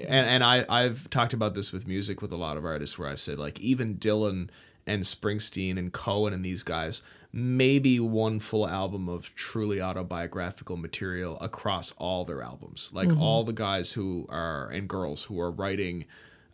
And 0.00 0.26
and 0.26 0.44
I 0.44 0.64
I've 0.68 1.08
talked 1.10 1.32
about 1.32 1.54
this 1.54 1.72
with 1.72 1.86
music 1.86 2.22
with 2.22 2.32
a 2.32 2.36
lot 2.36 2.56
of 2.56 2.64
artists 2.64 2.98
where 2.98 3.08
I've 3.08 3.20
said 3.20 3.38
like 3.38 3.60
even 3.60 3.96
Dylan 3.96 4.50
and 4.86 5.02
Springsteen 5.02 5.78
and 5.78 5.92
Cohen 5.92 6.32
and 6.32 6.44
these 6.44 6.62
guys 6.62 7.02
maybe 7.36 7.98
one 7.98 8.38
full 8.38 8.68
album 8.68 9.08
of 9.08 9.34
truly 9.34 9.82
autobiographical 9.82 10.76
material 10.76 11.36
across 11.40 11.90
all 11.98 12.24
their 12.24 12.40
albums. 12.40 12.90
Like 12.92 13.08
mm-hmm. 13.08 13.20
all 13.20 13.42
the 13.42 13.52
guys 13.52 13.90
who 13.90 14.24
are 14.28 14.68
and 14.68 14.88
girls 14.88 15.24
who 15.24 15.40
are 15.40 15.50
writing 15.50 16.04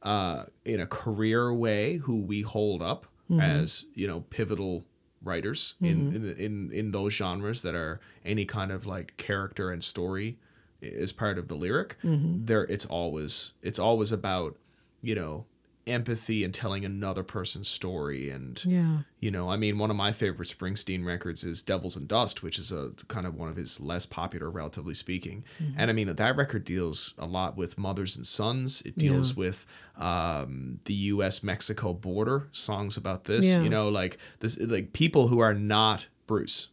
uh, 0.03 0.45
in 0.65 0.81
a 0.81 0.87
career 0.87 1.53
way 1.53 1.97
who 1.97 2.17
we 2.17 2.41
hold 2.41 2.81
up 2.81 3.07
mm-hmm. 3.31 3.43
as 3.43 3.85
you 3.95 4.07
know 4.07 4.21
pivotal 4.31 4.85
writers 5.23 5.75
in 5.83 6.13
mm-hmm. 6.13 6.17
in, 6.17 6.37
in 6.39 6.73
in 6.73 6.91
those 6.93 7.13
genres 7.13 7.61
that 7.61 7.75
are 7.75 8.01
any 8.25 8.47
kind 8.47 8.73
of 8.73 8.87
like 8.87 9.19
character 9.19 9.71
and 9.71 9.85
story 9.85 10.39
is 10.83 11.13
part 11.13 11.39
of 11.39 11.49
the 11.49 11.55
lyric 11.55 11.97
there 12.03 12.65
it's 12.65 12.87
always 12.87 13.53
it's 13.63 13.79
always 13.79 14.13
about 14.13 14.57
you 15.03 15.15
know 15.15 15.45
empathy 15.87 16.45
and 16.45 16.53
telling 16.55 16.85
another 16.85 17.23
person's 17.23 17.67
story 17.67 18.31
and 18.31 18.63
yeah. 18.65 18.99
you 19.19 19.31
know, 19.31 19.51
I 19.51 19.57
mean, 19.57 19.79
one 19.79 19.91
of 19.91 19.97
my 19.97 20.13
favorite 20.13 20.47
Springsteen 20.49 21.05
records 21.05 21.43
is 21.43 21.63
Devils 21.63 21.97
and 21.97 22.07
Dust, 22.07 22.43
which 22.43 22.59
is 22.59 22.71
a 22.71 22.93
kind 23.09 23.27
of 23.27 23.35
one 23.35 23.49
of 23.49 23.57
his 23.57 23.81
less 23.81 24.05
popular, 24.07 24.51
relatively 24.51 24.93
speaking. 24.95 25.43
And 25.77 25.91
I 25.91 25.95
mean, 25.95 26.15
that 26.15 26.37
record 26.37 26.65
deals 26.65 27.15
a 27.19 27.27
lot 27.27 27.57
with 27.57 27.79
mothers 27.79 28.15
and 28.17 28.27
sons. 28.27 28.83
It 28.83 28.95
deals 28.95 29.31
Yeah. 29.31 29.39
with 29.41 29.67
um, 29.97 30.81
the 30.85 30.95
U.S. 30.95 31.43
Mexico 31.43 31.93
border, 31.95 32.49
songs 32.53 32.97
about 32.97 33.25
this. 33.25 33.45
Yeah. 33.45 33.61
You 33.63 33.71
know, 33.71 33.89
like 33.89 34.19
this, 34.41 34.59
like 34.61 34.93
people 34.93 35.29
who 35.29 35.41
are 35.41 35.55
not 35.55 36.07
Bruce. 36.27 36.69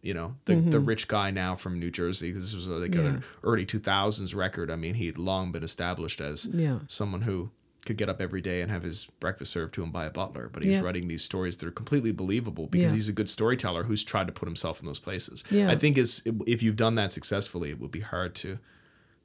You 0.00 0.14
know, 0.14 0.36
the 0.44 0.54
the 0.54 0.78
rich 0.78 1.08
guy 1.08 1.30
now 1.30 1.56
from 1.56 1.78
New 1.80 1.90
Jersey. 1.90 2.30
This 2.32 2.54
was 2.54 2.68
like 2.68 2.90
Mm-hmm. 2.90 3.00
Yeah. 3.02 3.08
an 3.14 3.24
early 3.42 3.66
two 3.66 3.80
thousands 3.80 4.34
record. 4.34 4.70
I 4.70 4.76
mean, 4.76 4.94
he 4.94 5.06
had 5.06 5.18
long 5.18 5.50
been 5.52 5.64
established 5.64 6.20
as 6.20 6.46
Yeah. 6.52 6.80
someone 6.86 7.22
who 7.22 7.50
could 7.84 7.96
get 7.96 8.08
up 8.08 8.20
every 8.20 8.40
day 8.40 8.60
and 8.60 8.70
have 8.70 8.82
his 8.82 9.06
breakfast 9.18 9.50
served 9.50 9.72
to 9.74 9.82
him 9.82 9.90
by 9.90 10.04
a 10.04 10.10
butler, 10.10 10.50
but 10.52 10.62
he's 10.62 10.76
Yeah. 10.76 10.82
writing 10.82 11.08
these 11.08 11.24
stories 11.24 11.56
that 11.56 11.66
are 11.66 11.70
completely 11.72 12.12
believable 12.12 12.66
because 12.66 12.92
he's 12.92 13.08
a 13.08 13.12
good 13.12 13.28
storyteller 13.28 13.84
who's 13.84 14.04
tried 14.04 14.26
to 14.28 14.32
put 14.32 14.46
himself 14.46 14.78
in 14.80 14.86
those 14.86 15.00
places. 15.00 15.42
Yeah. 15.50 15.70
I 15.70 15.76
think 15.76 15.96
is 15.98 16.22
if 16.46 16.62
you've 16.62 16.76
done 16.76 16.94
that 16.96 17.12
successfully, 17.12 17.70
it 17.70 17.80
would 17.80 17.90
be 17.90 18.00
hard 18.00 18.34
to 18.36 18.58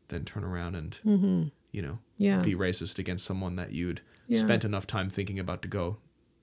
then 0.07 0.23
turn 0.25 0.43
around 0.43 0.75
and 0.75 0.97
you 1.71 1.81
know 1.81 1.93
Mm-hmm. 1.93 2.23
Yeah. 2.23 2.41
be 2.41 2.55
racist 2.55 2.97
against 2.99 3.25
someone 3.25 3.55
that 3.57 3.73
you'd 3.73 4.01
spent 4.33 4.63
enough 4.63 4.88
time 4.88 5.09
thinking 5.09 5.38
about 5.39 5.62
to 5.63 5.67
go. 5.67 5.97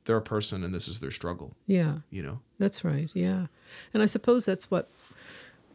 They're 0.04 0.16
a 0.16 0.22
person 0.22 0.64
and 0.64 0.74
this 0.74 0.88
is 0.88 1.00
their 1.00 1.10
struggle. 1.10 1.54
Yeah. 1.66 1.98
You 2.10 2.22
know. 2.22 2.40
That's 2.58 2.84
right. 2.84 3.10
Yeah. 3.14 3.46
And 3.92 4.02
I 4.02 4.06
suppose 4.06 4.46
that's 4.46 4.70
what, 4.70 4.88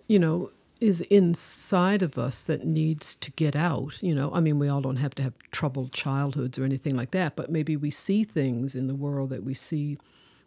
you 0.07 0.19
know, 0.19 0.51
is 0.81 1.01
inside 1.01 2.01
of 2.01 2.17
us 2.17 2.43
that 2.43 2.65
needs 2.65 3.15
to 3.15 3.31
get 3.31 3.55
out. 3.55 4.01
You 4.03 4.13
know, 4.13 4.31
I 4.33 4.39
mean, 4.39 4.59
we 4.59 4.67
all 4.67 4.81
don't 4.81 4.97
have 4.97 5.15
to 5.15 5.23
have 5.23 5.33
troubled 5.51 5.93
childhoods 5.93 6.59
or 6.59 6.65
anything 6.65 6.95
like 6.95 7.11
that, 7.11 7.35
but 7.35 7.49
maybe 7.49 7.77
we 7.77 7.89
see 7.89 8.23
things 8.23 8.75
in 8.75 8.87
the 8.87 8.95
world 8.95 9.29
that 9.29 9.43
we 9.43 9.53
see 9.53 9.97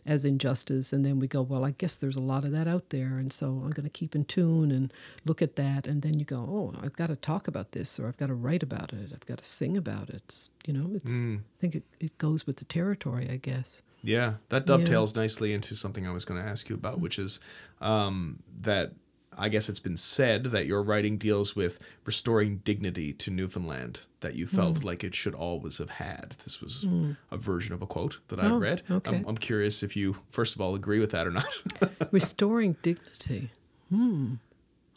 as 0.09 0.25
injustice, 0.25 0.92
and 0.92 1.05
then 1.05 1.21
we 1.21 1.29
go, 1.29 1.42
well, 1.42 1.66
I 1.66 1.73
guess 1.73 1.94
there's 1.94 2.16
a 2.16 2.23
lot 2.23 2.47
of 2.47 2.51
that 2.53 2.66
out 2.66 2.88
there, 2.88 3.18
and 3.18 3.31
so 3.31 3.49
I'm 3.62 3.71
going 3.71 3.85
to 3.85 3.90
keep 3.90 4.14
in 4.16 4.25
tune 4.25 4.73
and 4.73 4.90
look 5.27 5.42
at 5.42 5.57
that, 5.57 5.87
and 5.87 6.01
then 6.01 6.18
you 6.18 6.25
go, 6.25 6.38
oh, 6.38 6.75
I've 6.83 6.97
got 6.97 7.09
to 7.09 7.16
talk 7.16 7.47
about 7.47 7.73
this, 7.73 8.01
or 8.01 8.09
I've 8.09 8.16
got 8.16 8.29
to 8.29 8.35
write 8.35 8.62
about 8.62 8.94
it, 8.94 9.11
I've 9.12 9.27
got 9.27 9.38
to 9.38 9.44
sing 9.44 9.77
about 9.77 10.09
it. 10.09 10.23
It's, 10.25 10.51
you 10.66 10.73
know, 10.73 10.90
it's. 10.94 11.27
I 11.27 11.61
think 11.61 11.75
it, 11.75 11.83
it 12.01 12.16
goes 12.16 12.47
with 12.47 12.57
the 12.57 12.64
territory, 12.64 13.29
I 13.31 13.37
guess. 13.37 13.83
Yeah, 14.03 14.35
that 14.49 14.64
dovetails 14.64 15.14
nicely 15.14 15.53
into 15.53 15.77
something 15.77 16.07
I 16.07 16.12
was 16.12 16.25
going 16.25 16.42
to 16.42 16.49
ask 16.49 16.71
you 16.71 16.75
about, 16.75 17.01
which 17.01 17.18
is 17.18 17.40
um, 17.83 18.38
that 18.62 18.92
I 19.38 19.48
guess 19.48 19.68
it's 19.68 19.79
been 19.79 19.96
said 19.96 20.44
that 20.46 20.66
your 20.66 20.83
writing 20.83 21.16
deals 21.16 21.55
with 21.55 21.79
restoring 22.05 22.59
dignity 22.64 23.12
to 23.14 23.31
Newfoundland 23.31 24.01
that 24.20 24.35
you 24.35 24.46
felt 24.48 24.83
like 24.83 25.05
it 25.05 25.14
should 25.14 25.35
always 25.35 25.79
have 25.79 25.90
had. 25.90 26.35
This 26.44 26.61
was 26.61 26.85
a 27.31 27.37
version 27.37 27.72
of 27.72 27.81
a 27.83 27.87
quote 27.87 28.18
that 28.29 28.40
I 28.40 28.46
Oh, 28.51 28.59
read. 28.59 28.83
okay. 28.90 29.16
I'm, 29.18 29.24
I'm 29.29 29.37
curious 29.37 29.83
if 29.85 29.94
you, 29.96 30.16
first 30.31 30.55
of 30.57 30.61
all, 30.61 30.74
agree 30.74 30.98
with 30.98 31.12
that 31.12 31.27
or 31.27 31.31
not. 31.31 31.62
Restoring 32.11 32.77
dignity. 32.83 33.51
Hmm. 33.90 34.35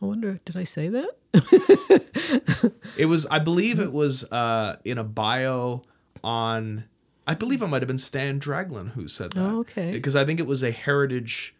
I 0.01 0.05
wonder, 0.05 0.39
did 0.45 0.57
I 0.57 0.63
say 0.63 0.89
that? 0.89 1.09
it 2.97 3.05
was, 3.05 3.25
I 3.27 3.39
believe 3.39 3.79
it 3.79 3.91
was 3.91 4.23
uh, 4.31 4.77
in 4.83 4.97
a 4.97 5.03
bio 5.03 5.83
on, 6.23 6.85
I 7.27 7.35
believe 7.35 7.61
it 7.61 7.67
might 7.67 7.81
have 7.81 7.87
been 7.87 7.97
Stan 7.99 8.39
Dragland 8.39 8.93
who 8.93 9.07
said 9.07 9.33
that. 9.33 9.39
Oh, 9.41 9.59
okay. 9.59 9.91
Because 9.91 10.15
I 10.15 10.25
think 10.25 10.39
it 10.39 10.47
was 10.47 10.63
a 10.63 10.71
heritage 10.71 11.53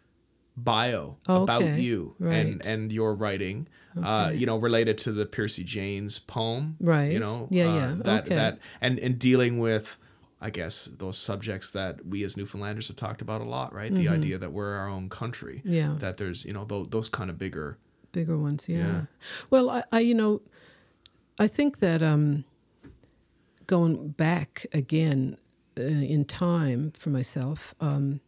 bio 0.56 1.16
Oh, 1.28 1.44
about 1.44 1.62
okay. 1.62 1.80
you 1.80 2.14
and 2.20 2.28
Right. 2.58 2.66
and 2.66 2.92
your 2.92 3.14
writing 3.14 3.68
uh 4.02 4.32
you 4.34 4.46
know 4.46 4.56
related 4.56 4.98
to 4.98 5.12
the 5.12 5.26
Percy 5.26 5.64
James 5.64 6.18
poem 6.18 6.76
Right. 6.80 7.12
you 7.12 7.18
know 7.20 7.48
Yeah, 7.50 7.68
uh, 7.68 7.74
yeah. 7.76 7.94
that 8.04 8.24
Okay. 8.26 8.34
that 8.34 8.58
and 8.80 8.98
and 8.98 9.18
dealing 9.18 9.58
with 9.58 9.98
I 10.40 10.50
guess 10.50 10.86
those 10.98 11.16
subjects 11.16 11.70
that 11.72 12.04
we 12.04 12.24
as 12.24 12.36
Newfoundlanders 12.36 12.88
have 12.88 12.96
talked 12.96 13.22
about 13.22 13.40
a 13.40 13.44
lot 13.44 13.72
right 13.72 13.92
the 13.94 14.08
idea 14.08 14.38
that 14.38 14.52
we're 14.52 14.74
our 14.76 14.88
own 14.88 15.08
country 15.08 15.58
Mm-hmm. 15.64 15.72
Yeah. 15.74 15.94
that 16.00 16.16
there's 16.16 16.44
you 16.44 16.52
know 16.52 16.64
those, 16.64 16.88
those 16.88 17.08
kind 17.08 17.30
of 17.30 17.38
bigger 17.38 17.78
Bigger 18.12 18.36
ones, 18.36 18.68
yeah. 18.68 18.78
Yeah. 18.78 19.00
Well, 19.48 19.70
I, 19.70 19.84
I, 19.90 20.00
you 20.00 20.14
know, 20.14 20.42
I 21.38 21.46
think 21.46 21.78
that 21.78 22.02
um, 22.02 22.44
going 23.66 24.08
back 24.10 24.66
again 24.74 25.38
uh, 25.78 25.82
in 25.82 26.26
time 26.26 26.92
for 26.94 27.08
myself, 27.08 27.74
um, 27.80 28.20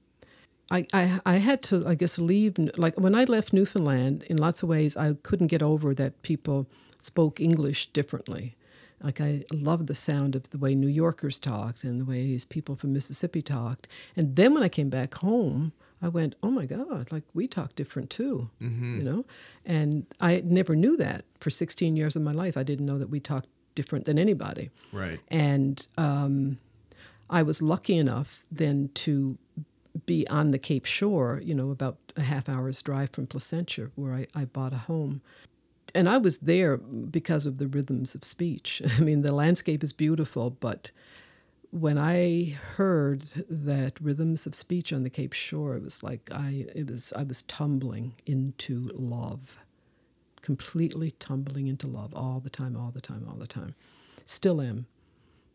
I, 0.74 0.86
I, 0.92 1.20
I 1.24 1.36
had 1.36 1.62
to, 1.64 1.86
I 1.86 1.94
guess, 1.94 2.18
leave. 2.18 2.58
Like 2.76 2.98
when 2.98 3.14
I 3.14 3.24
left 3.24 3.52
Newfoundland, 3.52 4.24
in 4.24 4.36
lots 4.38 4.62
of 4.62 4.68
ways, 4.68 4.96
I 4.96 5.14
couldn't 5.22 5.46
get 5.46 5.62
over 5.62 5.94
that 5.94 6.22
people 6.22 6.66
spoke 7.00 7.40
English 7.40 7.92
differently. 7.92 8.56
Like 9.00 9.20
I 9.20 9.44
loved 9.52 9.86
the 9.86 9.94
sound 9.94 10.34
of 10.34 10.50
the 10.50 10.58
way 10.58 10.74
New 10.74 10.88
Yorkers 10.88 11.38
talked 11.38 11.84
and 11.84 12.00
the 12.00 12.04
ways 12.04 12.44
people 12.44 12.74
from 12.74 12.92
Mississippi 12.92 13.42
talked. 13.42 13.86
And 14.16 14.34
then 14.34 14.54
when 14.54 14.62
I 14.62 14.68
came 14.68 14.88
back 14.88 15.14
home, 15.14 15.72
I 16.02 16.08
went, 16.08 16.34
oh 16.42 16.50
my 16.50 16.66
God, 16.66 17.12
like 17.12 17.22
we 17.34 17.46
talk 17.46 17.74
different 17.76 18.10
too, 18.10 18.50
you 18.98 19.04
know? 19.04 19.24
And 19.64 20.06
I 20.20 20.42
never 20.44 20.74
knew 20.74 20.96
that 20.96 21.24
for 21.38 21.50
16 21.50 21.96
years 21.96 22.16
of 22.16 22.22
my 22.22 22.32
life. 22.32 22.56
I 22.56 22.62
didn't 22.62 22.86
know 22.86 22.98
that 22.98 23.10
we 23.10 23.20
talked 23.20 23.48
different 23.74 24.06
than 24.06 24.18
anybody. 24.18 24.70
right 24.92 25.20
And 25.28 25.86
um, 25.98 26.58
I 27.30 27.42
was 27.42 27.62
lucky 27.62 27.96
enough 27.96 28.44
then 28.50 28.90
to 28.94 29.38
be 30.06 30.26
on 30.28 30.50
the 30.50 30.58
Cape 30.58 30.84
Shore, 30.84 31.40
you 31.42 31.54
know, 31.54 31.70
about 31.70 31.98
a 32.16 32.22
half 32.22 32.48
hour's 32.48 32.82
drive 32.82 33.10
from 33.10 33.26
Placentia, 33.26 33.90
where 33.94 34.14
I, 34.14 34.26
I 34.34 34.44
bought 34.44 34.72
a 34.72 34.78
home. 34.78 35.20
And 35.94 36.08
I 36.08 36.18
was 36.18 36.38
there 36.38 36.76
because 36.76 37.46
of 37.46 37.58
the 37.58 37.68
rhythms 37.68 38.14
of 38.14 38.24
speech. 38.24 38.82
I 38.98 39.00
mean, 39.00 39.22
the 39.22 39.32
landscape 39.32 39.84
is 39.84 39.92
beautiful, 39.92 40.50
but 40.50 40.90
when 41.70 41.98
I 41.98 42.56
heard 42.76 43.22
that 43.48 44.00
rhythms 44.00 44.46
of 44.46 44.54
speech 44.54 44.92
on 44.92 45.02
the 45.02 45.10
Cape 45.10 45.32
Shore, 45.32 45.74
it 45.76 45.82
was 45.82 46.04
like 46.04 46.30
I 46.32 46.66
it 46.72 46.88
was 46.88 47.12
I 47.14 47.24
was 47.24 47.42
tumbling 47.42 48.14
into 48.26 48.90
love, 48.94 49.58
completely 50.40 51.10
tumbling 51.12 51.66
into 51.66 51.88
love 51.88 52.14
all 52.14 52.38
the 52.38 52.50
time, 52.50 52.76
all 52.76 52.92
the 52.92 53.00
time, 53.00 53.26
all 53.28 53.34
the 53.34 53.48
time. 53.48 53.74
Still 54.24 54.60
am. 54.60 54.86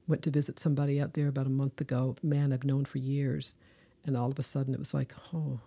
Went 0.10 0.21
to 0.23 0.30
visit 0.30 0.60
somebody 0.60 0.99
out 0.99 1.13
there 1.13 1.30
about 1.30 1.45
a 1.45 1.52
month 1.52 1.80
ago, 1.80 2.15
man 2.21 2.52
I've 2.52 2.65
known 2.65 2.84
for 2.84 2.97
years, 2.97 3.56
and 4.05 4.15
all 4.17 4.31
of 4.31 4.39
a 4.39 4.43
sudden 4.43 4.73
it 4.73 4.79
was 4.79 4.93
like, 4.93 5.13
oh, 5.33 5.59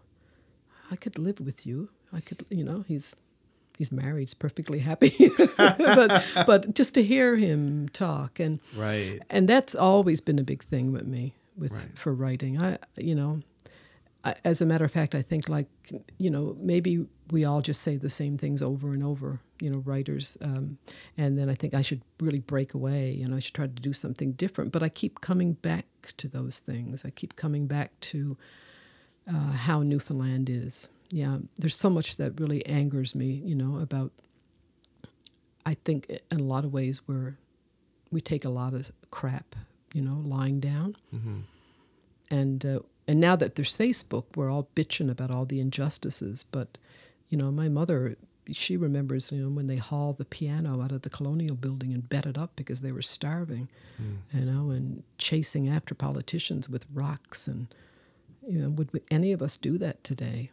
I 0.91 0.97
could 0.97 1.19
live 1.19 1.41
with 1.41 1.67
you. 1.67 1.89
I 2.13 2.21
could, 2.21 2.45
you 2.51 2.65
know, 2.65 2.85
he's 2.87 3.17
he's 3.79 3.91
married, 3.93 4.21
he's 4.23 4.35
perfectly 4.35 4.81
happy. 4.81 5.31
but 5.57 6.25
but 6.47 6.75
just 6.75 6.95
to 6.95 7.03
hear 7.03 7.37
him 7.37 7.89
talk 7.91 8.39
and 8.41 8.61
Right. 8.77 9.21
and 9.31 9.49
that's 9.49 9.75
always 9.75 10.21
been 10.21 10.39
a 10.39 10.45
big 10.45 10.63
thing 10.65 10.93
with 10.93 11.07
me 11.07 11.35
with 11.57 11.73
Right. 11.73 11.99
for 11.99 12.13
writing. 12.15 12.61
I 12.61 12.79
you 12.97 13.15
know, 13.15 13.43
I, 14.25 14.35
as 14.45 14.61
a 14.61 14.67
matter 14.67 14.85
of 14.85 14.93
fact, 14.93 15.15
I 15.15 15.23
think 15.23 15.49
like 15.49 15.69
you 16.19 16.31
know 16.31 16.57
maybe 16.61 17.07
we 17.31 17.45
all 17.45 17.61
just 17.61 17.83
say 17.83 17.97
the 17.97 18.11
same 18.11 18.39
things 18.39 18.63
over 18.63 18.93
and 18.93 19.03
over. 19.03 19.41
You 19.61 19.71
know, 19.71 19.79
writers, 19.79 20.37
um, 20.41 20.79
and 21.17 21.39
then 21.39 21.49
I 21.49 21.55
think 21.55 21.73
I 21.73 21.83
should 21.83 22.03
really 22.21 22.41
break 22.41 22.75
away 22.75 23.21
and 23.23 23.33
I 23.35 23.39
should 23.39 23.55
try 23.55 23.67
to 23.67 23.73
do 23.73 23.93
something 23.93 24.33
different. 24.33 24.73
But 24.73 24.83
I 24.83 24.89
keep 24.89 25.21
coming 25.21 25.53
back 25.53 25.87
to 26.17 26.27
those 26.27 26.59
things. 26.59 27.05
I 27.05 27.11
keep 27.11 27.37
coming 27.37 27.69
back 27.69 27.99
to 28.01 28.37
uh, 29.29 29.53
how 29.53 29.83
Newfoundland 29.83 30.51
is. 30.51 30.91
Yeah, 31.11 31.39
there's 31.59 31.77
so 31.77 31.91
much 31.91 32.17
that 32.17 32.41
really 32.41 32.67
angers 32.67 33.15
me. 33.15 33.41
You 33.45 33.55
know 33.55 33.79
about. 33.79 34.13
I 35.65 35.75
think 35.85 36.07
in 36.31 36.41
a 36.41 36.43
lot 36.43 36.65
of 36.65 36.73
ways 36.73 37.03
we're 37.07 37.37
we 38.11 38.21
take 38.21 38.45
a 38.45 38.49
lot 38.51 38.75
of 38.75 38.91
crap, 39.11 39.55
you 39.95 40.03
know, 40.03 40.21
lying 40.25 40.61
down. 40.61 40.97
And 42.31 42.65
uh, 42.67 42.81
and 43.09 43.21
now 43.21 43.37
that 43.37 43.55
there's 43.57 43.77
Facebook, 43.77 44.25
we're 44.37 44.51
all 44.51 44.69
bitching 44.75 45.11
about 45.11 45.31
all 45.31 45.45
the 45.45 45.61
injustices. 45.61 46.45
But 46.45 46.79
you 47.29 47.39
know, 47.39 47.51
my 47.51 47.69
mother, 47.69 48.17
she 48.51 48.77
remembers, 48.77 49.33
you 49.33 49.43
know, 49.43 49.49
when 49.49 49.67
they 49.67 49.77
hauled 49.77 50.19
the 50.19 50.25
piano 50.25 50.83
out 50.83 50.93
of 50.93 51.03
the 51.03 51.11
colonial 51.11 51.57
building 51.57 51.93
and 51.95 52.09
bet 52.09 52.27
it 52.27 52.37
up 52.37 52.53
because 52.57 52.81
they 52.83 52.93
were 52.93 53.03
starving, 53.03 53.69
you 54.33 54.45
know, 54.45 54.71
and 54.71 55.03
chasing 55.19 55.69
after 55.69 55.95
politicians 55.95 56.69
with 56.69 56.85
rocks. 56.93 57.49
And 57.49 57.69
you 58.47 58.59
know, 58.61 58.71
would 58.71 58.93
we, 58.93 59.01
any 59.11 59.33
of 59.33 59.41
us 59.43 59.57
do 59.57 59.79
that 59.79 60.03
today? 60.05 60.51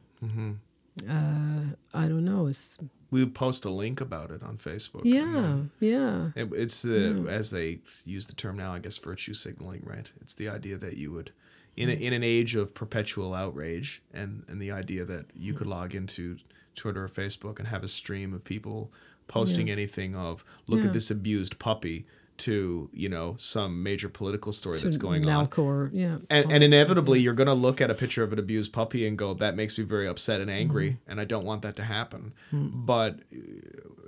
Uh, 1.09 1.75
I 1.93 2.07
don't 2.07 2.25
know. 2.25 2.47
It's 2.47 2.79
We 3.12 3.23
would 3.23 3.33
post 3.33 3.65
a 3.65 3.69
link 3.69 4.01
about 4.01 4.31
it 4.31 4.43
on 4.43 4.57
Facebook. 4.57 5.01
yeah, 5.03 5.59
yeah, 5.79 6.29
It, 6.35 6.49
it's 6.53 6.81
the 6.81 7.25
as 7.29 7.51
they 7.51 7.79
use 8.05 8.27
the 8.27 8.35
term 8.35 8.57
now, 8.57 8.73
I 8.73 8.79
guess 8.79 8.97
virtue 8.97 9.33
signaling, 9.33 9.81
right? 9.85 10.12
It's 10.21 10.33
the 10.33 10.49
idea 10.49 10.77
that 10.77 10.97
you 10.97 11.12
would, 11.13 11.31
in 11.79 11.89
a, 11.89 11.93
in 11.93 12.13
an 12.13 12.23
age 12.23 12.55
of 12.55 12.73
perpetual 12.73 13.33
outrage, 13.33 14.01
and 14.13 14.43
and 14.47 14.61
the 14.61 14.71
idea 14.71 15.05
that 15.05 15.25
you 15.35 15.53
could 15.53 15.67
log 15.67 15.95
into 15.95 16.37
Twitter 16.75 17.03
or 17.05 17.09
Facebook 17.09 17.59
and 17.59 17.67
have 17.67 17.83
a 17.83 17.87
stream 17.87 18.33
of 18.33 18.43
people 18.43 18.91
posting 19.27 19.67
Yeah. 19.67 19.73
anything 19.73 20.15
of 20.15 20.43
look 20.67 20.79
Yeah. 20.81 20.87
at 20.87 20.93
this 20.93 21.09
abused 21.11 21.59
puppy 21.59 22.05
to 22.37 22.89
you 22.93 23.09
know 23.09 23.35
some 23.37 23.83
major 23.83 24.07
political 24.07 24.51
story 24.53 24.77
To 24.77 24.83
that's 24.85 24.97
going 24.97 25.27
on. 25.27 25.47
Nalcor, 25.47 25.89
yeah, 25.93 26.15
And, 26.29 26.45
and 26.45 26.45
stuff, 26.45 26.61
inevitably, 26.61 27.19
yeah. 27.19 27.23
you're 27.25 27.33
going 27.33 27.47
to 27.47 27.53
look 27.67 27.81
at 27.81 27.91
a 27.91 27.93
picture 27.93 28.23
of 28.23 28.31
an 28.31 28.39
abused 28.39 28.71
puppy 28.71 29.05
and 29.07 29.17
go, 29.17 29.33
"That 29.33 29.55
makes 29.57 29.77
me 29.77 29.83
very 29.83 30.07
upset 30.07 30.39
and 30.41 30.49
angry, 30.49 30.89
Mm-hmm. 30.91 31.11
and 31.11 31.19
I 31.19 31.25
don't 31.25 31.45
want 31.45 31.61
that 31.63 31.75
to 31.75 31.83
happen." 31.83 32.31
Mm. 32.53 32.85
But 32.85 33.19
uh, 33.33 33.37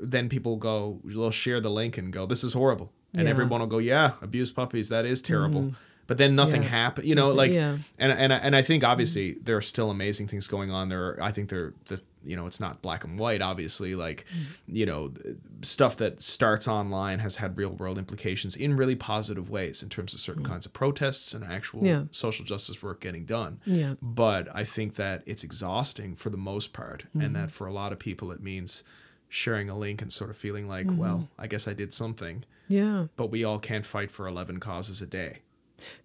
then 0.01 0.29
people 0.29 0.55
go, 0.55 1.01
they'll 1.03 1.29
share 1.31 1.59
the 1.59 1.69
link 1.69 1.97
and 1.97 2.11
go, 2.13 2.25
"This 2.25 2.43
is 2.43 2.53
horrible," 2.53 2.91
and 3.17 3.27
everyone 3.27 3.59
will 3.59 3.67
go, 3.67 3.79
"Yeah, 3.79 4.13
abused 4.21 4.55
puppies, 4.55 4.87
that 4.89 5.05
is 5.05 5.21
terrible." 5.21 5.75
But 6.11 6.17
then 6.17 6.35
nothing 6.35 6.61
Yeah. 6.63 6.67
happened, 6.81 7.07
you 7.07 7.15
know. 7.15 7.29
Like, 7.31 7.53
Yeah. 7.53 7.77
and 7.97 8.11
and 8.11 8.33
I- 8.33 8.37
and 8.45 8.53
I 8.53 8.61
think 8.61 8.83
obviously 8.83 9.37
there 9.41 9.55
are 9.55 9.61
still 9.61 9.89
amazing 9.89 10.27
things 10.27 10.45
going 10.45 10.69
on 10.69 10.89
there. 10.89 11.17
I 11.23 11.31
think 11.31 11.47
there 11.49 11.71
that 11.85 12.01
you 12.25 12.35
know 12.35 12.45
it's 12.47 12.59
not 12.59 12.81
black 12.81 13.05
and 13.05 13.17
white. 13.17 13.41
Obviously, 13.41 13.95
like 13.95 14.25
you 14.67 14.85
know 14.85 15.13
stuff 15.61 15.95
that 16.03 16.21
starts 16.21 16.67
online 16.67 17.19
has 17.19 17.37
had 17.37 17.57
real 17.57 17.69
world 17.69 17.97
implications 17.97 18.57
in 18.57 18.75
really 18.75 18.93
positive 18.95 19.49
ways 19.49 19.81
in 19.81 19.87
terms 19.87 20.13
of 20.13 20.19
certain 20.19 20.43
kinds 20.43 20.65
of 20.65 20.73
protests 20.73 21.33
and 21.33 21.45
actual 21.45 21.85
Yeah. 21.85 22.03
social 22.11 22.43
justice 22.43 22.83
work 22.83 22.99
getting 22.99 23.23
done. 23.23 23.61
Yeah. 23.65 23.93
But 24.01 24.49
I 24.53 24.65
think 24.65 24.95
that 24.95 25.23
it's 25.25 25.45
exhausting 25.45 26.15
for 26.17 26.29
the 26.29 26.35
most 26.51 26.73
part, 26.73 27.05
Mm-hmm. 27.05 27.21
and 27.21 27.35
that 27.37 27.51
for 27.51 27.67
a 27.67 27.71
lot 27.73 27.93
of 27.93 27.99
people 27.99 28.33
it 28.33 28.43
means 28.43 28.83
sharing 29.29 29.69
a 29.69 29.77
link 29.77 30.01
and 30.01 30.11
sort 30.11 30.29
of 30.29 30.35
feeling 30.35 30.67
like, 30.67 30.87
Mm-hmm. 30.87 30.97
well, 30.97 31.29
I 31.39 31.47
guess 31.47 31.69
I 31.69 31.73
did 31.73 31.93
something. 31.93 32.43
yeah. 32.67 33.07
But 33.15 33.31
we 33.31 33.45
all 33.45 33.59
can't 33.59 33.85
fight 33.85 34.11
for 34.11 34.27
eleven 34.27 34.59
causes 34.59 35.01
a 35.01 35.05
day. 35.07 35.39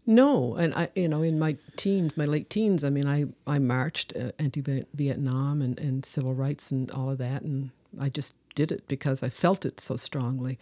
No, 0.06 0.54
and 0.54 0.74
I, 0.74 0.88
you 0.94 1.08
know, 1.08 1.22
in 1.22 1.38
my 1.38 1.56
teens, 1.76 2.16
my 2.16 2.24
late 2.24 2.50
teens, 2.50 2.84
I 2.84 2.90
mean, 2.90 3.06
I, 3.06 3.26
I 3.46 3.58
marched 3.58 4.14
uh, 4.16 4.32
anti-Vietnam 4.38 5.62
and, 5.62 5.78
and 5.78 6.04
civil 6.04 6.34
rights 6.34 6.70
and 6.70 6.90
all 6.90 7.10
of 7.10 7.18
that, 7.18 7.42
and 7.42 7.70
I 8.00 8.08
just 8.08 8.34
did 8.54 8.72
it 8.72 8.88
because 8.88 9.22
I 9.22 9.28
felt 9.28 9.64
it 9.64 9.80
so 9.80 9.96
strongly. 9.96 10.58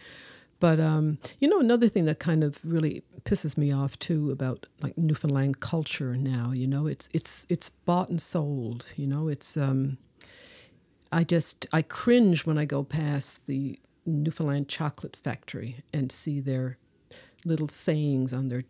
But 0.59 0.79
um, 0.79 1.17
you 1.39 1.47
know, 1.47 1.59
another 1.59 1.89
thing 1.89 2.05
that 2.05 2.19
kind 2.19 2.43
of 2.43 2.59
really 2.63 3.03
pisses 3.23 3.57
me 3.57 3.71
off 3.71 3.99
too 3.99 4.31
about 4.31 4.65
like 4.81 4.97
Newfoundland 4.97 5.59
culture 5.59 6.15
now, 6.15 6.51
you 6.53 6.67
know, 6.67 6.87
it's 6.87 7.09
it's 7.13 7.45
it's 7.49 7.69
bought 7.69 8.09
and 8.09 8.21
sold. 8.21 8.91
You 8.95 9.07
know, 9.07 9.27
it's 9.27 9.57
um, 9.57 9.97
I 11.11 11.23
just 11.23 11.67
I 11.73 11.81
cringe 11.81 12.45
when 12.45 12.57
I 12.57 12.65
go 12.65 12.83
past 12.83 13.47
the 13.47 13.79
Newfoundland 14.05 14.69
chocolate 14.69 15.15
factory 15.15 15.83
and 15.93 16.11
see 16.11 16.39
their 16.39 16.77
little 17.45 17.67
sayings 17.67 18.33
on 18.33 18.47
their 18.49 18.63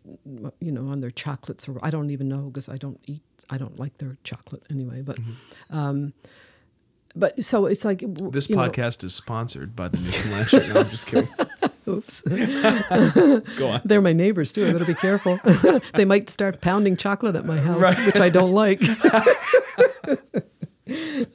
you 0.60 0.70
know 0.70 0.86
on 0.88 1.00
their 1.00 1.10
chocolates 1.10 1.66
or 1.68 1.78
I 1.82 1.90
don't 1.90 2.10
even 2.10 2.28
know 2.28 2.42
because 2.42 2.68
I 2.68 2.76
don't 2.76 3.00
eat 3.06 3.22
I 3.50 3.56
don't 3.58 3.78
like 3.78 3.96
their 3.98 4.18
chocolate 4.22 4.62
anyway 4.70 5.00
but 5.02 5.18
um 5.70 6.12
but 7.14 7.42
so 7.42 7.64
it's 7.66 7.84
like 7.84 8.00
This 8.32 8.50
you 8.50 8.56
know- 8.56 8.62
podcast 8.68 9.02
is 9.02 9.14
sponsored 9.14 9.74
by 9.74 9.88
the 9.88 9.96
Shirt. 10.48 10.68
No, 10.68 10.80
I'm 10.80 10.88
just 10.90 11.06
kidding. 11.06 11.28
oops. 11.88 12.20
Go 13.56 13.68
on. 13.70 13.80
they're 13.84 14.02
my 14.02 14.12
neighbors 14.12 14.52
too. 14.52 14.66
I 14.66 14.72
better 14.72 14.84
be 14.84 14.94
careful. 14.94 15.38
They 15.94 16.04
might 16.04 16.28
start 16.28 16.60
pounding 16.60 16.96
chocolate 16.98 17.34
at 17.36 17.46
my 17.46 17.56
house 17.58 17.96
which 18.04 18.20
I 18.20 18.28
don't 18.28 18.52
like. 18.52 18.82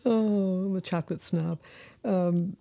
Oh 0.06 0.66
I'm 0.68 0.76
a 0.76 0.82
chocolate 0.82 1.22
snob. 1.22 1.60
Um, 2.06 2.56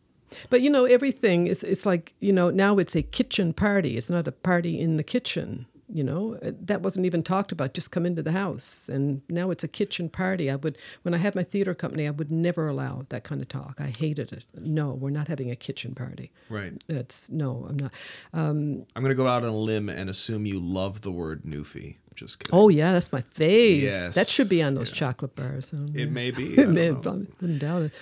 but 0.48 0.60
you 0.60 0.70
know 0.70 0.84
everything 0.84 1.46
is 1.46 1.62
it's 1.62 1.86
like 1.86 2.14
you 2.20 2.32
know 2.32 2.50
now 2.50 2.78
it's 2.78 2.94
a 2.96 3.02
kitchen 3.02 3.52
party. 3.52 3.96
It's 3.96 4.10
not 4.10 4.28
a 4.28 4.32
party 4.32 4.80
in 4.80 4.96
the 4.96 5.04
kitchen 5.04 5.66
you 5.92 6.04
know? 6.04 6.38
Uh, 6.42 6.52
that 6.62 6.82
wasn't 6.82 7.06
even 7.06 7.22
talked 7.22 7.52
about. 7.52 7.74
Just 7.74 7.90
come 7.90 8.06
into 8.06 8.22
the 8.22 8.32
house. 8.32 8.88
And 8.88 9.22
now 9.28 9.50
it's 9.50 9.64
a 9.64 9.68
kitchen 9.68 10.08
party. 10.08 10.50
I 10.50 10.56
would 10.56 10.78
when 11.02 11.14
i 11.14 11.16
had 11.16 11.34
my 11.34 11.42
theater 11.42 11.74
company 11.74 12.06
i 12.06 12.10
would 12.10 12.30
never 12.30 12.68
allow 12.68 13.04
that 13.08 13.24
kind 13.24 13.40
of 13.40 13.48
talk. 13.48 13.80
I 13.80 13.86
hated 13.88 14.32
it. 14.32 14.44
No 14.58 14.92
we're 14.92 15.10
not 15.10 15.28
having 15.28 15.50
a 15.50 15.56
kitchen 15.56 15.94
party. 15.94 16.30
Right. 16.48 16.82
that's 16.86 17.30
no 17.30 17.66
i'm 17.68 17.76
not. 17.78 17.92
I'm 18.32 18.86
going 18.94 19.08
to 19.08 19.14
go 19.14 19.26
out 19.26 19.42
on 19.42 19.50
a 19.50 19.56
limb 19.56 19.88
and 19.88 20.08
assume 20.10 20.46
you 20.46 20.58
love 20.58 21.02
the 21.02 21.10
word 21.10 21.42
Newfie. 21.44 21.96
Just 22.14 22.40
kidding. 22.40 22.58
oh 22.58 22.68
yeah 22.68 22.92
that's 22.92 23.12
my 23.12 23.22
fave. 23.22 23.82
Yes, 23.82 24.14
that 24.14 24.28
should 24.28 24.48
be 24.48 24.62
on 24.62 24.74
those 24.74 24.90
chocolate 24.90 25.34
bars. 25.34 25.72
Um, 25.72 25.92
It 25.94 26.10
may 26.10 26.30
be. 26.30 26.54
I 26.58 26.62
it 26.62 26.64
don't 26.66 26.74
may 26.74 26.88
I 26.88 26.92
wouldn't 26.92 27.58
doubt 27.58 27.82
it. 27.82 27.92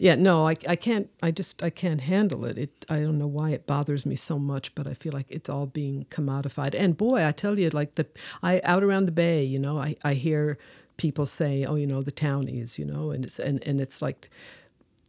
Yeah, 0.00 0.14
no, 0.14 0.46
I, 0.46 0.54
I 0.68 0.76
can't. 0.76 1.10
I 1.24 1.32
just 1.32 1.60
I 1.62 1.70
can't 1.70 2.00
handle 2.02 2.44
it. 2.44 2.56
It 2.56 2.86
I 2.88 3.00
don't 3.00 3.18
know 3.18 3.26
why 3.26 3.50
it 3.50 3.66
bothers 3.66 4.06
me 4.06 4.14
so 4.14 4.38
much, 4.38 4.72
but 4.76 4.86
I 4.86 4.94
feel 4.94 5.12
like 5.12 5.26
it's 5.28 5.50
all 5.50 5.66
being 5.66 6.06
commodified. 6.08 6.76
And 6.76 6.96
boy, 6.96 7.26
I 7.26 7.32
tell 7.32 7.58
you, 7.58 7.68
like 7.70 7.96
the 7.96 8.06
I 8.40 8.60
out 8.62 8.84
around 8.84 9.06
the 9.06 9.12
bay, 9.12 9.42
you 9.42 9.58
know, 9.58 9.78
I, 9.78 9.96
I 10.04 10.14
hear 10.14 10.56
people 10.98 11.26
say, 11.26 11.64
oh, 11.64 11.74
you 11.74 11.86
know, 11.86 12.00
the 12.02 12.12
townies, 12.12 12.78
you 12.78 12.84
know, 12.84 13.10
and 13.10 13.24
it's 13.24 13.40
and 13.40 13.60
and 13.66 13.80
it's 13.80 14.00
like, 14.00 14.30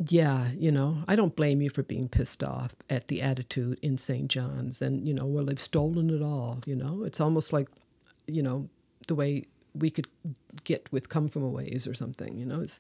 yeah, 0.08 0.50
you 0.58 0.72
know, 0.72 1.04
I 1.08 1.16
don't 1.16 1.36
blame 1.36 1.62
you 1.62 1.70
for 1.70 1.84
being 1.84 2.10
pissed 2.10 2.44
off 2.44 2.76
at 2.90 3.10
the 3.10 3.22
attitude 3.22 3.80
in 3.82 3.98
St. 3.98 4.28
John's, 4.30 4.82
and 4.82 5.08
you 5.08 5.14
know, 5.14 5.26
well, 5.26 5.46
they've 5.46 5.60
stolen 5.60 6.10
it 6.10 6.24
all. 6.24 6.62
You 6.66 6.76
know, 6.76 7.04
it's 7.04 7.22
almost 7.22 7.54
like, 7.54 7.68
you 8.28 8.42
know, 8.44 8.70
the 9.08 9.16
way 9.16 9.46
we 9.76 9.92
could 9.92 10.08
get 10.64 10.92
with 10.92 11.10
come 11.10 11.30
from 11.30 11.44
a 11.44 11.50
ways 11.50 11.88
or 11.88 11.94
something. 11.94 12.38
You 12.38 12.46
know, 12.46 12.62
it's 12.62 12.80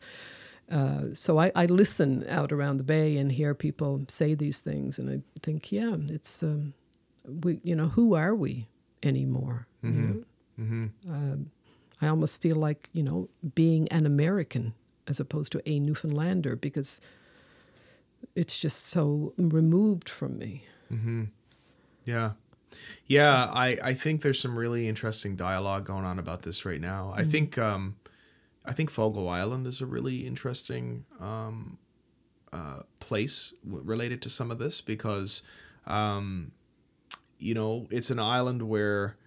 uh, 0.71 1.13
so 1.13 1.39
I, 1.39 1.51
I 1.55 1.65
listen 1.65 2.25
out 2.29 2.51
around 2.51 2.77
the 2.77 2.83
bay 2.83 3.17
and 3.17 3.31
hear 3.31 3.53
people 3.53 4.05
say 4.07 4.35
these 4.35 4.59
things, 4.59 4.99
and 4.99 5.09
I 5.09 5.21
think, 5.41 5.71
yeah, 5.71 5.95
it's 6.09 6.43
um, 6.43 6.73
we, 7.25 7.59
you 7.63 7.75
know, 7.75 7.87
who 7.87 8.15
are 8.15 8.35
we 8.35 8.67
anymore? 9.03 9.67
you 9.81 9.89
know? 9.89 10.23
Um, 11.09 11.51
I 12.01 12.07
almost 12.07 12.41
feel 12.41 12.55
like 12.57 12.89
you 12.93 13.03
know 13.03 13.29
being 13.55 13.87
an 13.89 14.05
American 14.05 14.73
as 15.07 15.19
opposed 15.19 15.51
to 15.53 15.61
a 15.65 15.79
Newfoundlander 15.79 16.55
because 16.55 17.01
it's 18.35 18.57
just 18.57 18.85
so 18.87 19.33
removed 19.37 20.07
from 20.07 20.37
me. 20.37 20.65
Yeah. 22.05 22.31
Yeah, 23.07 23.49
I, 23.51 23.77
I 23.83 23.93
think 23.95 24.21
there's 24.21 24.39
some 24.39 24.57
really 24.57 24.87
interesting 24.87 25.35
dialogue 25.35 25.85
going 25.85 26.05
on 26.05 26.19
about 26.19 26.43
this 26.43 26.65
right 26.65 26.79
now. 26.79 27.11
I 27.15 27.23
think 27.23 27.57
um, 27.57 27.95
I 28.69 28.73
think 28.73 28.91
Fogo 28.91 29.27
Island 29.27 29.65
is 29.65 29.81
a 29.81 29.87
really 29.87 30.27
interesting 30.27 31.05
um, 31.19 31.79
uh, 32.53 32.81
place 32.99 33.51
w- 33.65 33.83
related 33.83 34.21
to 34.21 34.29
some 34.29 34.51
of 34.51 34.59
this 34.59 34.79
because, 34.79 35.41
um, 35.87 36.51
you 37.39 37.55
know, 37.55 37.87
it's 37.89 38.11
an 38.11 38.19
island 38.19 38.61
where 38.61 39.17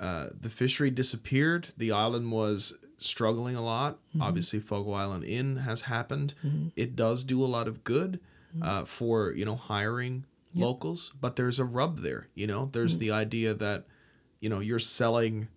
uh, 0.00 0.28
the 0.40 0.48
fishery 0.48 0.90
disappeared. 0.90 1.68
The 1.76 1.92
island 1.92 2.32
was 2.32 2.72
struggling 2.96 3.54
a 3.54 3.60
lot. 3.62 3.98
Obviously, 4.18 4.60
Fogo 4.60 4.92
Island 4.92 5.24
Inn 5.24 5.56
has 5.56 5.82
happened. 5.82 6.32
It 6.74 6.96
does 6.96 7.22
do 7.22 7.44
a 7.44 7.46
lot 7.46 7.68
of 7.68 7.84
good 7.84 8.18
uh, 8.62 8.84
for 8.86 9.32
you 9.32 9.44
know 9.44 9.56
hiring 9.56 10.24
locals, 10.54 11.12
but 11.20 11.36
there's 11.36 11.58
a 11.58 11.64
rub 11.66 12.00
there. 12.00 12.24
You 12.34 12.46
know, 12.46 12.70
there's 12.72 12.96
the 12.98 13.10
idea 13.10 13.52
that 13.52 13.84
you 14.40 14.48
know 14.48 14.60
you're 14.60 14.78
selling 14.78 15.48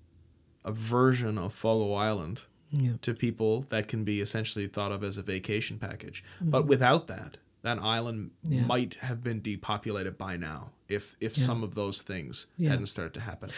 a 0.65 0.73
version 0.73 1.37
of 1.37 1.53
Fogo 1.53 1.93
Island 1.93 2.41
Yeah. 2.75 2.93
to 3.03 3.13
people 3.13 3.65
that 3.69 3.87
can 3.87 4.03
be 4.03 4.19
essentially 4.19 4.67
thought 4.67 4.91
of 4.91 5.03
as 5.03 5.17
a 5.17 5.21
vacation 5.21 5.77
package. 5.77 6.23
Mm-hmm. 6.41 6.49
But 6.49 6.65
without 6.65 7.05
that, 7.07 7.37
that 7.61 7.77
island 7.79 8.31
Yeah. 8.43 8.65
might 8.65 8.95
have 8.95 9.23
been 9.23 9.41
depopulated 9.41 10.17
by 10.17 10.37
now 10.37 10.71
if 10.89 11.15
if 11.21 11.37
Yeah. 11.37 11.45
some 11.45 11.63
of 11.63 11.75
those 11.75 12.01
things 12.01 12.47
hadn't 12.59 12.87
started 12.87 13.13
to 13.13 13.21
happen. 13.21 13.49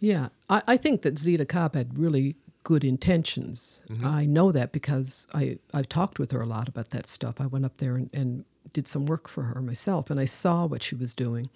Yeah, 0.00 0.28
I, 0.48 0.62
I 0.66 0.76
think 0.78 1.02
that 1.02 1.18
Zita 1.18 1.44
Cobb 1.44 1.74
had 1.74 1.98
really 1.98 2.34
good 2.64 2.82
intentions. 2.84 3.84
I 4.02 4.24
know 4.24 4.52
that 4.52 4.72
because 4.72 5.26
I 5.34 5.58
I've 5.74 5.88
talked 5.88 6.18
with 6.18 6.30
her 6.32 6.40
a 6.40 6.46
lot 6.46 6.68
about 6.68 6.90
that 6.90 7.06
stuff. 7.06 7.40
I 7.40 7.46
went 7.46 7.64
up 7.64 7.76
there 7.76 7.96
and, 7.96 8.10
and 8.12 8.44
did 8.72 8.86
some 8.88 9.04
work 9.06 9.28
for 9.28 9.42
her 9.44 9.60
myself, 9.60 10.10
and 10.10 10.18
I 10.18 10.24
saw 10.24 10.66
what 10.66 10.82
she 10.82 10.94
was 10.94 11.12
doing, 11.14 11.50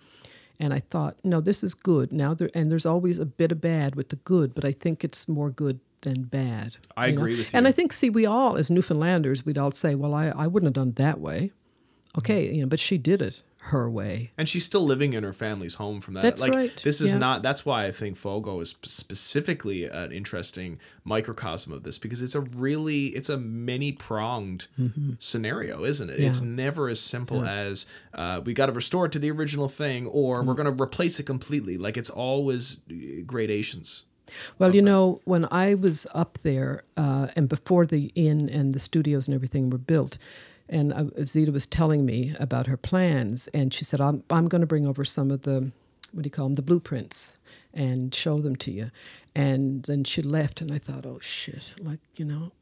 and 0.60 0.74
I 0.74 0.80
thought, 0.80 1.16
no, 1.24 1.40
this 1.40 1.64
is 1.64 1.74
good. 1.74 2.12
Now 2.12 2.34
there 2.34 2.50
and 2.54 2.70
there's 2.70 2.86
always 2.86 3.18
a 3.18 3.26
bit 3.26 3.52
of 3.52 3.60
bad 3.60 3.94
with 3.96 4.08
the 4.10 4.16
good, 4.16 4.54
but 4.54 4.64
I 4.64 4.72
think 4.72 5.02
it's 5.02 5.26
more 5.28 5.50
good 5.50 5.80
than 6.06 6.22
bad. 6.24 6.76
I 6.96 7.06
you 7.08 7.12
know? 7.12 7.18
agree 7.18 7.36
with 7.36 7.54
And. 7.54 7.66
I 7.68 7.72
think, 7.72 7.92
see, 7.92 8.10
we 8.10 8.24
all 8.24 8.56
as 8.56 8.70
Newfoundlanders, 8.70 9.44
we'd 9.44 9.58
all 9.58 9.70
say, 9.72 9.94
well, 9.94 10.14
I, 10.14 10.26
I 10.28 10.46
wouldn't 10.46 10.68
have 10.68 10.78
done 10.80 10.90
it 10.90 10.96
that 10.96 11.18
way. 11.20 11.50
Okay, 12.18 12.42
you 12.54 12.62
know, 12.62 12.66
but 12.68 12.80
she 12.80 12.96
did 12.96 13.20
it 13.20 13.42
her 13.70 13.90
way. 13.90 14.30
And 14.38 14.48
she's 14.48 14.64
still 14.64 14.84
living 14.86 15.12
in 15.12 15.24
her 15.24 15.32
family's 15.32 15.74
home 15.74 16.00
from 16.00 16.14
that. 16.14 16.22
That's 16.22 16.40
like 16.40 16.54
right, 16.54 16.80
this 16.84 17.00
is 17.00 17.12
yeah. 17.12 17.18
not 17.18 17.42
that's 17.42 17.66
why 17.66 17.84
I 17.84 17.90
think 17.90 18.16
Fogo 18.16 18.60
is 18.60 18.76
specifically 18.82 19.84
an 19.84 20.12
interesting 20.12 20.78
microcosm 21.04 21.72
of 21.72 21.82
this 21.82 21.98
because 21.98 22.22
it's 22.22 22.36
a 22.36 22.40
really 22.40 23.06
it's 23.08 23.28
a 23.28 23.36
many 23.36 23.90
pronged 23.90 24.68
scenario, 25.18 25.84
isn't 25.84 26.08
it? 26.10 26.20
It's 26.20 26.38
Mm-hmm. 26.38 26.56
Never 26.56 26.88
as 26.88 27.00
simple 27.00 27.44
as 27.44 27.86
uh, 28.14 28.40
we 28.44 28.54
got 28.54 28.66
to 28.66 28.72
restore 28.72 29.06
it 29.06 29.12
to 29.12 29.18
the 29.18 29.30
original 29.32 29.68
thing 29.68 30.06
or 30.06 30.42
Mm. 30.42 30.46
we're 30.46 30.54
going 30.54 30.76
to 30.76 30.82
replace 30.82 31.18
it 31.20 31.24
completely. 31.24 31.76
Like 31.76 31.96
it's 31.96 32.10
always 32.10 32.80
uh, 32.90 32.94
gradations. 33.26 34.04
Well, 34.58 34.74
you 34.74 34.82
know, 34.82 35.20
when 35.24 35.46
I 35.50 35.74
was 35.74 36.06
up 36.14 36.38
there, 36.38 36.84
uh, 36.96 37.28
and 37.36 37.48
before 37.48 37.86
the 37.86 38.10
inn 38.14 38.48
and 38.48 38.72
the 38.74 38.78
studios 38.78 39.28
and 39.28 39.34
everything 39.34 39.70
were 39.70 39.78
built, 39.78 40.18
and 40.68 40.92
uh, 40.92 41.24
Zita 41.24 41.52
was 41.52 41.66
telling 41.66 42.04
me 42.04 42.34
about 42.40 42.66
her 42.66 42.76
plans, 42.76 43.48
and 43.48 43.72
she 43.72 43.84
said, 43.84 44.00
"I'm 44.00 44.24
I'm 44.30 44.48
going 44.48 44.60
to 44.60 44.66
bring 44.66 44.86
over 44.86 45.04
some 45.04 45.30
of 45.30 45.42
the 45.42 45.70
what 46.12 46.22
do 46.22 46.26
you 46.26 46.30
call 46.30 46.46
them, 46.46 46.54
the 46.54 46.62
blueprints, 46.62 47.36
and 47.72 48.14
show 48.14 48.40
them 48.40 48.56
to 48.56 48.70
you." 48.70 48.90
And 49.34 49.84
then 49.84 50.04
she 50.04 50.22
left, 50.22 50.60
and 50.60 50.72
I 50.72 50.78
thought, 50.78 51.06
"Oh 51.06 51.18
shit!" 51.20 51.74
Like 51.80 52.00
you 52.16 52.24
know, 52.24 52.52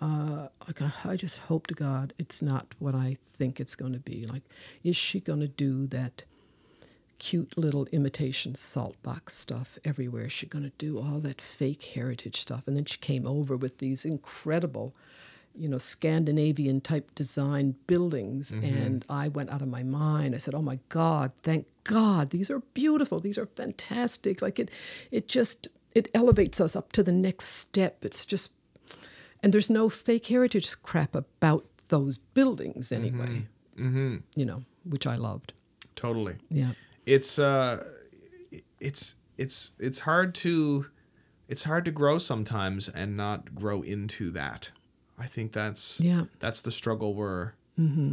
uh, 0.00 0.48
like 0.66 0.82
I, 0.82 0.92
I 1.04 1.16
just 1.16 1.38
hope 1.40 1.66
to 1.68 1.74
God 1.74 2.12
it's 2.18 2.42
not 2.42 2.74
what 2.78 2.94
I 2.94 3.16
think 3.36 3.60
it's 3.60 3.74
going 3.74 3.92
to 3.92 3.98
be. 3.98 4.26
Like, 4.26 4.42
is 4.84 4.96
she 4.96 5.20
going 5.20 5.40
to 5.40 5.48
do 5.48 5.86
that? 5.88 6.24
Cute 7.18 7.56
little 7.58 7.86
imitation 7.92 8.54
salt 8.54 9.00
box 9.02 9.34
stuff 9.34 9.78
everywhere. 9.84 10.28
She's 10.28 10.48
going 10.48 10.64
to 10.64 10.72
do 10.78 10.98
all 10.98 11.18
that 11.20 11.40
fake 11.40 11.82
heritage 11.82 12.36
stuff? 12.40 12.62
And 12.66 12.76
then 12.76 12.84
she 12.84 12.98
came 12.98 13.26
over 13.26 13.56
with 13.56 13.78
these 13.78 14.04
incredible, 14.04 14.94
you 15.54 15.68
know, 15.68 15.78
Scandinavian 15.78 16.80
type 16.80 17.14
design 17.14 17.74
buildings. 17.86 18.52
And 18.52 19.04
I 19.08 19.28
went 19.28 19.50
out 19.50 19.62
of 19.62 19.68
my 19.68 19.82
mind. 19.82 20.34
I 20.34 20.38
said, 20.38 20.54
oh 20.54 20.62
my 20.62 20.78
God, 20.88 21.32
thank 21.42 21.66
God. 21.84 22.30
These 22.30 22.50
are 22.50 22.60
beautiful. 22.74 23.18
These 23.18 23.38
are 23.38 23.46
fantastic. 23.46 24.40
Like 24.40 24.58
it, 24.60 24.70
it 25.10 25.26
just, 25.26 25.68
it 25.94 26.08
elevates 26.14 26.60
us 26.60 26.76
up 26.76 26.92
to 26.92 27.02
the 27.02 27.12
next 27.12 27.46
step. 27.46 28.04
It's 28.04 28.24
just, 28.24 28.52
and 29.42 29.52
there's 29.52 29.70
no 29.70 29.88
fake 29.88 30.26
heritage 30.26 30.82
crap 30.82 31.14
about 31.14 31.64
those 31.88 32.18
buildings 32.18 32.92
anyway, 32.92 33.46
Mm-hmm. 33.76 34.16
you 34.36 34.44
know, 34.44 34.64
which 34.84 35.06
I 35.06 35.14
loved. 35.16 35.52
Totally. 35.96 36.36
Yeah. 36.50 36.72
It's 37.14 37.38
uh 37.38 37.84
it's 38.80 39.14
it's 39.36 39.72
it's 39.78 40.00
hard 40.00 40.34
to 40.34 40.86
it's 41.48 41.64
hard 41.64 41.84
to 41.84 41.90
grow 41.90 42.18
sometimes 42.18 42.88
and 42.88 43.16
not 43.16 43.54
grow 43.54 43.82
into 43.82 44.30
that 44.32 44.70
i 45.18 45.26
think 45.26 45.52
that's 45.52 46.00
Yeah. 46.00 46.24
that's 46.38 46.60
the 46.60 46.70
struggle 46.70 47.14
we're 47.14 47.52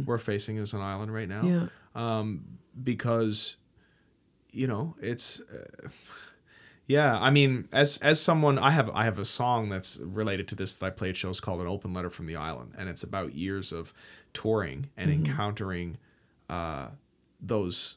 we're 0.06 0.18
facing 0.18 0.58
as 0.58 0.72
an 0.74 0.80
island 0.80 1.12
right 1.12 1.28
now 1.28 1.42
Yeah. 1.44 1.66
um 1.94 2.44
because 2.82 3.56
you 4.52 4.66
know 4.66 4.94
it's 5.00 5.40
uh, 5.40 5.88
yeah 6.86 7.18
i 7.18 7.30
mean 7.30 7.68
as 7.72 7.98
as 7.98 8.20
someone 8.20 8.58
i 8.58 8.70
have 8.70 8.88
i 8.90 9.04
have 9.04 9.18
a 9.18 9.24
song 9.24 9.68
that's 9.68 9.98
related 9.98 10.46
to 10.48 10.54
this 10.54 10.76
that 10.76 10.86
i 10.86 10.90
play 10.90 11.08
at 11.10 11.16
shows 11.16 11.40
called 11.40 11.60
an 11.60 11.66
open 11.66 11.92
letter 11.92 12.10
from 12.10 12.26
the 12.26 12.36
island 12.36 12.74
and 12.78 12.88
it's 12.88 13.02
about 13.02 13.34
years 13.34 13.72
of 13.72 13.92
touring 14.32 14.88
and 14.96 15.10
encountering 15.10 15.98
uh 16.48 16.86
those 17.40 17.96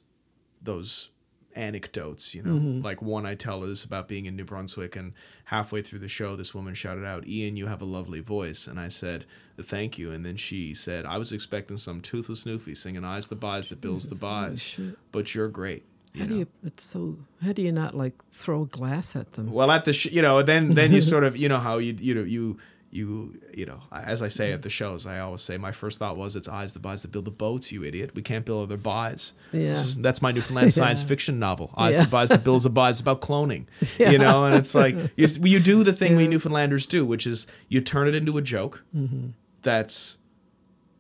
those 0.62 1.10
anecdotes 1.56 2.36
you 2.36 2.44
know 2.44 2.54
mm-hmm. 2.54 2.82
like 2.82 3.02
one 3.02 3.26
i 3.26 3.34
tell 3.34 3.64
is 3.64 3.84
about 3.84 4.08
being 4.08 4.26
in 4.26 4.36
new 4.36 4.46
brunswick 4.46 4.96
and 4.96 5.14
halfway 5.46 5.82
through 5.82 6.00
the 6.00 6.08
show 6.08 6.36
this 6.36 6.54
woman 6.54 6.74
shouted 6.76 7.04
out 7.04 7.28
ian 7.28 7.58
you 7.58 7.66
have 7.66 7.82
a 7.82 7.86
lovely 7.86 8.20
voice 8.20 8.68
and 8.68 8.80
i 8.80 8.88
said 8.88 9.26
thank 9.62 9.98
you 9.98 10.12
and 10.12 10.24
then 10.24 10.38
she 10.38 10.74
said 10.76 11.06
i 11.06 11.18
was 11.18 11.32
expecting 11.32 11.76
some 11.76 12.02
toothless 12.02 12.44
newfie 12.44 12.78
singing 12.78 13.04
eyes 13.04 13.28
the 13.30 13.36
buys 13.36 13.68
that 13.68 13.82
bills 13.82 14.04
the 14.04 14.16
Jesus, 14.16 14.24
oh, 14.24 14.28
buys 14.28 14.80
but 15.12 15.34
you're 15.34 15.48
great 15.48 15.84
you 16.14 16.22
How 16.22 16.26
know? 16.26 16.34
do 16.34 16.40
you? 16.40 16.48
It's 16.64 16.84
so. 16.84 17.18
How 17.44 17.54
do 17.54 17.62
you 17.62 17.72
not 17.72 17.96
like 17.96 18.14
throw 18.32 18.64
a 18.64 18.66
glass 18.66 19.16
at 19.16 19.34
them? 19.34 19.52
well 19.52 19.70
at 19.70 19.86
the 19.86 19.94
sh- 19.94 20.12
you 20.12 20.24
know 20.24 20.42
then 20.42 20.74
then 20.74 20.92
you 20.92 21.02
sort 21.02 21.24
of 21.24 21.38
you 21.38 21.48
know 21.48 21.60
how 21.60 21.78
you 21.78 21.96
you 22.00 22.16
know 22.16 22.24
you 22.24 22.58
you 22.92 23.40
you 23.56 23.66
know 23.68 23.82
as 23.92 24.22
i 24.24 24.28
say 24.28 24.52
at 24.52 24.64
the 24.64 24.70
shows 24.70 25.06
i 25.06 25.20
always 25.20 25.42
say 25.42 25.58
my 25.60 25.72
first 25.72 26.00
thought 26.00 26.18
was 26.18 26.36
it's 26.36 26.48
eyes 26.48 26.74
that 26.74 26.82
buys 26.82 27.04
that 27.04 27.12
build 27.12 27.26
the 27.26 27.30
boats 27.32 27.72
you 27.72 27.84
idiot 27.84 28.12
we 28.16 28.22
can't 28.24 28.46
build 28.46 28.64
other 28.64 28.78
buys 28.78 29.34
Yeah. 29.52 29.74
Is- 29.74 29.98
that's 29.98 30.22
my 30.24 30.32
newfoundland 30.32 30.74
science 30.80 31.04
fiction 31.04 31.38
novel 31.38 31.72
eyes 31.78 31.96
Yeah. 31.98 32.04
that 32.06 32.10
buys 32.12 32.30
that 32.30 32.44
builds 32.44 32.64
the 32.64 32.72
buys 32.72 33.00
about 33.00 33.22
cloning 33.22 33.66
Yeah. 34.00 34.10
you 34.10 34.18
know 34.18 34.46
and 34.46 34.56
it's 34.56 34.74
like 34.74 34.96
you, 35.16 35.28
you 35.44 35.60
do 35.60 35.84
the 35.84 35.94
thing 35.94 36.16
we 36.16 36.28
newfoundlanders 36.28 36.88
do 36.90 37.06
which 37.06 37.28
is 37.28 37.46
you 37.68 37.80
turn 37.82 38.08
it 38.08 38.16
into 38.16 38.38
a 38.38 38.42
joke 38.42 38.84
Mm-hmm. 38.96 39.30
that's 39.62 40.18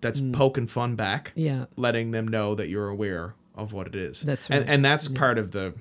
that's 0.01 0.19
Mm. 0.21 0.33
poking 0.33 0.67
fun 0.67 0.95
back 0.95 1.31
Yeah. 1.35 1.65
letting 1.75 2.11
them 2.11 2.27
know 2.27 2.53
that 2.55 2.69
you're 2.69 2.87
aware 2.87 3.33
of 3.55 3.73
what 3.73 3.87
it 3.87 3.95
is. 3.95 4.21
That's 4.21 4.49
and, 4.49 4.61
right. 4.61 4.69
and 4.73 4.85
that's 4.85 5.07
part 5.09 5.37
of 5.37 5.51
the 5.51 5.73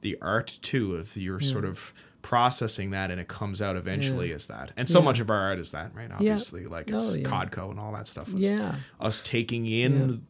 the 0.00 0.16
art 0.22 0.58
too 0.62 0.94
of 0.96 1.14
your 1.16 1.40
sort 1.40 1.64
of 1.66 1.92
processing 2.26 2.90
that 2.90 3.08
and 3.12 3.20
it 3.20 3.28
comes 3.28 3.62
out 3.62 3.76
eventually 3.76 4.32
as 4.32 4.48
that. 4.48 4.72
And 4.76 4.88
so 4.88 4.98
Yeah. 4.98 5.04
much 5.04 5.20
of 5.20 5.30
our 5.30 5.36
art 5.48 5.60
is 5.60 5.70
that, 5.70 5.94
right? 5.94 6.10
Obviously, 6.10 6.66
like 6.66 6.90
it's 6.90 7.12
Oh, 7.12 7.14
yeah. 7.14 7.22
Codco 7.28 7.70
and 7.70 7.78
all 7.78 7.92
that 7.92 8.08
stuff. 8.08 8.28
Yeah. 8.34 8.74
us 9.00 9.20
taking 9.22 9.64
in 9.66 10.26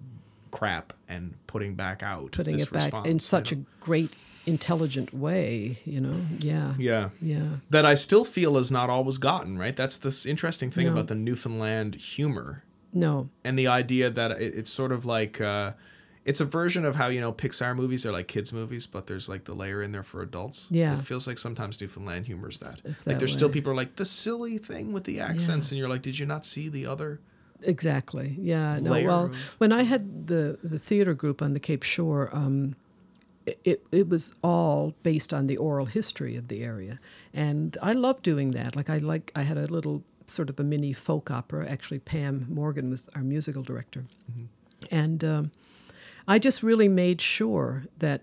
crap 0.51 0.93
and 1.09 1.35
putting 1.47 1.75
back 1.75 2.03
out. 2.03 2.33
Putting 2.33 2.61
it 2.61 2.71
back 2.71 2.85
response, 2.93 3.07
in 3.09 3.15
you 3.15 3.19
such 3.21 3.53
know? 3.55 3.61
a 3.63 3.85
great, 3.85 4.15
intelligent 4.45 5.15
way. 5.15 5.79
You 5.87 6.01
know. 6.03 6.21
Yeah. 6.41 6.75
yeah. 6.79 7.09
Yeah. 7.23 7.49
That 7.71 7.87
I 7.87 7.95
still 7.95 8.27
feel 8.27 8.59
is 8.59 8.71
not 8.71 8.91
always 8.91 9.17
gotten, 9.17 9.57
right? 9.57 9.75
That's 9.75 9.97
this 9.97 10.27
interesting 10.27 10.71
thing 10.71 10.85
No. 10.87 10.93
about 10.93 11.07
the 11.07 11.15
Newfoundland 11.15 11.95
humor 11.95 12.63
No. 12.93 13.29
and 13.43 13.59
the 13.59 13.69
idea 13.69 14.11
that 14.11 14.33
it, 14.33 14.55
it's 14.55 14.71
sort 14.71 14.93
of 14.93 15.07
like 15.07 15.41
uh, 15.41 15.73
it's 16.27 16.41
a 16.41 16.45
version 16.45 16.85
of 16.85 16.97
how 16.97 17.09
you 17.09 17.21
know 17.21 17.33
Pixar 17.33 17.75
movies 17.75 18.05
are 18.05 18.13
like 18.13 18.27
kids 18.29 18.53
movies, 18.53 18.87
but 18.87 19.07
there's 19.07 19.29
like 19.29 19.45
the 19.45 19.55
layer 19.55 19.81
in 19.83 19.93
there 19.93 20.03
for 20.03 20.21
adults. 20.21 20.69
Yeah. 20.71 20.99
it 20.99 21.05
feels 21.07 21.27
like 21.27 21.39
sometimes 21.39 21.81
Newfoundland 21.81 22.27
humor 22.27 22.49
is 22.51 22.59
that. 22.59 22.81
it's 22.85 23.07
like 23.07 23.15
that 23.15 23.19
there's 23.21 23.33
still 23.33 23.49
people 23.49 23.73
are 23.73 23.77
like 23.77 23.97
the 23.97 24.05
silly 24.05 24.59
thing 24.59 24.93
with 24.93 25.05
the 25.05 25.21
accents, 25.21 25.71
and 25.71 25.79
you're 25.79 25.89
like, 25.89 26.03
did 26.03 26.19
you 26.19 26.27
not 26.27 26.45
see 26.45 26.69
the 26.69 26.85
other? 26.87 27.21
Exactly. 27.63 28.37
Yeah. 28.39 28.79
No. 28.83 28.91
Well, 28.91 29.25
of- 29.27 29.55
when 29.59 29.73
I 29.73 29.85
had 29.85 30.27
the 30.27 30.59
the 30.63 30.79
theater 30.79 31.15
group 31.15 31.41
on 31.41 31.55
the 31.55 31.61
Cape 31.61 31.85
Shore, 31.85 32.29
um, 32.37 32.75
it- 33.47 33.61
it 33.65 33.87
it 33.93 34.09
was 34.09 34.35
all 34.43 34.95
based 35.03 35.33
on 35.33 35.47
the 35.47 35.57
oral 35.57 35.87
history 35.87 36.37
of 36.37 36.49
the 36.49 36.63
area, 36.65 36.99
and 37.33 37.77
I 37.81 37.93
love 37.93 38.21
doing 38.23 38.51
that. 38.51 38.75
Like 38.77 38.91
I 38.91 38.99
like 38.99 39.33
I 39.35 39.43
had 39.43 39.57
a 39.57 39.67
little 39.67 40.03
sort 40.27 40.51
of 40.51 40.59
a 40.61 40.65
mini 40.65 40.93
folk 40.93 41.31
opera. 41.31 41.67
Actually, 41.69 42.01
Pam 42.01 42.47
Morgan 42.49 42.91
was 42.91 43.09
our 43.15 43.23
musical 43.23 43.63
director, 43.63 44.05
and 44.91 45.23
um, 45.25 45.51
I 46.29 46.39
just 46.39 46.63
really 46.63 46.89
made 46.89 47.21
sure 47.21 47.85
that 47.99 48.23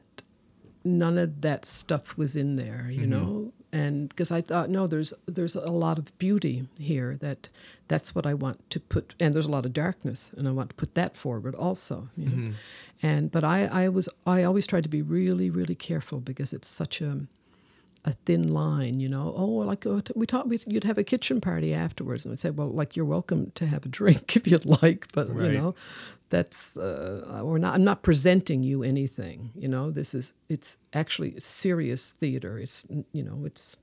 none 0.84 1.18
of 1.18 1.41
that 1.41 1.66
stuff 1.66 2.18
was 2.18 2.36
in 2.36 2.56
there, 2.58 2.88
you 2.91 3.08
know. 3.08 3.54
And 3.72 4.08
because 4.10 4.30
I 4.32 4.41
thought, 4.41 4.70
no, 4.70 4.86
there's 4.86 5.14
there's 5.26 5.56
a 5.56 5.72
lot 5.72 5.97
of 5.97 6.16
beauty 6.20 6.68
here. 6.80 7.16
That 7.16 7.49
that's 7.88 8.14
what 8.14 8.26
I 8.28 8.34
want 8.36 8.70
to 8.70 8.80
put, 8.80 9.16
and 9.20 9.34
there's 9.34 9.47
a 9.47 9.51
lot 9.51 9.66
of 9.66 9.74
darkness, 9.74 10.32
and 10.38 10.47
I 10.47 10.51
want 10.51 10.70
to 10.70 10.76
put 10.76 10.93
that 10.95 11.16
forward 11.18 11.56
also. 11.56 12.10
You 12.16 12.30
know? 12.30 12.54
And 13.01 13.32
but 13.32 13.43
I 13.43 13.66
I 13.66 13.89
was 13.89 14.10
I 14.28 14.43
always 14.43 14.68
tried 14.68 14.84
to 14.84 14.89
be 14.89 15.01
really 15.01 15.49
really 15.49 15.76
careful 15.76 16.20
because 16.20 16.54
it's 16.54 16.68
such 16.68 17.01
a 17.01 17.26
a 18.06 18.12
thin 18.26 18.54
line, 18.54 18.99
you 18.99 19.08
know. 19.10 19.34
Oh, 19.36 19.45
like 19.45 19.86
uh, 19.88 20.01
we 20.14 20.26
thought 20.26 20.49
we'd, 20.49 20.64
you'd 20.68 20.84
have 20.84 20.97
a 20.97 21.04
kitchen 21.06 21.39
party 21.41 21.74
afterwards, 21.74 22.26
and 22.26 22.32
we'd 22.34 22.39
say, 22.39 22.49
well, 22.51 22.68
like 22.70 22.95
you're 22.97 23.06
welcome 23.06 23.51
to 23.56 23.66
have 23.66 23.86
a 23.86 23.89
drink 23.99 24.36
if 24.36 24.45
you'd 24.45 24.66
like, 24.66 25.08
but 25.14 25.34
Right. 25.34 25.51
you 25.51 25.58
know, 25.58 25.74
that's 26.34 26.75
uh, 26.75 27.41
we're 27.43 27.59
not. 27.59 27.75
I'm 27.75 27.84
not 27.84 28.01
presenting 28.01 28.63
you 28.63 28.84
anything. 28.84 29.51
You 29.55 29.67
know, 29.67 29.91
this 29.91 30.13
is 30.13 30.34
it's 30.49 30.77
actually 30.93 31.39
serious 31.39 32.11
theater. 32.11 32.57
It's 32.57 32.86
you 33.11 33.23
know, 33.23 33.45
it's 33.45 33.77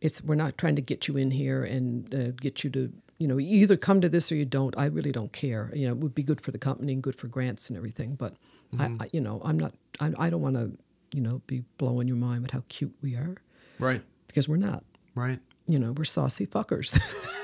it's 0.00 0.22
we're 0.22 0.34
not 0.44 0.58
trying 0.58 0.76
to 0.76 0.82
get 0.82 1.08
you 1.08 1.16
in 1.16 1.30
here 1.30 1.62
and 1.62 2.14
uh, 2.14 2.30
get 2.40 2.64
you 2.64 2.70
to 2.70 2.92
you 3.18 3.26
know 3.28 3.38
you 3.38 3.60
either 3.62 3.76
come 3.76 4.00
to 4.00 4.08
this 4.08 4.30
or 4.32 4.36
you 4.36 4.44
don't. 4.44 4.74
I 4.76 4.86
really 4.86 5.12
don't 5.12 5.32
care. 5.32 5.70
You 5.74 5.86
know, 5.86 5.92
it 5.94 5.98
would 5.98 6.14
be 6.14 6.22
good 6.22 6.40
for 6.40 6.50
the 6.50 6.58
company 6.58 6.92
and 6.92 7.02
good 7.02 7.16
for 7.16 7.28
grants 7.28 7.70
and 7.70 7.76
everything, 7.76 8.16
but 8.16 8.34
I, 8.78 8.84
I 9.00 9.08
you 9.12 9.20
know 9.20 9.40
I'm 9.44 9.58
not. 9.58 9.72
I, 10.00 10.12
I 10.18 10.30
don't 10.30 10.42
want 10.42 10.56
to 10.56 10.72
you 11.14 11.22
know 11.22 11.40
be 11.46 11.62
blowing 11.78 12.08
your 12.08 12.18
mind 12.18 12.42
with 12.42 12.50
how 12.50 12.62
cute 12.68 12.94
we 13.02 13.14
are 13.14 13.36
Right. 13.78 14.02
because 14.28 14.48
we're 14.48 14.56
not. 14.70 14.82
Right. 15.14 15.38
You 15.68 15.78
know, 15.78 15.92
we're 15.92 16.04
saucy 16.04 16.46
fuckers. 16.46 16.90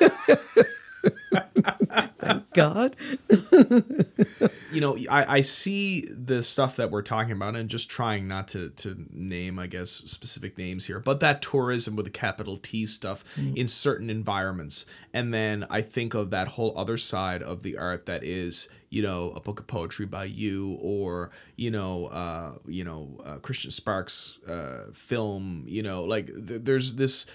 God. 2.55 2.97
you 4.72 4.80
know, 4.80 4.97
I, 5.11 5.37
I 5.39 5.41
see 5.41 6.07
the 6.07 6.43
stuff 6.43 6.76
that 6.76 6.91
we're 6.91 7.03
talking 7.03 7.33
about 7.33 7.57
and 7.57 7.68
just 7.68 7.91
trying 7.91 8.28
not 8.28 8.49
to, 8.49 8.70
to 8.70 9.07
name, 9.11 9.59
I 9.59 9.66
guess, 9.66 9.91
specific 9.91 10.59
names 10.59 10.87
here, 10.87 11.01
but 11.01 11.20
that 11.20 11.43
tourism 11.43 11.97
with 11.97 12.07
a 12.07 12.11
capital 12.11 12.57
T 12.57 12.87
stuff 12.87 13.24
in 13.37 13.68
certain 13.68 14.11
environments. 14.11 14.87
And 15.12 15.33
then 15.33 15.66
I 15.70 15.83
think 15.83 16.14
of 16.14 16.30
that 16.30 16.49
whole 16.49 16.76
other 16.76 16.97
side 16.97 17.43
of 17.43 17.62
the 17.62 17.76
art 17.76 18.07
that 18.07 18.24
is, 18.24 18.68
you 18.91 19.03
know, 19.03 19.33
a 19.33 19.41
book 19.41 19.61
of 19.61 19.66
poetry 19.66 20.07
by 20.07 20.24
you 20.24 20.78
or, 20.80 21.30
you 21.57 21.70
know, 21.70 22.07
uh, 22.07 22.53
you 22.66 22.85
know, 22.85 23.20
uh, 23.24 23.37
Christian 23.37 23.70
Sparkes 23.70 24.39
uh, 24.49 24.93
film, 24.93 25.64
you 25.66 25.83
know, 25.83 26.05
like 26.05 26.26
th- 26.26 26.62
there's 26.64 26.95
this 26.95 27.26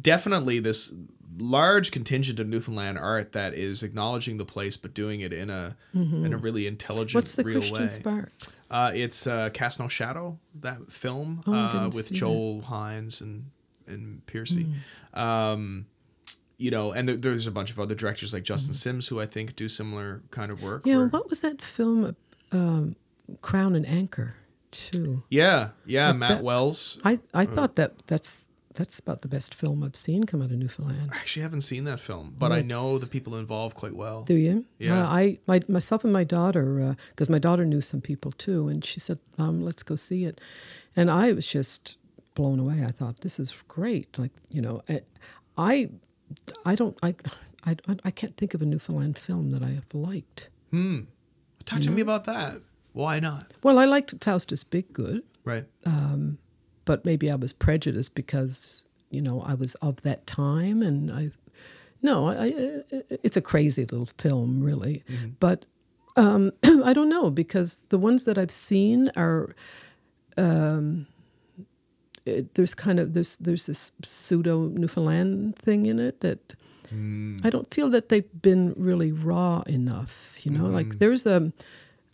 definitely 0.00 0.60
this 0.60 0.92
large 1.38 1.90
contingent 1.90 2.38
of 2.40 2.46
Newfoundland 2.48 2.98
art 2.98 3.32
that 3.32 3.54
is 3.54 3.82
acknowledging 3.82 4.36
the 4.36 4.44
place 4.44 4.76
but 4.76 4.92
doing 4.94 5.20
it 5.20 5.32
in 5.32 5.50
a 5.50 5.76
in 5.94 6.32
a 6.32 6.36
really 6.36 6.66
intelligent, 6.66 7.10
Mm-hmm. 7.10 7.18
What's 7.18 7.36
the 7.36 7.44
real 7.44 7.60
Christian 7.60 7.82
way. 7.82 7.88
Sparkes? 7.88 8.62
Uh, 8.70 8.90
it's 8.94 9.26
uh, 9.26 9.50
Cast 9.52 9.80
No 9.80 9.88
Shadow, 9.88 10.38
that 10.60 10.92
film 10.92 11.42
Oh, 11.46 11.52
uh, 11.54 11.90
with 11.94 12.12
Joel 12.12 12.62
Hynes 12.62 13.20
and 13.20 13.46
and 13.86 14.24
Piercy. 14.26 14.66
Hmm. 15.14 15.20
Um, 15.20 15.86
you 16.58 16.70
know, 16.70 16.92
and 16.92 17.08
there, 17.08 17.16
there's 17.16 17.46
a 17.46 17.50
bunch 17.50 17.70
of 17.70 17.80
other 17.80 17.94
directors 17.94 18.32
like 18.32 18.44
Justin 18.44 18.74
Simms 18.74 19.08
who 19.08 19.20
I 19.20 19.26
think 19.26 19.56
do 19.56 19.68
similar 19.68 20.22
kind 20.30 20.52
of 20.52 20.62
work. 20.62 20.82
Mm-hmm. 20.82 20.88
Yeah, 20.90 20.96
where- 20.98 21.08
what 21.08 21.28
was 21.28 21.40
that 21.42 21.60
film, 21.60 22.14
um, 22.52 22.94
Crown 23.40 23.74
and 23.74 23.84
Anchor, 23.86 24.36
too? 24.70 25.24
yeah, 25.28 25.70
yeah. 25.86 26.12
Matt 26.12 26.28
that- 26.28 26.44
Wells. 26.44 26.98
I, 27.04 27.18
I 27.34 27.46
thought 27.46 27.74
that 27.76 28.06
that's 28.06 28.48
that's 28.74 28.98
about 28.98 29.22
the 29.22 29.28
best 29.28 29.54
film 29.54 29.82
I've 29.82 29.96
seen 29.96 30.24
come 30.24 30.42
out 30.42 30.50
of 30.50 30.58
Newfoundland. 30.58 31.10
I 31.12 31.16
actually 31.16 31.42
haven't 31.42 31.62
seen 31.62 31.84
that 31.84 32.00
film, 32.00 32.34
but 32.38 32.52
I 32.52 32.62
know 32.62 32.98
the 32.98 33.06
people 33.06 33.36
involved 33.36 33.74
quite 33.74 33.92
well. 33.92 34.22
Do 34.22 34.34
you? 34.34 34.64
Yeah. 34.78 35.02
Uh, 35.02 35.06
I 35.06 35.38
my 35.46 35.60
myself 35.68 36.04
and 36.04 36.12
my 36.12 36.24
daughter, 36.24 36.96
because 37.10 37.28
my 37.28 37.38
daughter 37.38 37.64
knew 37.64 37.80
some 37.80 38.00
people 38.00 38.32
too, 38.32 38.68
and 38.68 38.84
she 38.84 39.00
said, 39.00 39.18
um, 39.38 39.62
"Let's 39.62 39.82
go 39.82 39.96
see 39.96 40.24
it," 40.24 40.40
and 40.96 41.10
I 41.10 41.32
was 41.32 41.46
just 41.46 41.98
blown 42.34 42.58
away. 42.58 42.84
I 42.84 42.90
thought 42.90 43.20
this 43.20 43.38
is 43.38 43.54
great. 43.68 44.18
Like 44.18 44.32
you 44.50 44.62
know, 44.62 44.82
I, 44.88 45.02
I, 45.56 45.90
I 46.64 46.74
don't 46.74 46.98
I, 47.02 47.14
I 47.66 47.76
I 48.04 48.10
can't 48.10 48.36
think 48.36 48.54
of 48.54 48.62
a 48.62 48.66
Newfoundland 48.66 49.18
film 49.18 49.50
that 49.50 49.62
I 49.62 49.70
have 49.70 49.92
liked. 49.92 50.48
Hmm. 50.70 51.00
Talk 51.64 51.82
to 51.82 51.90
me 51.90 52.00
about 52.00 52.24
that. 52.24 52.60
Why 52.92 53.20
not? 53.20 53.54
Well, 53.62 53.78
I 53.78 53.84
liked 53.84 54.22
Faustus 54.22 54.64
Bidgood. 54.64 55.22
Right. 55.44 55.64
But 56.84 57.04
maybe 57.04 57.30
I 57.30 57.34
was 57.34 57.52
prejudiced 57.52 58.14
because 58.14 58.86
you 59.10 59.20
know 59.20 59.42
I 59.42 59.54
was 59.54 59.74
of 59.76 60.02
that 60.02 60.26
time, 60.26 60.82
and 60.82 61.10
I 61.10 61.30
no, 62.02 62.28
I, 62.28 62.46
I 62.46 63.02
it's 63.22 63.36
a 63.36 63.42
crazy 63.42 63.82
little 63.82 64.08
film, 64.18 64.62
really, 64.62 65.04
but 65.40 65.64
um, 66.16 66.52
I 66.84 66.92
don't 66.92 67.08
know 67.08 67.30
because 67.30 67.84
the 67.88 67.98
ones 67.98 68.24
that 68.24 68.38
I've 68.38 68.50
seen 68.50 69.10
are. 69.16 69.54
Um, 70.36 71.06
it, 72.24 72.54
there's 72.54 72.72
kind 72.72 73.00
of 73.00 73.14
there's 73.14 73.36
there's 73.38 73.66
this 73.66 73.90
pseudo 74.04 74.68
Newfoundland 74.68 75.56
thing 75.56 75.86
in 75.86 75.98
it 75.98 76.20
that 76.20 76.54
I 77.44 77.50
don't 77.50 77.72
feel 77.72 77.88
that 77.90 78.10
they've 78.10 78.28
been 78.42 78.74
really 78.76 79.12
raw 79.12 79.62
enough. 79.62 80.36
You 80.44 80.52
know, 80.52 80.66
like 80.66 80.98
there's 80.98 81.26
a 81.26 81.52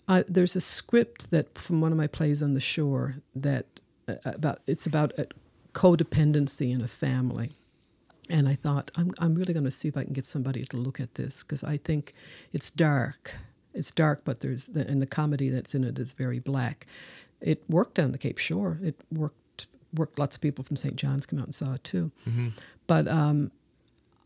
I, 0.07 0.25
there's 0.29 0.55
a 0.57 0.61
script 0.61 1.31
that 1.31 1.59
from 1.59 1.81
one 1.81 1.93
of 1.93 1.99
my 1.99 2.07
plays 2.07 2.43
on 2.43 2.55
the 2.55 2.61
shore 2.61 3.17
that 3.35 3.78
about 4.25 4.61
it's 4.67 4.87
about 4.87 5.13
a 5.19 5.27
codependency 5.73 6.73
in 6.75 6.81
a 6.81 6.89
family. 6.89 7.53
And 8.31 8.47
i 8.47 8.55
thought 8.55 8.91
i'm, 8.95 9.11
I'm 9.19 9.35
really 9.35 9.55
going 9.55 9.65
to 9.65 9.71
see 9.71 9.89
if 9.89 9.97
i 9.97 10.05
can 10.05 10.13
get 10.13 10.27
somebody 10.27 10.63
to 10.65 10.77
look 10.77 11.01
at 11.01 11.15
this 11.15 11.43
because 11.43 11.65
i 11.65 11.79
think 11.79 12.13
it's 12.53 12.71
dark. 12.71 13.37
It's 13.73 13.91
dark 13.91 14.19
but 14.25 14.41
there's 14.41 14.67
the, 14.69 14.87
and 14.87 15.01
the 15.01 15.07
comedy 15.07 15.49
that's 15.49 15.75
in 15.75 15.83
it 15.85 15.99
is 15.99 16.13
very 16.13 16.39
black. 16.39 16.87
It 17.41 17.63
worked 17.71 17.99
on 17.99 18.13
the 18.13 18.19
cape 18.19 18.37
shore. 18.39 18.81
It 18.83 18.97
worked 19.11 19.67
worked 19.95 20.19
lots 20.19 20.37
of 20.37 20.43
people 20.43 20.63
from 20.65 20.77
st 20.77 20.97
john's 20.97 21.25
come 21.25 21.39
out 21.39 21.47
and 21.47 21.55
saw 21.55 21.75
it 21.75 21.85
too. 21.85 22.11
But 22.87 23.09
um, 23.09 23.51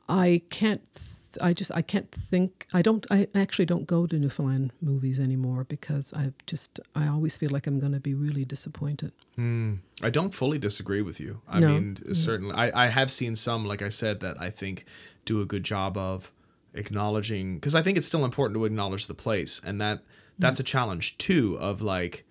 I 0.09 0.43
can't. 0.51 0.83
Th- 0.95 1.17
I 1.41 1.53
just. 1.53 1.71
I 1.75 1.83
can't 1.83 2.11
think. 2.11 2.67
I 2.73 2.83
don't. 2.83 3.07
I 3.11 3.27
actually 3.35 3.67
don't 3.67 3.87
go 3.87 4.07
to 4.07 4.19
Newfoundland 4.19 4.73
movies 4.81 5.19
anymore 5.19 5.65
because 5.65 6.13
I 6.15 6.33
just. 6.47 6.81
I 6.95 7.07
always 7.09 7.37
feel 7.37 7.51
like 7.51 7.67
I'm 7.67 7.81
going 7.81 7.93
to 7.93 8.01
be 8.01 8.15
really 8.15 8.45
disappointed. 8.45 9.13
Hmm. 9.37 9.75
I 10.03 10.11
don't 10.11 10.31
fully 10.31 10.59
disagree 10.59 11.03
with 11.03 11.21
you. 11.21 11.41
I 11.49 11.61
No. 11.61 11.69
mean, 11.69 12.15
certainly, 12.15 12.55
I, 12.55 12.85
I 12.85 12.89
have 12.89 13.11
seen 13.11 13.37
some, 13.37 13.65
like 13.65 13.83
I 13.83 13.89
said, 13.89 14.21
that 14.21 14.41
I 14.41 14.51
think 14.51 14.85
do 15.25 15.41
a 15.41 15.47
good 15.47 15.65
job 15.65 15.97
of 15.97 16.33
acknowledging, 16.75 17.57
because 17.57 17.75
I 17.75 17.83
think 17.83 17.99
it's 17.99 18.07
still 18.07 18.25
important 18.25 18.57
to 18.57 18.65
acknowledge 18.65 19.07
the 19.07 19.15
place, 19.15 19.61
and 19.65 19.81
that 19.81 20.03
that's 20.39 20.61
a 20.61 20.65
challenge 20.65 21.19
too. 21.19 21.57
Of 21.59 21.81
like, 21.83 22.25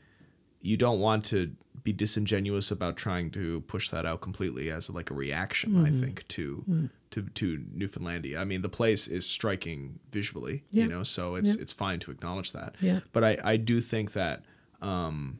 you 0.62 0.78
don't 0.78 0.99
want 0.99 1.26
to 1.26 1.52
be 1.84 1.93
disingenuous 1.93 2.70
about 2.72 2.97
trying 2.97 3.32
to 3.32 3.62
push 3.62 3.89
that 3.89 4.06
out 4.06 4.22
completely 4.22 4.70
as 4.70 4.89
like 4.89 5.10
a 5.10 5.14
reaction. 5.14 5.78
I 5.78 5.89
mm-hmm. 5.89 6.02
think 6.02 6.28
to 6.30 6.64
mm. 6.70 6.89
To 7.12 7.24
to 7.24 7.64
Newfoundlandia. 7.76 8.39
I 8.39 8.43
mean, 8.45 8.62
the 8.62 8.70
place 8.70 9.07
is 9.07 9.26
striking 9.26 9.99
visually, 10.12 10.64
Yeah. 10.72 10.84
you 10.84 10.89
know, 10.89 11.03
so 11.03 11.36
it's 11.36 11.55
Yeah. 11.55 11.62
it's 11.62 11.72
fine 11.72 11.99
to 12.01 12.12
acknowledge 12.12 12.51
that. 12.53 12.76
Yeah. 12.82 13.01
But 13.14 13.24
I 13.24 13.38
I 13.43 13.57
do 13.57 13.80
think 13.82 14.14
that. 14.14 14.43
Um, 14.82 15.39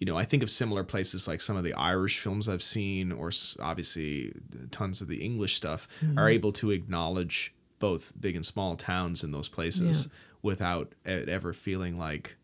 you 0.00 0.06
know, 0.06 0.18
I 0.18 0.24
think 0.24 0.42
of 0.42 0.50
similar 0.50 0.84
places 0.84 1.26
like 1.26 1.40
some 1.40 1.56
of 1.56 1.64
the 1.64 1.72
Irish 1.72 2.18
films 2.18 2.46
I've 2.48 2.62
seen, 2.64 3.10
or 3.12 3.30
obviously 3.60 4.34
tons 4.70 5.00
of 5.00 5.08
the 5.08 5.22
English 5.22 5.54
stuff, 5.56 5.88
are 6.16 6.28
able 6.28 6.52
to 6.54 6.72
acknowledge 6.72 7.54
both 7.78 8.12
big 8.20 8.36
and 8.36 8.44
small 8.44 8.76
towns 8.76 9.24
in 9.24 9.30
those 9.30 9.48
places 9.48 10.06
Yeah. 10.06 10.12
without 10.42 10.94
it 11.06 11.28
ever 11.30 11.54
feeling 11.54 11.96
like 11.96 12.36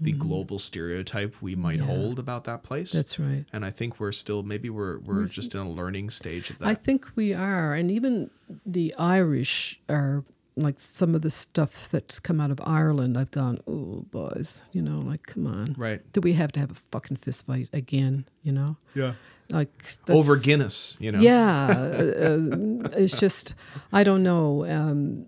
the 0.00 0.12
global 0.12 0.58
stereotype 0.58 1.34
we 1.40 1.54
might 1.54 1.76
Yeah. 1.76 1.84
hold 1.84 2.18
about 2.18 2.44
that 2.44 2.62
place. 2.62 2.92
That's 2.92 3.18
right. 3.20 3.44
and 3.52 3.64
I 3.64 3.70
think 3.70 4.00
we're 4.00 4.12
still 4.12 4.42
maybe 4.42 4.68
we're 4.70 4.98
we're 4.98 5.26
just 5.26 5.54
in 5.54 5.60
a 5.60 5.70
learning 5.70 6.10
stage 6.10 6.50
of 6.50 6.58
that. 6.58 6.68
I 6.68 6.74
think 6.74 7.06
we 7.16 7.32
are, 7.34 7.74
and 7.74 7.90
even 7.90 8.30
the 8.66 8.94
Irish 8.98 9.80
are 9.88 10.24
like 10.56 10.78
some 10.80 11.14
of 11.14 11.22
the 11.22 11.30
stuff 11.30 11.88
that's 11.88 12.20
come 12.20 12.40
out 12.40 12.50
of 12.50 12.60
Ireland. 12.64 13.16
I've 13.16 13.30
gone, 13.30 13.58
oh 13.66 14.04
boys, 14.10 14.62
you 14.72 14.82
know, 14.82 14.98
like 14.98 15.22
come 15.24 15.46
on, 15.46 15.74
right. 15.78 16.00
Do 16.12 16.20
we 16.20 16.32
have 16.34 16.52
to 16.52 16.60
have 16.60 16.70
a 16.70 16.74
fucking 16.74 17.18
fist 17.18 17.46
fight 17.46 17.68
again? 17.72 18.26
You 18.42 18.52
know, 18.52 18.76
Yeah. 18.94 19.14
like 19.50 19.70
Over 20.08 20.36
Guinness, 20.36 20.96
you 21.00 21.10
know. 21.12 21.20
Yeah, 21.20 21.68
uh, 21.68 22.28
uh, 22.28 22.88
it's 22.98 23.18
just 23.18 23.54
I 23.92 24.04
don't 24.04 24.22
know. 24.22 24.66
Um, 24.66 25.26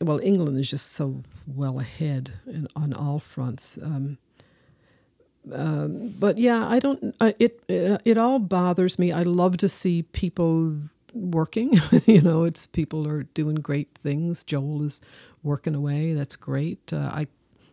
well, 0.00 0.20
England 0.22 0.58
is 0.58 0.70
just 0.70 0.92
so 0.92 1.22
well 1.46 1.80
ahead 1.80 2.34
in, 2.46 2.68
on 2.76 2.92
all 2.92 3.18
fronts. 3.18 3.78
Um, 3.82 4.18
um, 5.52 6.14
but 6.18 6.38
yeah, 6.38 6.66
I 6.66 6.78
don't. 6.78 7.14
Uh, 7.20 7.32
it, 7.38 7.62
it 7.68 8.02
it 8.04 8.18
all 8.18 8.38
bothers 8.38 8.98
me. 8.98 9.12
I 9.12 9.22
love 9.22 9.56
to 9.58 9.68
see 9.68 10.02
people 10.02 10.76
working. 11.14 11.78
you 12.06 12.20
know, 12.20 12.44
it's 12.44 12.66
people 12.66 13.06
are 13.06 13.22
doing 13.22 13.56
great 13.56 13.94
things. 13.94 14.42
Joel 14.42 14.82
is 14.82 15.00
working 15.42 15.74
away. 15.74 16.12
That's 16.12 16.36
great. 16.36 16.92
Uh, 16.92 17.10
I 17.12 17.28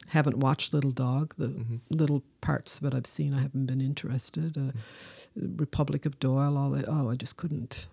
haven't 0.09 0.37
watched 0.37 0.73
Little 0.73 0.91
Dog. 0.91 1.33
The 1.37 1.53
little 1.89 2.23
parts 2.41 2.79
that 2.79 2.93
I've 2.93 3.07
seen, 3.07 3.33
I 3.33 3.41
haven't 3.41 3.65
been 3.65 3.81
interested. 3.81 4.57
Uh, 4.57 4.71
Republic 5.35 6.05
of 6.05 6.19
Doyle, 6.19 6.57
all 6.57 6.69
that. 6.71 6.85
Oh, 6.87 7.09
I 7.09 7.15
just 7.15 7.37
couldn't. 7.37 7.87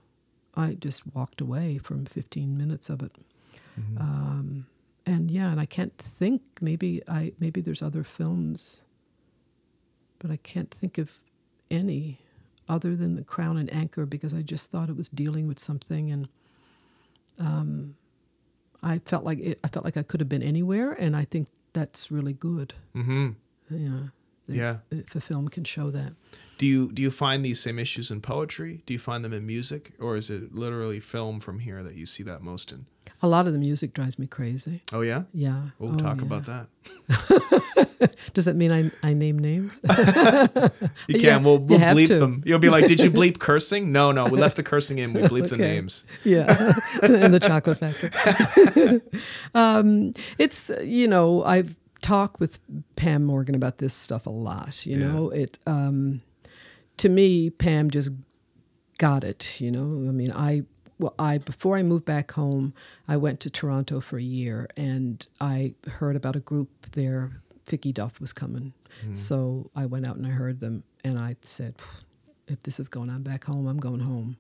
I 0.55 0.75
just 0.75 1.15
walked 1.15 1.41
away 1.41 1.79
from 1.79 2.05
15 2.05 2.59
minutes 2.59 2.91
of 2.91 3.03
it. 3.03 3.13
Um, 3.99 4.67
and 5.07 5.31
yeah, 5.31 5.51
and 5.51 5.61
I 5.61 5.67
can't 5.67 5.97
think. 5.97 6.43
Maybe 6.61 7.03
I 7.09 7.33
maybe 7.41 7.61
there's 7.61 7.83
other 7.83 8.05
films, 8.05 8.83
but 10.19 10.31
I 10.31 10.37
can't 10.37 10.71
think 10.71 10.99
of 10.99 11.21
any 11.71 12.19
other 12.69 12.95
than 12.95 13.17
The 13.17 13.25
Crown 13.25 13.57
and 13.57 13.73
Anchor 13.73 14.07
because 14.07 14.33
I 14.35 14.43
just 14.43 14.71
thought 14.71 14.89
it 14.89 14.97
was 14.97 15.09
dealing 15.09 15.49
with 15.49 15.59
something, 15.59 16.11
and 16.11 16.29
um, 17.39 17.97
I 18.83 18.99
felt 18.99 19.25
like 19.25 19.39
it, 19.41 19.59
I 19.65 19.69
felt 19.69 19.85
like 19.85 19.97
I 19.97 20.03
could 20.03 20.21
have 20.21 20.29
been 20.29 20.43
anywhere, 20.43 20.93
and 20.93 21.17
I 21.17 21.25
think 21.25 21.49
that's 21.73 22.11
really 22.11 22.33
good. 22.33 22.75
Mm-hmm. 22.95 23.31
Yeah, 23.71 24.09
Yeah. 24.57 24.77
If 24.91 25.15
a 25.15 25.21
film 25.21 25.49
can 25.49 25.65
show 25.65 25.91
that. 25.91 26.15
Do 26.59 26.67
you 26.67 26.93
do 26.93 27.01
you 27.03 27.11
find 27.11 27.43
these 27.43 27.59
same 27.59 27.79
issues 27.79 28.11
in 28.11 28.21
poetry? 28.21 28.83
Do 28.85 28.93
you 28.93 28.99
find 28.99 29.25
them 29.25 29.33
in 29.33 29.47
music, 29.47 29.93
or 29.99 30.17
is 30.17 30.29
it 30.29 30.55
literally 30.55 31.01
film 31.01 31.41
from 31.41 31.61
here 31.61 31.83
that 31.83 31.95
you 31.95 32.05
see 32.05 32.23
that 32.25 32.43
most 32.43 32.71
in? 32.71 32.85
A 33.23 33.29
lot 33.29 33.47
of 33.47 33.53
the 33.55 33.59
music 33.59 33.95
drives 33.95 34.19
me 34.19 34.27
crazy. 34.27 34.83
Oh 34.93 35.01
yeah. 35.01 35.23
Yeah. 35.33 35.71
We'll 35.79 35.95
Oh, 35.95 35.97
talk 35.97 36.19
yeah. 36.19 36.25
about 36.27 36.45
that. 36.47 36.67
Does 38.35 38.45
that 38.45 38.57
mean 38.57 38.73
I, 38.73 38.91
I 39.03 39.15
name 39.15 39.39
names? 39.39 39.81
You 41.09 41.15
can. 41.19 41.25
Yeah, 41.25 41.37
we'll 41.39 41.59
we'll 41.59 41.79
bleep 41.81 42.07
to. 42.09 42.19
them. 42.19 42.43
You'll 42.45 42.59
be 42.61 42.69
like, 42.69 42.87
"Did 42.87 43.01
you 43.01 43.11
bleep 43.11 43.39
cursing?" 43.39 43.91
No, 43.91 44.13
no. 44.13 44.27
We 44.27 44.39
left 44.39 44.57
the 44.57 44.63
cursing 44.63 44.99
in. 44.99 45.13
We 45.13 45.23
bleeped 45.23 45.49
the 45.49 45.57
names. 45.57 46.05
yeah. 46.25 46.79
in 47.03 47.33
the 47.33 47.41
chocolate 47.41 47.79
factory. 47.79 48.11
um, 49.55 50.13
it's, 50.39 50.71
you 50.83 51.09
know, 51.09 51.43
I've 51.43 51.77
talked 52.01 52.41
with 52.41 52.61
Pam 52.97 53.25
Morgan 53.25 53.55
about 53.55 53.79
this 53.79 53.95
stuff 53.95 54.27
a 54.27 54.31
lot. 54.31 54.85
You 54.87 54.99
Yeah. 54.99 55.07
know, 55.13 55.31
it, 55.31 55.59
um, 55.67 56.23
to 56.99 57.09
me, 57.09 57.51
Pam 57.51 57.91
just 57.91 58.11
got 58.99 59.25
it. 59.25 59.61
You 59.61 59.71
know, 59.71 60.09
I 60.09 60.13
mean, 60.13 60.33
I, 60.33 60.63
well, 60.99 61.15
I 61.19 61.39
before 61.39 61.77
I 61.79 61.83
moved 61.83 62.05
back 62.05 62.33
home, 62.33 62.75
I 63.09 63.17
went 63.17 63.41
to 63.41 63.51
Toronto 63.51 64.01
for 64.01 64.19
a 64.19 64.23
year, 64.23 64.69
and 64.77 65.27
I 65.41 65.75
heard 65.89 66.17
about 66.17 66.37
a 66.37 66.41
group 66.41 66.69
there. 66.93 67.41
Figgy 67.67 67.95
Duff 67.95 68.21
was 68.21 68.33
coming, 68.33 68.73
so 69.13 69.71
I 69.77 69.87
went 69.87 70.05
out 70.05 70.17
and 70.17 70.27
I 70.27 70.31
heard 70.31 70.59
them, 70.61 70.83
and 71.05 71.19
I 71.19 71.37
said, 71.43 71.77
"If 72.49 72.65
this 72.65 72.81
is 72.81 72.89
going 72.89 73.09
on 73.09 73.23
back 73.23 73.45
home, 73.45 73.67
I'm 73.69 73.79
going 73.79 74.01
home." 74.01 74.37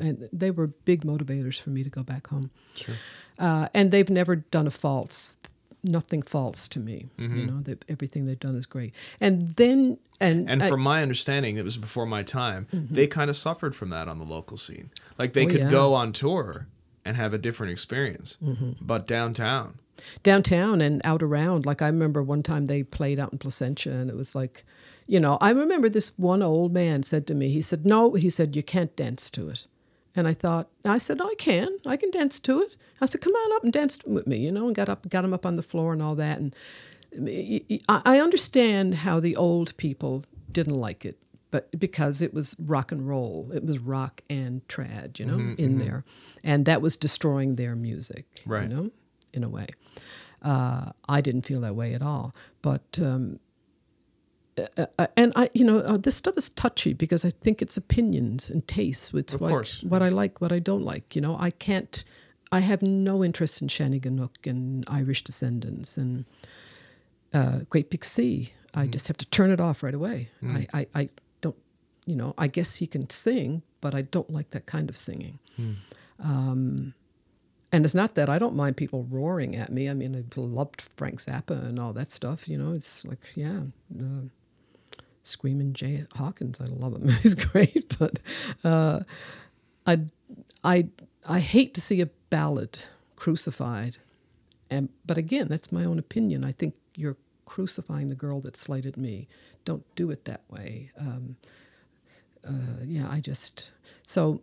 And 0.00 0.28
they 0.32 0.50
were 0.50 0.66
big 0.66 1.02
motivators 1.04 1.58
for 1.60 1.70
me 1.70 1.82
to 1.82 1.88
go 1.90 2.02
back 2.02 2.26
home. 2.28 2.50
Sure. 2.74 2.94
Uh, 3.38 3.68
and 3.74 3.90
they've 3.90 4.10
never 4.10 4.36
done 4.36 4.66
a 4.66 4.70
false, 4.70 5.38
nothing 5.84 6.22
false 6.22 6.66
to 6.68 6.78
me. 6.80 7.08
Mm-hmm. 7.18 7.38
You 7.38 7.46
know, 7.46 7.60
they, 7.60 7.76
everything 7.88 8.24
they've 8.24 8.38
done 8.40 8.56
is 8.56 8.66
great. 8.66 8.94
And 9.20 9.50
then, 9.52 9.98
and 10.20 10.48
And 10.50 10.62
I- 10.62 10.68
from 10.70 10.80
my 10.80 11.02
understanding, 11.02 11.56
it 11.56 11.64
was 11.64 11.76
before 11.76 12.06
my 12.06 12.22
time. 12.22 12.66
They 12.72 13.06
kind 13.06 13.28
of 13.30 13.36
suffered 13.36 13.74
from 13.76 13.90
that 13.90 14.08
on 14.08 14.18
the 14.18 14.24
local 14.24 14.56
scene. 14.56 14.90
Like 15.18 15.32
they 15.34 15.44
Oh, 15.46 15.50
could 15.50 15.60
yeah. 15.60 15.70
go 15.70 15.94
on 15.94 16.12
tour 16.12 16.66
and 17.04 17.16
have 17.16 17.34
a 17.34 17.38
different 17.38 17.70
experience, 17.72 18.38
but 18.80 19.06
downtown. 19.06 19.78
downtown 20.22 20.80
and 20.80 21.00
out 21.04 21.22
around. 21.22 21.66
Like 21.66 21.82
I 21.82 21.86
remember 21.86 22.22
one 22.22 22.42
time 22.42 22.66
they 22.66 22.82
played 22.82 23.18
out 23.18 23.32
in 23.32 23.38
Placentia, 23.38 23.92
and 23.92 24.08
it 24.10 24.16
was 24.16 24.34
like, 24.34 24.64
you 25.06 25.20
know, 25.20 25.36
I 25.40 25.50
remember 25.50 25.88
this 25.88 26.12
one 26.18 26.42
old 26.42 26.72
man 26.72 27.02
said 27.02 27.26
to 27.26 27.34
me, 27.34 27.50
he 27.50 27.60
said, 27.62 27.84
"No," 27.84 28.14
he 28.14 28.30
said, 28.30 28.56
"you 28.56 28.62
can't 28.62 28.94
dance 28.96 29.28
to 29.30 29.48
it." 29.50 29.66
And 30.16 30.28
I 30.28 30.34
thought, 30.34 30.68
I 30.84 30.98
said, 30.98 31.20
I 31.20 31.34
can, 31.38 31.68
I 31.86 31.96
can 31.96 32.10
dance 32.10 32.38
to 32.40 32.60
it. 32.62 32.76
I 33.00 33.06
said, 33.06 33.20
come 33.20 33.32
on 33.32 33.56
up 33.56 33.64
and 33.64 33.72
dance 33.72 33.98
with 34.06 34.26
me, 34.26 34.36
you 34.38 34.52
know, 34.52 34.66
and 34.66 34.74
got 34.76 34.88
up, 34.88 35.08
got 35.08 35.24
him 35.24 35.34
up 35.34 35.44
on 35.44 35.56
the 35.56 35.62
floor 35.62 35.92
and 35.92 36.00
all 36.00 36.14
that. 36.14 36.38
And 36.38 36.54
I 37.88 38.02
I 38.04 38.20
understand 38.20 38.94
how 38.96 39.20
the 39.20 39.36
old 39.36 39.76
people 39.76 40.24
didn't 40.50 40.74
like 40.74 41.04
it, 41.04 41.18
but 41.50 41.68
because 41.78 42.22
it 42.22 42.32
was 42.32 42.56
rock 42.58 42.92
and 42.92 43.06
roll, 43.08 43.50
it 43.52 43.64
was 43.64 43.78
rock 43.78 44.20
and 44.30 44.66
trad, 44.68 45.18
you 45.18 45.26
know, 45.26 45.54
in 45.58 45.78
there, 45.78 46.04
and 46.42 46.66
that 46.66 46.80
was 46.82 46.96
destroying 46.96 47.56
their 47.56 47.74
music, 47.76 48.26
Right. 48.46 48.68
you 48.68 48.74
know, 48.74 48.90
in 49.32 49.44
a 49.44 49.48
way. 49.48 49.66
Uh, 50.42 50.92
I 51.08 51.20
didn't 51.20 51.42
feel 51.42 51.60
that 51.62 51.74
way 51.74 51.94
at 51.94 52.02
all, 52.02 52.34
but 52.62 52.98
um, 53.00 53.40
uh, 54.56 54.86
uh, 54.98 55.06
and 55.16 55.32
I, 55.34 55.50
you 55.52 55.64
know, 55.64 55.78
uh, 55.78 55.96
this 55.96 56.16
stuff 56.16 56.36
is 56.36 56.48
touchy 56.50 56.92
because 56.92 57.24
I 57.24 57.30
think 57.30 57.60
it's 57.60 57.76
opinions 57.76 58.48
and 58.48 58.66
tastes. 58.68 59.12
It's 59.12 59.34
course. 59.34 59.82
what 59.82 60.02
I 60.02 60.08
like, 60.08 60.40
what 60.40 60.52
I 60.52 60.58
don't 60.58 60.84
like. 60.84 61.16
You 61.16 61.22
know, 61.22 61.36
I 61.38 61.50
can't. 61.50 62.04
I 62.52 62.60
have 62.60 62.82
no 62.82 63.24
interest 63.24 63.60
in 63.62 63.68
Shanneyganock 63.68 64.46
and 64.46 64.84
Irish 64.88 65.24
descendants 65.24 65.96
and 65.96 66.24
uh, 67.32 67.60
Great 67.68 67.90
Big 67.90 68.04
Sea. 68.04 68.52
I 68.74 68.86
just 68.86 69.08
have 69.08 69.16
to 69.18 69.26
turn 69.26 69.50
it 69.50 69.60
off 69.60 69.82
right 69.82 69.94
away. 69.94 70.30
I, 70.72 70.78
I, 70.80 70.86
I 70.94 71.08
don't, 71.40 71.56
you 72.06 72.14
know, 72.14 72.34
I 72.38 72.46
guess 72.46 72.76
he 72.76 72.86
can 72.86 73.10
sing, 73.10 73.62
but 73.80 73.94
I 73.94 74.02
don't 74.02 74.30
like 74.30 74.50
that 74.50 74.66
kind 74.66 74.88
of 74.88 74.96
singing. 74.96 75.38
Um, 76.20 76.94
and 77.72 77.84
it's 77.84 77.94
not 77.94 78.14
that 78.14 78.28
I 78.28 78.38
don't 78.38 78.54
mind 78.54 78.76
people 78.76 79.04
roaring 79.10 79.56
at 79.56 79.72
me. 79.72 79.88
I 79.90 79.94
mean, 79.94 80.14
I 80.14 80.40
loved 80.40 80.82
Frank 80.96 81.18
Zappa 81.18 81.66
and 81.68 81.78
all 81.80 81.92
that 81.94 82.10
stuff. 82.10 82.48
You 82.48 82.56
know, 82.56 82.70
it's 82.70 83.04
like, 83.04 83.18
yeah, 83.34 83.62
uh, 83.98 84.28
Screaming 85.24 85.72
Jay 85.72 86.04
Hawkins. 86.14 86.60
I 86.60 86.66
love 86.66 86.94
him. 86.94 87.08
He's 87.22 87.34
great, 87.34 87.96
but 87.98 88.18
uh, 88.62 89.00
I, 89.86 90.00
I, 90.62 90.88
I 91.28 91.40
hate 91.40 91.74
to 91.74 91.80
see 91.80 92.00
a 92.00 92.06
ballad 92.30 92.78
crucified. 93.16 93.98
And 94.70 94.90
but 95.04 95.18
again, 95.18 95.48
that's 95.48 95.72
my 95.72 95.84
own 95.84 95.98
opinion. 95.98 96.44
I 96.44 96.52
think 96.52 96.74
you're 96.94 97.16
crucifying 97.44 98.08
the 98.08 98.14
girl 98.14 98.40
that 98.40 98.56
slighted 98.56 98.96
me. 98.96 99.28
Don't 99.64 99.84
do 99.94 100.10
it 100.10 100.24
that 100.26 100.42
way. 100.50 100.90
Um, 100.98 101.36
uh, 102.46 102.82
yeah, 102.84 103.08
I 103.10 103.20
just 103.20 103.72
so 104.02 104.42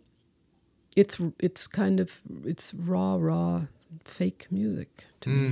it's 0.96 1.20
it's 1.38 1.66
kind 1.66 2.00
of 2.00 2.20
it's 2.44 2.74
raw, 2.74 3.16
raw, 3.18 3.62
fake 4.04 4.46
music 4.50 5.04
to 5.20 5.30
me. 5.30 5.48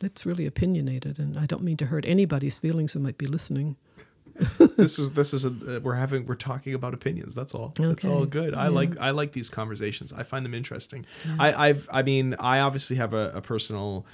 That's 0.00 0.26
really 0.26 0.44
opinionated, 0.46 1.18
and 1.18 1.38
I 1.38 1.46
don't 1.46 1.62
mean 1.62 1.76
to 1.78 1.86
hurt 1.86 2.04
anybody's 2.06 2.58
feelings 2.58 2.92
who 2.92 3.00
might 3.00 3.16
be 3.16 3.26
listening. 3.26 3.76
this 4.76 4.98
is 4.98 5.12
this 5.12 5.32
is 5.32 5.44
a, 5.44 5.48
uh, 5.76 5.80
we're 5.80 5.94
having 5.94 6.24
we're 6.26 6.34
talking 6.34 6.74
about 6.74 6.92
opinions. 6.94 7.34
That's 7.34 7.54
all. 7.54 7.72
It's 7.78 8.04
all 8.04 8.26
good. 8.26 8.54
I 8.54 8.68
like 8.68 8.96
I 8.98 9.10
like 9.10 9.32
these 9.32 9.48
conversations. 9.48 10.12
I 10.12 10.22
find 10.24 10.44
them 10.44 10.54
interesting. 10.54 11.06
I 11.38 11.68
I've 11.68 11.88
I 11.92 12.02
mean 12.02 12.34
I 12.40 12.58
obviously 12.60 12.96
have 12.96 13.14
a, 13.14 13.30
a 13.34 13.40
personal 13.40 14.04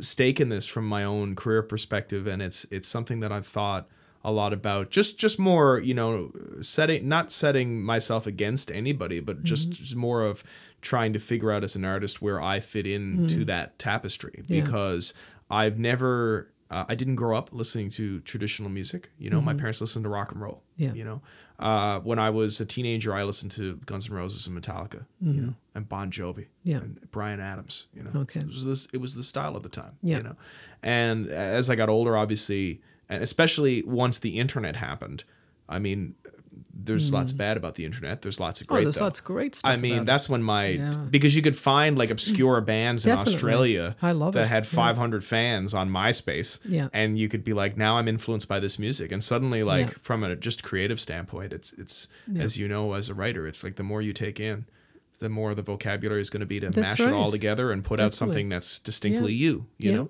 stake 0.00 0.40
in 0.40 0.48
this 0.48 0.66
from 0.66 0.86
my 0.86 1.02
own 1.04 1.34
career 1.34 1.62
perspective, 1.62 2.26
and 2.26 2.40
it's 2.42 2.64
it's 2.70 2.86
something 2.88 3.20
that 3.20 3.32
I've 3.32 3.46
thought 3.46 3.88
a 4.24 4.30
lot 4.30 4.52
about. 4.52 4.90
Just 4.90 5.18
just 5.18 5.38
more 5.38 5.78
you 5.80 5.94
know 5.94 6.30
setting 6.60 7.08
not 7.08 7.32
setting 7.32 7.82
myself 7.82 8.26
against 8.26 8.70
anybody, 8.70 9.20
but 9.20 9.42
just, 9.42 9.70
just 9.70 9.96
more 9.96 10.22
of 10.22 10.42
trying 10.80 11.12
to 11.12 11.18
figure 11.18 11.50
out 11.50 11.64
as 11.64 11.74
an 11.74 11.84
artist 11.84 12.22
where 12.22 12.40
I 12.40 12.60
fit 12.60 12.86
into 12.86 13.44
that 13.46 13.78
tapestry 13.78 14.42
Yeah. 14.48 14.62
because 14.62 15.12
I've 15.50 15.78
never. 15.78 16.50
Uh, 16.70 16.84
I 16.88 16.94
didn't 16.96 17.14
grow 17.14 17.36
up 17.36 17.50
listening 17.52 17.90
to 17.90 18.20
traditional 18.20 18.68
music. 18.68 19.10
You 19.18 19.30
know, 19.30 19.40
my 19.40 19.54
parents 19.54 19.80
listened 19.80 20.04
to 20.04 20.08
rock 20.08 20.32
and 20.32 20.40
roll. 20.40 20.62
Yeah. 20.76 20.92
You 20.94 21.04
know, 21.04 21.22
uh, 21.60 22.00
when 22.00 22.18
I 22.18 22.30
was 22.30 22.60
a 22.60 22.66
teenager, 22.66 23.14
I 23.14 23.22
listened 23.22 23.52
to 23.52 23.76
Guns 23.86 24.10
N' 24.10 24.16
Roses 24.16 24.46
and 24.46 24.60
Metallica. 24.60 25.04
You 25.20 25.40
know, 25.42 25.54
and 25.74 25.88
Bon 25.88 26.10
Jovi. 26.10 26.46
Yeah. 26.64 26.78
And 26.78 27.10
Bryan 27.12 27.38
Adams. 27.38 27.86
You 27.94 28.02
know. 28.02 28.10
Okay. 28.22 28.40
It 28.40 28.48
was 28.48 28.64
this. 28.64 28.88
It 28.92 29.00
was 29.00 29.14
the 29.14 29.22
style 29.22 29.54
of 29.54 29.62
the 29.62 29.68
time. 29.68 29.96
Yeah. 30.02 30.16
You 30.18 30.22
know, 30.24 30.36
and 30.82 31.28
as 31.28 31.70
I 31.70 31.76
got 31.76 31.88
older, 31.88 32.16
obviously, 32.16 32.80
and 33.08 33.22
especially 33.22 33.82
once 33.84 34.18
the 34.18 34.38
internet 34.38 34.76
happened, 34.76 35.22
I 35.68 35.78
mean, 35.78 36.16
there's 36.84 37.10
lots 37.12 37.32
bad 37.32 37.56
about 37.56 37.74
the 37.74 37.84
internet. 37.84 38.22
There's 38.22 38.38
lots 38.38 38.60
of 38.60 38.66
Mm. 38.66 38.70
Oh, 38.70 38.74
great. 38.74 38.82
there's 38.84 38.96
though. 38.96 39.04
lots 39.04 39.18
of 39.18 39.24
great 39.24 39.54
stuff. 39.54 39.70
I 39.70 39.76
mean, 39.76 39.92
about 39.94 40.02
it. 40.02 40.06
that's 40.06 40.28
when 40.28 40.42
my 40.42 40.66
Yeah. 40.68 41.06
because 41.10 41.34
you 41.34 41.42
could 41.42 41.56
find 41.56 41.96
like 41.96 42.10
obscure 42.10 42.60
bands 42.74 43.06
in 43.06 43.12
Australia 43.16 43.96
I 44.02 44.12
love 44.12 44.34
that 44.34 44.42
it. 44.46 44.48
had 44.48 44.64
Yeah. 44.64 44.70
500 44.70 45.24
fans 45.24 45.72
on 45.74 45.88
MySpace. 45.90 46.58
Yeah. 46.64 46.88
and 46.92 47.18
you 47.18 47.28
could 47.28 47.44
be 47.44 47.52
like, 47.54 47.76
now 47.76 47.98
I'm 47.98 48.08
influenced 48.08 48.46
by 48.48 48.60
this 48.60 48.78
music, 48.78 49.10
and 49.12 49.22
suddenly, 49.24 49.62
like 49.62 49.86
Yeah. 49.86 49.92
from 50.00 50.22
a 50.22 50.36
just 50.36 50.62
creative 50.62 51.00
standpoint, 51.00 51.52
it's 51.52 51.72
it's 51.74 52.08
as 52.38 52.56
you 52.58 52.68
know 52.68 52.92
as 52.92 53.08
a 53.08 53.14
writer, 53.14 53.46
it's 53.46 53.64
like 53.64 53.76
the 53.76 53.82
more 53.82 54.02
you 54.02 54.12
take 54.12 54.38
in, 54.38 54.66
the 55.18 55.28
more 55.30 55.54
the 55.54 55.62
vocabulary 55.62 56.20
is 56.20 56.28
going 56.30 56.40
to 56.40 56.46
be 56.46 56.60
to 56.60 56.66
That's 56.68 56.98
mash 56.98 57.08
it 57.08 57.12
all 57.12 57.30
together 57.30 57.72
and 57.72 57.82
put 57.82 58.00
out 58.00 58.12
something 58.12 58.48
that's 58.50 58.78
distinctly 58.78 59.32
Yeah. 59.32 59.48
you. 59.48 59.66
You 59.78 59.90
Yeah. 59.90 59.96
know. 59.96 60.08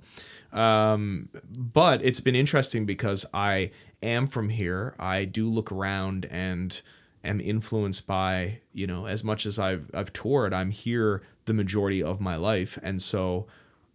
Um, 0.53 1.29
but 1.57 2.05
it's 2.05 2.21
been 2.21 2.35
interesting 2.35 2.87
because 2.87 3.25
I 3.35 3.71
am 4.07 4.27
from 4.27 4.49
here. 4.49 4.95
I 4.99 5.25
do 5.25 5.49
look 5.49 5.71
around 5.71 6.27
and 6.27 6.81
am 7.25 7.41
influenced 7.41 8.07
by, 8.07 8.61
you 8.73 8.87
know, 8.87 9.07
as 9.07 9.25
much 9.25 9.47
as 9.47 9.59
I've 9.59 9.91
I've 9.93 10.13
toured, 10.13 10.55
I'm 10.55 10.71
here 10.71 11.23
the 11.45 11.55
majority 11.55 12.03
of 12.03 12.21
my 12.21 12.37
life. 12.37 12.79
And 12.83 13.01
so 13.01 13.47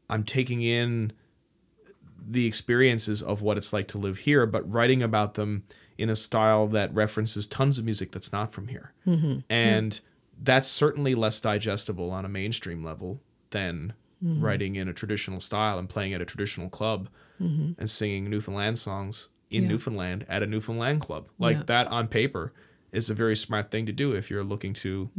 I'm 0.10 0.24
taking 0.24 0.62
in 0.62 1.14
the 2.30 2.46
experiences 2.46 3.22
of 3.22 3.42
what 3.42 3.58
it's 3.58 3.74
like 3.74 3.88
to 3.90 3.98
live 3.98 4.20
here, 4.20 4.46
but 4.46 4.70
writing 4.72 5.02
about 5.02 5.34
them 5.36 5.64
in 5.98 6.10
a 6.10 6.16
style 6.16 6.68
that 6.68 6.94
references 6.94 7.48
tons 7.48 7.78
of 7.78 7.86
music 7.86 8.12
that's 8.12 8.32
not 8.32 8.52
from 8.52 8.68
here. 8.68 8.94
Mm-hmm. 9.06 9.40
And 9.50 10.00
that's 10.42 10.68
certainly 10.68 11.16
less 11.16 11.40
digestible 11.40 12.12
on 12.12 12.26
a 12.26 12.30
mainstream 12.30 12.84
level 12.84 13.22
than 13.52 13.94
mm-hmm. 14.24 14.44
writing 14.44 14.76
in 14.76 14.88
a 14.88 14.94
traditional 14.94 15.40
style 15.40 15.78
and 15.78 15.90
playing 15.90 16.14
at 16.14 16.22
a 16.22 16.26
traditional 16.26 16.70
club 16.70 17.10
mm-hmm. 17.40 17.74
and 17.78 17.90
singing 17.90 18.30
Newfoundland 18.30 18.80
songs 18.80 19.30
in 19.52 19.64
Yeah. 19.64 19.70
Newfoundland 19.70 20.26
at 20.30 20.42
a 20.44 20.48
Newfoundland 20.48 21.02
club. 21.02 21.28
Like 21.40 21.58
Yeah. 21.58 21.64
that 21.68 21.88
on 21.88 22.08
paper 22.08 22.54
is 22.92 23.10
a 23.10 23.14
very 23.14 23.36
smart 23.36 23.72
thing 23.72 23.86
to 23.86 23.92
do 23.92 24.14
if 24.14 24.30
you're 24.30 24.44
looking 24.44 24.74
to 24.74 25.10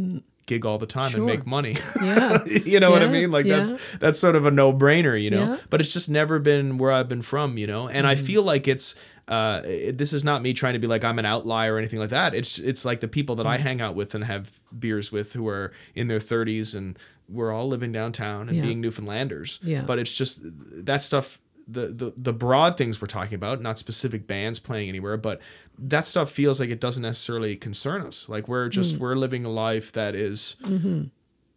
gig 0.47 0.67
all 0.67 0.77
the 0.79 0.87
time 0.87 1.11
Sure. 1.11 1.19
and 1.21 1.27
make 1.27 1.47
money. 1.47 1.77
Yeah. 2.03 2.45
you 2.47 2.81
know 2.81 2.91
what 2.91 3.03
I 3.03 3.09
mean? 3.09 3.31
Like 3.31 3.47
that's 3.47 3.73
yeah. 3.73 3.79
that's 4.01 4.19
sort 4.19 4.35
of 4.37 4.45
a 4.45 4.51
no-brainer, 4.51 5.21
you 5.21 5.31
know. 5.31 5.45
Yeah. 5.45 5.57
But 5.71 5.81
it's 5.81 5.93
just 5.93 6.11
never 6.11 6.39
been 6.39 6.79
where 6.79 6.91
I've 6.93 7.09
been 7.09 7.23
from, 7.23 7.57
you 7.59 7.67
know. 7.67 7.89
And 7.89 8.07
I 8.07 8.15
Mm-hmm. 8.15 8.25
feel 8.25 8.43
like 8.43 8.67
it's 8.69 8.95
uh 9.29 9.63
it- 9.65 9.99
this 9.99 10.13
is 10.13 10.25
not 10.25 10.43
me 10.43 10.53
trying 10.53 10.73
to 10.73 10.81
be 10.81 10.89
like 10.89 11.05
I'm 11.05 11.19
an 11.21 11.25
outlier 11.27 11.75
or 11.75 11.79
anything 11.79 12.01
like 12.01 12.11
that. 12.11 12.35
It's 12.35 12.59
it's 12.59 12.85
like 12.85 13.01
the 13.01 13.09
people 13.09 13.37
that 13.37 13.47
I 13.47 13.57
Mm-hmm. 13.57 13.63
hang 13.67 13.81
out 13.81 13.95
with 13.95 14.15
and 14.15 14.25
have 14.25 14.51
beers 14.77 15.13
with 15.13 15.33
who 15.35 15.47
are 15.49 15.73
in 15.95 16.09
their 16.09 16.19
30s 16.19 16.75
and 16.75 16.99
we're 17.29 17.53
all 17.53 17.69
living 17.69 17.93
downtown 17.93 18.49
and 18.49 18.59
Yeah. 18.59 18.65
being 18.65 18.83
Newfoundlanders. 18.83 19.61
Yeah. 19.63 19.85
But 19.87 19.99
it's 20.01 20.13
just 20.13 20.41
that 20.43 21.03
stuff 21.05 21.39
the, 21.73 21.89
the 21.89 22.13
the 22.17 22.33
broad 22.33 22.77
things 22.77 23.01
we're 23.01 23.07
talking 23.09 23.35
about, 23.35 23.61
not 23.63 23.79
specific 23.79 24.27
bands 24.27 24.59
playing 24.59 24.89
anywhere, 24.89 25.17
but 25.17 25.41
that 25.79 26.07
stuff 26.07 26.31
feels 26.31 26.61
like 26.61 26.71
it 26.71 26.81
doesn't 26.81 27.03
necessarily 27.03 27.57
concern 27.57 28.03
us. 28.03 28.29
Like 28.29 28.49
we're 28.49 28.69
just 28.69 28.97
Mm. 28.97 28.99
we're 29.01 29.15
living 29.17 29.45
a 29.45 29.49
life 29.51 29.93
that 29.93 30.15
is 30.15 30.57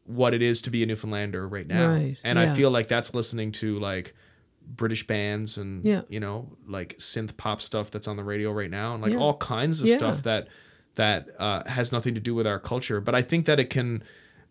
what 0.05 0.33
it 0.33 0.41
is 0.41 0.61
to 0.63 0.69
be 0.69 0.83
a 0.83 0.85
Newfoundlander 0.85 1.47
right 1.47 1.67
now, 1.67 1.87
Mm-hmm. 1.89 2.03
Right, 2.05 2.17
and 2.23 2.37
I 2.39 2.53
feel 2.53 2.69
like 2.71 2.87
that's 2.87 3.13
listening 3.15 3.51
to 3.53 3.79
like 3.79 4.13
British 4.67 5.05
bands 5.07 5.57
and 5.57 5.83
Yeah. 5.85 6.01
you 6.09 6.19
know 6.19 6.55
like 6.67 6.97
synth 6.99 7.35
pop 7.37 7.61
stuff 7.61 7.91
that's 7.91 8.07
on 8.07 8.15
the 8.17 8.23
radio 8.23 8.51
right 8.51 8.69
now, 8.71 8.93
and 8.93 9.01
like 9.03 9.13
Yeah. 9.13 9.19
all 9.19 9.37
kinds 9.37 9.81
of 9.81 9.87
Yeah. 9.87 9.97
stuff 9.97 10.23
that 10.23 10.47
that 10.95 11.27
uh, 11.39 11.63
has 11.67 11.91
nothing 11.91 12.13
to 12.15 12.21
do 12.21 12.33
with 12.33 12.47
our 12.47 12.59
culture. 12.59 13.01
But 13.01 13.15
I 13.15 13.21
think 13.21 13.45
that 13.47 13.59
it 13.59 13.69
can. 13.69 14.01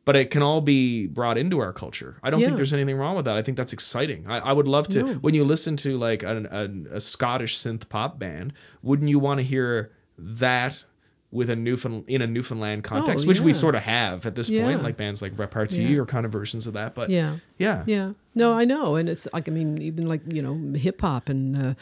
But 0.07 0.17
it 0.17 0.31
can 0.31 0.43
all 0.43 0.61
be 0.61 1.07
brought 1.07 1.39
into 1.39 1.61
our 1.61 1.73
culture. 1.73 2.19
I 2.23 2.29
don't 2.31 2.41
Yeah. 2.41 2.47
think 2.49 2.57
there's 2.57 2.75
anything 2.75 2.97
wrong 2.97 3.17
with 3.17 3.25
that. 3.25 3.37
I 3.39 3.43
think 3.43 3.57
that's 3.57 3.73
exciting. 3.73 4.27
I, 4.29 4.39
I 4.39 4.53
would 4.53 4.69
love 4.69 4.87
to. 4.89 5.03
No. 5.03 5.13
When 5.15 5.33
you 5.35 5.45
listen 5.45 5.77
to 5.79 5.97
like 5.97 6.23
an, 6.23 6.45
an, 6.47 6.89
a 6.91 7.01
Scottish 7.01 7.57
synth 7.59 7.89
pop 7.89 8.19
band, 8.19 8.53
wouldn't 8.83 9.09
you 9.09 9.19
want 9.19 9.39
to 9.39 9.45
hear 9.45 9.93
that 10.19 10.85
with 11.31 11.49
a 11.51 11.57
Newfoundland 11.57 12.05
in 12.09 12.23
a 12.23 12.27
Newfoundland 12.27 12.85
context, 12.85 13.25
Oh, 13.25 13.29
which 13.29 13.41
we 13.41 13.53
sort 13.53 13.75
of 13.75 13.83
have 13.83 14.25
at 14.27 14.35
this 14.37 14.49
Yeah. 14.49 14.67
point, 14.67 14.83
like 14.85 14.97
bands 14.97 15.21
like 15.23 15.37
Repartee 15.39 15.83
Yeah. 15.83 15.99
or 16.01 16.07
kind 16.07 16.25
of 16.27 16.31
versions 16.33 16.67
of 16.67 16.75
that. 16.75 16.95
But 16.95 17.09
Yeah. 17.11 17.39
yeah, 17.59 17.83
Yeah. 17.87 18.13
No, 18.37 18.53
I 18.53 18.65
know. 18.65 18.95
And 18.97 19.09
it's 19.09 19.27
like, 19.33 19.49
I 19.49 19.53
mean, 19.53 19.81
even 19.83 20.07
like, 20.07 20.21
you 20.33 20.43
know, 20.43 20.79
hip 20.79 21.01
hop 21.01 21.29
and, 21.29 21.57
uh, 21.57 21.75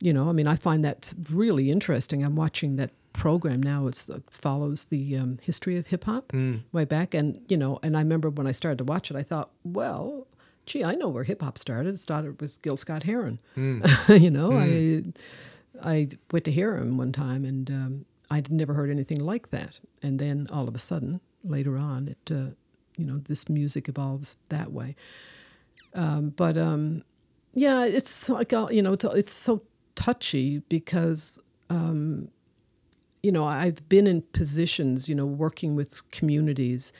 you 0.00 0.12
know, 0.12 0.28
I 0.28 0.32
mean, 0.32 0.46
I 0.46 0.54
find 0.56 0.84
that 0.84 1.12
really 1.32 1.70
interesting. 1.70 2.24
I'm 2.24 2.36
watching 2.36 2.76
that 2.76 2.90
program 3.16 3.62
now. 3.62 3.86
It's 3.86 4.08
uh, 4.08 4.20
follows 4.30 4.86
the 4.86 5.16
um, 5.16 5.38
history 5.42 5.76
of 5.76 5.86
hip 5.88 6.04
hop 6.04 6.32
way 6.72 6.84
back. 6.84 7.14
And, 7.14 7.40
you 7.48 7.56
know, 7.56 7.78
and 7.82 7.96
I 7.96 8.00
remember 8.00 8.30
when 8.30 8.46
I 8.46 8.52
started 8.52 8.78
to 8.78 8.84
watch 8.84 9.10
it, 9.10 9.16
I 9.16 9.22
thought, 9.22 9.50
well, 9.64 10.26
gee, 10.66 10.84
I 10.84 10.94
know 10.94 11.08
where 11.08 11.24
hip 11.24 11.42
hop 11.42 11.58
started. 11.58 11.94
It 11.94 11.98
started 11.98 12.40
with 12.40 12.60
Gil 12.62 12.76
Scott 12.76 13.02
Heron. 13.04 13.38
you 14.08 14.30
know, 14.30 14.52
I, 14.52 15.02
I 15.82 16.08
went 16.32 16.44
to 16.44 16.50
hear 16.52 16.76
him 16.76 16.96
one 16.96 17.12
time 17.12 17.44
and 17.44 17.70
um, 17.70 18.04
I'd 18.30 18.50
never 18.50 18.74
heard 18.74 18.90
anything 18.90 19.20
like 19.20 19.50
that. 19.50 19.80
And 20.02 20.18
then 20.18 20.46
all 20.50 20.68
of 20.68 20.74
a 20.74 20.78
sudden, 20.78 21.20
later 21.44 21.76
on, 21.76 22.08
it, 22.08 22.32
uh, 22.32 22.50
you 22.96 23.04
know, 23.04 23.18
this 23.18 23.48
music 23.48 23.88
evolves 23.88 24.38
that 24.48 24.72
way 24.72 24.96
but 26.36 26.58
um, 26.58 27.02
yeah, 27.54 27.84
it's 27.84 28.28
like 28.28 28.52
uh, 28.52 28.68
you 28.70 28.82
know, 28.82 28.92
it's, 28.92 29.04
it's 29.04 29.32
so 29.32 29.62
touchy 29.94 30.58
because 30.68 31.38
um, 31.70 32.28
you 33.26 33.32
know 33.32 33.44
I've 33.44 33.88
been 33.88 34.06
in 34.06 34.22
positions, 34.22 35.08
you 35.08 35.14
know, 35.16 35.26
working 35.26 35.74
with 35.74 36.08
communities, 36.12 36.92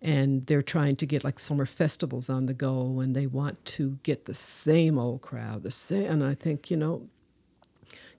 and 0.00 0.46
they're 0.46 0.62
trying 0.62 0.96
to 0.96 1.06
get 1.06 1.24
like 1.24 1.38
summer 1.38 1.66
festivals 1.66 2.30
on 2.30 2.46
the 2.46 2.54
go, 2.54 3.00
and 3.00 3.14
they 3.14 3.26
want 3.26 3.62
to 3.76 3.98
get 4.02 4.24
the 4.24 4.34
same 4.34 4.98
old 4.98 5.20
crowd, 5.20 5.62
the 5.62 5.70
same, 5.70 6.06
and 6.06 6.24
I 6.24 6.34
think 6.34 6.70
you 6.70 6.78
know, 6.78 7.08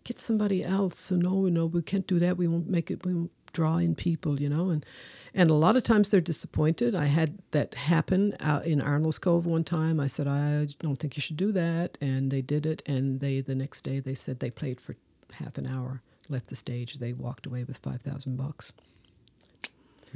get 0.04 0.22
somebody 0.22 0.64
else. 0.64 1.00
So 1.00 1.16
no, 1.16 1.48
no, 1.48 1.66
we 1.66 1.82
can't 1.82 2.06
do 2.06 2.20
that. 2.20 2.38
We 2.38 2.48
won't 2.48 2.70
make 2.70 2.92
it. 2.92 3.04
We 3.04 3.16
won't 3.16 3.32
draw 3.52 3.78
in 3.78 3.96
people, 3.96 4.40
you 4.40 4.50
know, 4.50 4.70
and 4.70 4.86
and 5.34 5.50
a 5.50 5.56
lot 5.56 5.76
of 5.76 5.84
times 5.84 6.12
they're 6.12 6.22
disappointed. 6.22 6.94
I 6.94 7.06
had 7.06 7.40
that 7.52 7.74
happen 7.74 8.38
out 8.40 8.66
in 8.66 8.80
Arnold's 8.80 9.18
Cove 9.18 9.46
one 9.48 9.64
time. 9.64 10.00
I 10.00 10.08
said 10.08 10.28
I 10.28 10.68
don't 10.80 10.98
think 10.98 11.18
you 11.18 11.22
should 11.22 11.38
do 11.38 11.52
that, 11.54 11.98
and 12.00 12.30
they 12.30 12.42
did 12.42 12.66
it. 12.68 12.84
And 12.86 13.20
they 13.22 13.42
the 13.42 13.56
next 13.56 13.82
day 13.82 14.00
they 14.00 14.14
said 14.14 14.40
they 14.40 14.52
played 14.52 14.80
for 14.80 14.96
half 15.40 15.58
an 15.58 15.66
hour, 15.66 16.04
left 16.30 16.48
the 16.50 16.56
stage. 16.56 16.96
They 17.00 17.14
walked 17.14 17.46
away 17.46 17.64
with 17.64 17.78
five 17.78 18.02
thousand 18.02 18.38
bucks. 18.38 18.74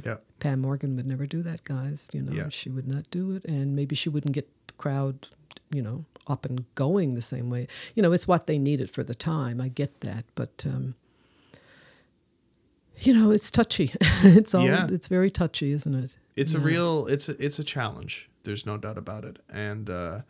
yeah, 0.04 0.16
Pam 0.38 0.60
Morgan 0.60 0.96
would 0.96 1.06
never 1.06 1.26
do 1.26 1.42
that, 1.42 1.64
guys. 1.64 2.08
You 2.12 2.22
know, 2.22 2.32
Yeah. 2.32 2.48
she 2.48 2.68
would 2.70 2.88
not 2.88 3.10
do 3.10 3.32
it, 3.32 3.44
and 3.44 3.74
maybe 3.76 3.94
she 3.94 4.08
wouldn't 4.08 4.34
get 4.34 4.48
the 4.66 4.72
crowd, 4.74 5.28
you 5.70 5.82
know, 5.82 6.04
up 6.26 6.44
and 6.46 6.64
going 6.74 7.14
the 7.14 7.22
same 7.22 7.50
way. 7.50 7.66
You 7.94 8.02
know, 8.02 8.12
it's 8.12 8.26
what 8.28 8.46
they 8.46 8.58
needed 8.58 8.90
for 8.90 9.02
the 9.04 9.14
time. 9.14 9.60
I 9.60 9.68
get 9.68 10.00
that, 10.00 10.24
but 10.34 10.64
um, 10.66 10.94
you 12.98 13.14
know, 13.14 13.30
it's 13.30 13.50
touchy. 13.50 13.92
it's 14.22 14.54
all. 14.54 14.64
Yeah. 14.66 14.86
It's 14.90 15.08
very 15.08 15.30
touchy, 15.30 15.72
isn't 15.72 15.94
it? 15.94 16.16
it's 16.36 16.54
a 16.54 16.60
real 16.60 17.06
it's 17.06 17.28
a, 17.28 17.44
it's 17.44 17.58
a 17.58 17.64
challenge. 17.64 18.28
There's 18.44 18.64
no 18.64 18.78
doubt 18.78 18.96
about 18.96 19.24
it, 19.26 19.38
and 19.50 19.90
uh, 19.90 20.20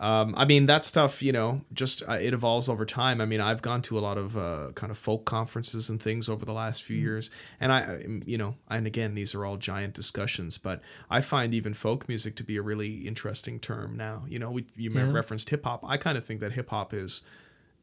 um, 0.00 0.34
I 0.36 0.44
mean 0.46 0.66
that 0.66 0.82
stuff. 0.84 1.22
You 1.22 1.30
know, 1.32 1.60
just 1.72 2.02
uh, 2.08 2.14
it 2.14 2.32
evolves 2.34 2.68
over 2.68 2.84
time. 2.86 3.20
I 3.20 3.26
mean, 3.26 3.40
I've 3.40 3.62
gone 3.62 3.82
to 3.82 3.98
a 3.98 4.00
lot 4.00 4.16
of 4.18 4.36
uh, 4.36 4.72
kind 4.74 4.90
of 4.90 4.98
folk 4.98 5.24
conferences 5.26 5.88
and 5.90 6.02
things 6.02 6.28
over 6.28 6.44
the 6.44 6.52
last 6.54 6.82
few 6.82 6.96
years, 6.96 7.30
and 7.60 7.70
I, 7.72 7.78
I- 7.80 8.06
you 8.24 8.38
know, 8.38 8.56
and 8.68 8.86
again, 8.86 9.14
these 9.14 9.34
are 9.34 9.44
all 9.44 9.56
giant 9.58 9.94
discussions, 9.94 10.56
but 10.58 10.80
I 11.10 11.20
find 11.20 11.52
even 11.54 11.74
folk 11.74 12.08
music 12.08 12.34
to 12.36 12.42
be 12.42 12.56
a 12.56 12.62
really 12.62 13.06
interesting 13.06 13.60
term 13.60 13.96
now. 13.96 14.24
You 14.28 14.38
know, 14.38 14.50
we 14.50 14.66
you 14.74 14.90
Yeah. 14.90 15.12
referenced 15.12 15.50
hip 15.50 15.64
hop. 15.64 15.84
I 15.86 15.96
kind 15.98 16.16
of 16.18 16.24
think 16.24 16.40
that 16.40 16.52
hip 16.52 16.70
hop 16.70 16.92
is 16.94 17.22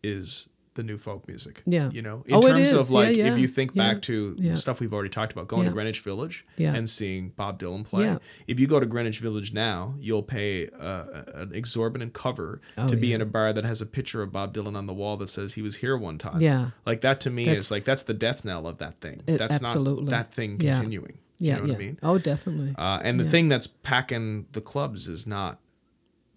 is 0.04 0.50
the 0.78 0.84
new 0.84 0.98
folk 0.98 1.28
music. 1.28 1.62
Yeah. 1.66 1.90
You 1.92 2.02
know, 2.02 2.24
in 2.26 2.36
Oh, 2.36 2.42
terms 2.42 2.72
of 2.72 2.90
like 2.92 3.18
yeah. 3.18 3.34
if 3.34 3.38
you 3.38 3.48
think 3.48 3.72
Yeah. 3.74 3.92
back 3.94 4.02
to 4.04 4.36
Yeah. 4.40 4.56
stuff 4.56 4.80
we've 4.80 4.94
already 4.94 5.10
talked 5.10 5.34
about, 5.34 5.50
going 5.50 5.66
to 5.66 5.72
Greenwich 5.72 6.00
Village 6.00 6.46
Yeah. 6.56 6.74
and 6.74 6.90
seeing 6.90 7.30
Bob 7.36 7.60
Dylan 7.60 7.84
play. 7.84 8.06
Yeah. 8.06 8.20
If 8.48 8.60
you 8.60 8.68
go 8.68 8.80
to 8.80 8.86
Greenwich 8.86 9.20
Village 9.20 9.52
now, 9.52 9.96
you'll 10.00 10.24
pay 10.24 10.70
uh, 10.70 11.24
an 11.34 11.54
exorbitant 11.54 12.14
cover 12.14 12.62
Oh, 12.78 12.88
to 12.88 12.96
be 12.96 13.08
yeah. 13.10 13.16
in 13.16 13.22
a 13.22 13.26
bar 13.26 13.52
that 13.52 13.66
has 13.66 13.82
a 13.82 13.86
picture 13.86 14.22
of 14.22 14.32
Bob 14.32 14.54
Dylan 14.54 14.78
on 14.78 14.86
the 14.88 14.94
wall 14.94 15.18
that 15.18 15.30
says 15.30 15.54
he 15.56 15.62
was 15.62 15.78
here 15.78 15.98
one 15.98 16.18
time. 16.18 16.40
Yeah. 16.42 16.70
Like 16.86 17.02
that 17.02 17.20
to 17.22 17.30
me 17.30 17.44
That's- 17.44 17.66
is 17.66 17.72
like 17.72 17.84
that's 17.84 18.04
the 18.04 18.14
death 18.14 18.46
knell 18.46 18.66
of 18.68 18.78
that 18.78 19.02
thing. 19.02 19.22
It- 19.28 19.38
that's 19.38 19.56
absolutely. 19.62 20.06
not 20.06 20.10
that 20.12 20.34
thing 20.34 20.58
continuing. 20.58 21.18
Yeah, 21.40 21.58
you 21.58 21.62
know 21.62 21.66
yeah. 21.68 21.72
what 21.74 21.76
I 21.82 21.86
mean? 21.86 22.00
Oh, 22.02 22.18
definitely. 22.18 22.74
Uh, 22.78 23.00
and 23.04 23.20
the 23.20 23.24
Yeah. 23.26 23.30
thing 23.32 23.48
that's 23.50 23.68
packing 23.68 24.46
the 24.54 24.62
clubs 24.62 25.08
is 25.08 25.28
not 25.28 25.60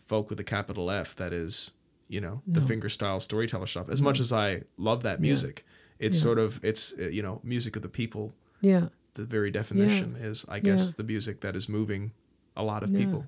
folk 0.06 0.28
with 0.28 0.40
a 0.40 0.44
capital 0.44 0.90
F. 0.90 1.14
That 1.16 1.32
is, 1.32 1.70
you 2.10 2.20
know, 2.20 2.42
the 2.46 2.60
No. 2.60 2.66
fingerstyle 2.66 3.20
storyteller 3.22 3.66
stuff. 3.66 3.88
As 3.88 4.00
much 4.02 4.20
as 4.20 4.30
I 4.32 4.62
love 4.76 5.02
that 5.04 5.20
music, 5.20 5.64
it's 5.98 6.16
Yeah. 6.16 6.22
sort 6.22 6.38
of 6.38 6.60
it's 6.62 6.92
uh, 6.98 7.08
you 7.16 7.22
know 7.22 7.40
music 7.42 7.76
of 7.76 7.82
the 7.82 7.88
people. 8.00 8.32
yeah. 8.62 8.88
The 9.14 9.24
very 9.24 9.50
definition 9.50 10.16
is, 10.16 10.44
I 10.48 10.60
guess, 10.60 10.92
the 10.94 11.02
music 11.02 11.40
that 11.40 11.56
is 11.56 11.68
moving 11.68 12.12
a 12.56 12.62
lot 12.62 12.82
of 12.84 12.90
Yeah. 12.90 12.98
people. 13.00 13.24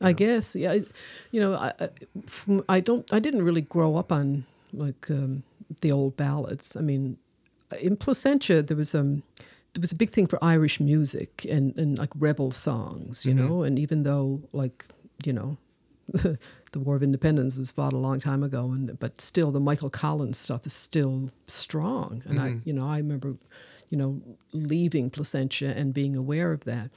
I 0.00 0.12
guess, 0.12 0.54
yeah. 0.54 0.74
You 1.32 1.40
know, 1.40 1.54
I, 1.54 1.72
I- 2.68 2.80
don't. 2.80 3.04
I 3.12 3.20
didn't 3.20 3.42
really 3.44 3.62
grow 3.62 3.96
up 3.96 4.12
on 4.12 4.44
like 4.72 5.10
um, 5.10 5.42
the 5.80 5.90
old 5.92 6.16
ballads. 6.16 6.76
I 6.76 6.80
mean, 6.82 7.16
in 7.80 7.96
Placentia, 7.96 8.62
there 8.62 8.76
was 8.76 8.94
um, 8.94 9.22
there 9.72 9.80
was 9.80 9.92
a 9.92 9.96
big 9.96 10.10
thing 10.10 10.26
for 10.28 10.38
Irish 10.44 10.78
music 10.80 11.46
and 11.50 11.78
and 11.78 11.98
like 11.98 12.10
rebel 12.20 12.50
songs, 12.52 13.24
you 13.24 13.34
know. 13.34 13.64
And 13.64 13.78
even 13.78 14.02
though, 14.04 14.40
like, 14.52 14.84
you 15.26 15.32
know, 15.32 15.56
the 16.74 16.80
War 16.80 16.96
of 16.96 17.04
Independence 17.04 17.56
was 17.56 17.70
fought 17.70 17.92
a 17.92 17.96
long 17.98 18.18
time 18.18 18.42
ago, 18.42 18.72
and 18.72 18.98
but 18.98 19.20
still, 19.20 19.52
the 19.52 19.60
Michael 19.60 19.90
Collins 19.90 20.36
stuff 20.36 20.66
is 20.66 20.72
still 20.72 21.30
strong. 21.46 22.22
And 22.26 22.40
I, 22.40 22.56
you 22.64 22.72
know, 22.72 22.84
I 22.84 22.98
remember, 22.98 23.36
you 23.90 23.96
know, 23.96 24.20
leaving 24.52 25.08
Placentia 25.08 25.72
and 25.76 25.94
being 25.94 26.16
aware 26.16 26.52
of 26.52 26.64
that. 26.64 26.90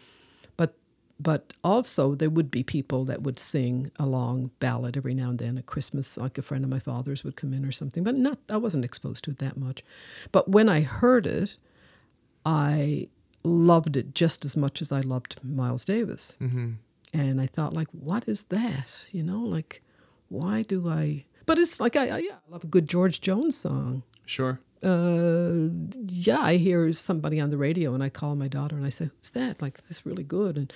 But 0.58 0.74
but 1.20 1.54
also 1.64 2.16
there 2.16 2.32
would 2.32 2.50
be 2.50 2.64
people 2.64 3.06
that 3.06 3.22
would 3.22 3.38
sing 3.38 3.92
a 4.00 4.08
long 4.08 4.50
ballad 4.60 4.98
every 4.98 5.14
now 5.14 5.30
and 5.30 5.38
then 5.38 5.60
at 5.60 5.68
Christmas, 5.68 6.18
like 6.18 6.40
a 6.40 6.42
friend 6.42 6.64
of 6.64 6.72
my 6.72 6.80
father's 6.80 7.24
would 7.24 7.36
come 7.36 7.54
in 7.54 7.64
or 7.64 7.72
something. 7.72 8.04
But 8.04 8.18
not 8.18 8.40
I 8.50 8.58
wasn't 8.58 8.84
exposed 8.84 9.24
to 9.26 9.32
it 9.32 9.38
that 9.38 9.58
much. 9.58 9.84
But 10.32 10.50
when 10.50 10.70
I 10.70 10.82
heard 10.82 11.28
it, 11.28 11.58
I 12.44 13.10
loved 13.44 13.96
it 13.96 14.16
just 14.16 14.44
as 14.44 14.58
much 14.58 14.82
as 14.82 14.92
I 14.92 15.02
loved 15.02 15.44
Miles 15.44 15.86
Davis. 15.86 16.36
Mm-hmm. 16.42 16.72
And 17.14 17.39
I 17.39 17.47
thought, 17.47 17.74
like, 17.74 17.88
what 17.91 18.28
is 18.28 18.45
that? 18.45 19.05
You 19.12 19.24
know, 19.24 19.39
like, 19.39 19.82
why 20.30 20.64
do 20.64 20.89
I? 20.89 21.26
But 21.45 21.58
it's 21.58 21.80
like 21.80 21.95
I, 21.95 22.10
I 22.10 22.18
yeah, 22.20 22.36
I 22.47 22.51
love 22.51 22.64
a 22.64 22.68
good 22.68 22.88
George 22.88 23.22
Jones 23.22 23.55
song. 23.55 24.03
Sure. 24.26 24.60
Uh, 24.84 25.70
yeah, 26.08 26.39
I 26.39 26.58
hear 26.58 26.93
somebody 26.93 27.39
on 27.39 27.49
the 27.49 27.58
radio 27.58 27.93
and 27.93 28.03
I 28.03 28.10
call 28.10 28.36
my 28.36 28.47
daughter 28.47 28.76
and 28.76 28.86
I 28.86 28.89
say, 28.89 29.05
who's 29.05 29.32
that? 29.32 29.62
Like, 29.62 29.82
that's 29.84 30.05
really 30.05 30.24
good. 30.24 30.55
And 30.55 30.72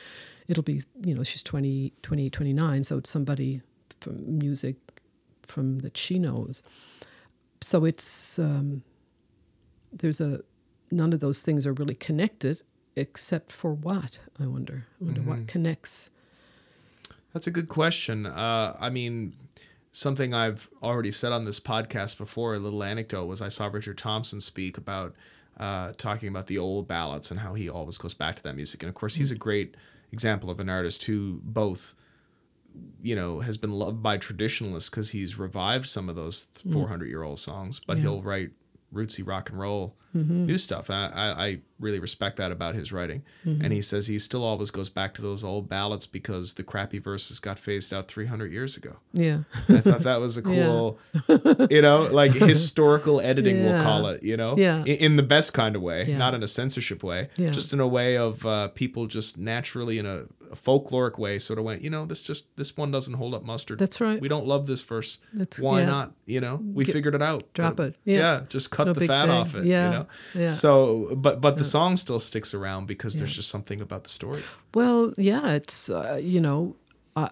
it'll 0.48 0.64
be, 0.64 0.82
you 1.04 1.14
know, 1.14 1.24
she's 1.24 1.44
20, 1.44 1.94
28, 2.02 2.32
29. 2.32 2.84
So 2.84 2.98
it's 2.98 3.10
somebody 3.10 3.62
from 4.00 4.40
music 4.40 4.78
from 5.44 5.80
that 5.80 5.98
she 5.98 6.18
knows. 6.18 6.64
So 7.62 7.86
it's, 7.86 8.40
um, 8.40 8.84
there's 9.92 10.20
a, 10.20 10.42
none 10.90 11.14
of 11.14 11.20
those 11.20 11.44
things 11.44 11.68
are 11.68 11.74
really 11.74 11.96
connected 11.96 12.64
except 12.96 13.52
for 13.52 13.74
what? 13.74 14.20
I 14.40 14.48
wonder. 14.48 14.88
I 15.00 15.06
wonder 15.06 15.22
what 15.22 15.48
connects. 15.48 16.10
That's 17.34 17.48
a 17.48 17.52
good 17.52 17.70
question. 17.70 18.26
Uh, 18.26 18.76
I 18.80 18.90
mean, 18.90 19.34
something 19.92 20.34
I've 20.34 20.70
already 20.84 21.12
said 21.12 21.32
on 21.32 21.46
this 21.46 21.60
podcast 21.60 22.18
before, 22.18 22.56
a 22.56 22.60
little 22.60 22.84
anecdote, 22.84 23.26
was 23.26 23.42
I 23.42 23.50
saw 23.50 23.68
Richard 23.68 23.98
Thompson 23.98 24.42
speak 24.42 24.78
about 24.78 25.16
uh, 25.58 25.94
talking 25.98 26.30
about 26.30 26.48
the 26.48 26.58
old 26.58 26.88
ballads 26.88 27.32
and 27.32 27.40
how 27.42 27.54
he 27.54 27.70
always 27.70 27.98
goes 27.98 28.14
back 28.14 28.36
to 28.38 28.44
that 28.44 28.56
music. 28.56 28.84
And 28.84 28.90
of 28.90 28.96
course, 28.96 29.16
he's 29.16 29.32
a 29.32 29.36
great 29.36 29.76
example 30.12 30.50
of 30.50 30.60
an 30.60 30.70
artist 30.70 31.04
who 31.06 31.40
both, 31.44 31.94
you 33.02 33.16
know, 33.16 33.40
has 33.42 33.58
been 33.58 33.72
loved 33.72 34.02
by 34.02 34.18
traditionalists 34.18 34.90
because 34.90 35.12
he's 35.12 35.38
revived 35.40 35.88
some 35.88 36.10
of 36.10 36.16
those 36.16 36.48
400 36.72 37.08
year 37.08 37.24
old 37.24 37.40
songs, 37.40 37.80
but 37.86 37.98
Yeah. 37.98 38.04
he'll 38.04 38.22
write 38.22 38.52
rootsy 38.94 39.26
rock 39.26 39.50
and 39.50 39.60
roll 39.60 39.96
Mm-hmm. 40.14 40.46
new 40.46 40.58
stuff. 40.58 40.90
I, 40.90 41.06
I, 41.08 41.46
I 41.46 41.60
really 41.80 41.98
respect 41.98 42.36
that 42.36 42.52
about 42.52 42.76
his 42.76 42.92
writing. 42.92 43.24
Mm-hmm. 43.46 43.64
And 43.64 43.72
he 43.72 43.82
says 43.82 44.08
he 44.08 44.20
still 44.20 44.44
always 44.44 44.70
goes 44.70 44.90
back 44.90 45.14
to 45.14 45.22
those 45.22 45.42
old 45.42 45.70
ballads 45.70 46.06
because 46.06 46.56
the 46.56 46.64
crappy 46.64 47.00
verses 47.00 47.40
got 47.40 47.58
phased 47.58 47.94
out 47.94 48.10
300 48.10 48.52
years 48.52 48.76
ago. 48.76 48.98
Yeah. 49.14 49.44
I 49.70 49.78
thought 49.80 50.02
that 50.02 50.20
was 50.20 50.36
a 50.36 50.42
cool, 50.42 51.00
you 51.70 51.82
know, 51.82 52.10
like 52.12 52.32
historical 52.34 53.22
editing, 53.22 53.64
we'll 53.64 53.82
call 53.82 54.08
it, 54.08 54.22
you 54.22 54.36
know, 54.36 54.58
Yeah. 54.58 54.80
in, 54.82 54.98
in 54.98 55.16
the 55.16 55.24
best 55.24 55.54
kind 55.54 55.78
of 55.78 55.82
way, 55.82 56.04
Yeah. 56.06 56.18
not 56.18 56.34
in 56.34 56.44
a 56.44 56.48
censorship 56.48 57.04
way, 57.04 57.30
Yeah. 57.38 57.52
just 57.52 57.72
in 57.72 57.80
a 57.80 57.88
way 57.88 58.18
of 58.18 58.46
uh, 58.46 58.68
people 58.68 59.08
just 59.08 59.38
naturally 59.38 59.98
in 59.98 60.06
a, 60.06 60.24
a 60.52 60.56
folkloric 60.56 61.18
way 61.18 61.40
sort 61.40 61.58
of 61.60 61.66
went, 61.66 61.82
you 61.82 61.90
know, 61.90 62.06
this 62.06 62.24
just, 62.24 62.56
this 62.58 62.76
one 62.76 62.92
doesn't 62.92 63.14
hold 63.14 63.34
up 63.34 63.44
mustard. 63.44 63.80
That's 63.80 64.02
right. 64.02 64.20
We 64.20 64.28
don't 64.28 64.46
love 64.46 64.68
this 64.68 64.82
verse. 64.82 65.20
That's- 65.34 65.60
Why 65.60 65.80
yeah. 65.82 65.86
not? 65.86 66.12
You 66.26 66.42
know, 66.42 66.56
we 66.62 66.84
Get- 66.86 66.94
figured 66.94 67.16
it 67.16 67.22
out. 67.22 67.52
drop 67.54 67.80
it. 67.80 67.98
Yeah. 68.04 68.42
just 68.50 68.70
cut 68.72 68.88
no 68.88 68.94
the 68.94 69.08
fat 69.08 69.28
thing. 69.28 69.32
off 69.32 69.56
it. 69.56 69.66
Yeah. 69.66 69.86
You 69.86 69.92
know? 69.98 70.08
Yeah. 70.36 70.50
So, 70.50 71.16
but 71.16 71.42
but 71.42 71.58
the 71.58 71.64
song 71.64 71.98
still 71.98 72.20
sticks 72.20 72.54
around 72.54 72.88
because 72.88 73.18
there's 73.18 73.36
just 73.36 73.50
something 73.50 73.82
about 73.82 74.04
the 74.04 74.10
story. 74.10 74.42
Well, 74.74 75.14
yeah, 75.18 75.52
it's 75.54 75.90
uh, 75.90 76.20
you 76.22 76.40
know, 76.40 76.76
I, 77.16 77.30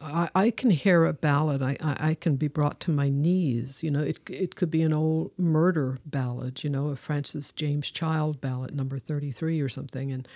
I 0.00 0.28
I 0.34 0.50
can 0.50 0.70
hear 0.70 1.04
a 1.04 1.12
ballad. 1.12 1.62
I, 1.62 1.76
I 1.80 2.10
I 2.10 2.14
can 2.14 2.36
be 2.36 2.48
brought 2.48 2.80
to 2.80 2.90
my 2.90 3.08
knees. 3.08 3.82
You 3.82 3.90
know, 3.90 4.02
it 4.02 4.20
it 4.28 4.54
could 4.54 4.70
be 4.70 4.82
an 4.82 4.92
old 4.92 5.32
murder 5.38 5.98
ballad. 6.04 6.62
You 6.62 6.70
know, 6.70 6.88
a 6.88 6.96
Francis 6.96 7.50
James 7.52 7.90
Child 7.90 8.40
ballad, 8.40 8.74
number 8.74 8.98
thirty 8.98 9.30
three 9.32 9.60
or 9.60 9.68
something, 9.68 10.12
and 10.12 10.28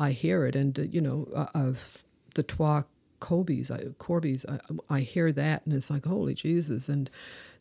I 0.00 0.12
hear 0.12 0.46
it. 0.46 0.56
And 0.56 0.78
uh, 0.78 0.82
you 0.82 1.00
know, 1.00 1.28
uh, 1.34 1.46
of 1.54 2.02
the 2.34 2.42
Twa 2.42 2.86
Corbies, 3.20 3.70
I, 3.70 3.84
Corbies, 4.02 4.44
I, 4.48 4.96
I 4.96 5.00
hear 5.00 5.30
that, 5.30 5.64
and 5.64 5.74
it's 5.74 5.90
like 5.90 6.06
holy 6.06 6.34
Jesus. 6.34 6.88
And 6.88 7.10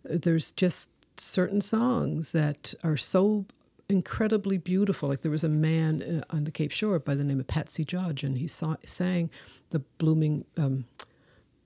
there's 0.04 0.52
just 0.52 0.90
certain 1.20 1.60
songs 1.60 2.32
that 2.32 2.74
are 2.84 2.98
so 2.98 3.46
incredibly 3.90 4.58
beautiful. 4.58 5.10
Like 5.10 5.22
there 5.22 5.32
was 5.32 5.44
a 5.44 5.50
man 5.50 6.24
uh, 6.32 6.36
on 6.36 6.46
the 6.46 6.52
Cape 6.52 6.72
Shore 6.72 6.98
by 7.00 7.14
the 7.14 7.26
name 7.26 7.40
of 7.40 7.48
Patsy 7.48 7.84
Judge, 7.84 8.24
and 8.24 8.38
he 8.38 8.48
saw, 8.48 8.78
sang 8.86 9.30
the 9.72 9.80
blooming, 9.98 10.46
um, 10.58 10.86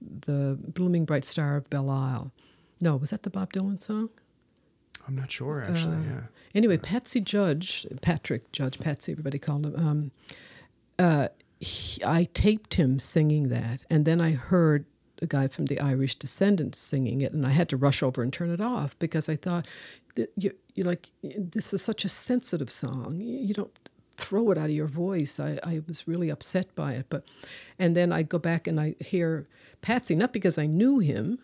the 0.02 0.58
blooming 0.74 1.06
bright 1.06 1.26
star 1.26 1.56
of 1.56 1.70
Belle 1.70 1.90
Isle. 1.90 2.32
No, 2.82 2.96
was 2.96 3.12
that 3.12 3.24
the 3.24 3.30
Bob 3.30 3.54
Dylan 3.54 3.80
song? 3.80 4.10
I'm 5.08 5.16
not 5.16 5.32
sure 5.32 5.62
actually. 5.62 5.98
yeah. 6.06 6.22
Anyway, 6.56 6.78
Patsy 6.78 7.20
Judge, 7.20 7.86
Patrick 8.02 8.52
Judge, 8.52 8.80
Patsy, 8.80 9.12
everybody 9.12 9.38
called 9.38 9.66
him. 9.66 9.76
Um, 9.76 10.12
uh, 11.00 11.30
he, 11.60 12.04
I 12.04 12.26
taped 12.34 12.76
him 12.76 13.00
singing 13.00 13.50
that, 13.50 13.82
and 13.90 14.06
then 14.06 14.22
I 14.22 14.32
heard 14.32 14.86
a 15.22 15.28
guy 15.28 15.48
from 15.48 15.66
the 15.66 15.80
Irish 15.80 16.16
Descendants 16.16 16.78
singing 16.78 17.22
it, 17.22 17.34
and 17.34 17.46
I 17.46 17.52
had 17.52 17.70
to 17.70 17.78
rush 17.78 18.04
over 18.04 18.22
and 18.22 18.32
turn 18.32 18.50
it 18.50 18.62
off 18.62 18.98
because 19.00 19.30
I 19.30 19.36
thought, 19.36 19.68
you, 20.36 20.52
you 20.76 20.84
like 20.84 21.10
this 21.24 21.74
is 21.74 21.82
such 21.82 22.06
a 22.06 22.10
sensitive 22.10 22.70
song. 22.70 23.20
You, 23.20 23.54
don't 23.54 23.90
throw 24.16 24.52
it 24.52 24.58
out 24.58 24.66
of 24.66 24.72
your 24.72 24.88
voice. 24.88 25.40
I, 25.40 25.60
I 25.64 25.82
was 25.88 26.08
really 26.08 26.30
upset 26.30 26.76
by 26.76 26.94
it, 26.94 27.08
but 27.10 27.26
and 27.80 27.96
then 27.96 28.12
I 28.12 28.24
go 28.24 28.38
back 28.38 28.68
and 28.68 28.80
I 28.80 28.96
hear 29.00 29.48
Patsy, 29.82 30.16
not 30.16 30.34
because 30.34 30.58
I 30.58 30.66
knew 30.66 31.00
him, 31.00 31.40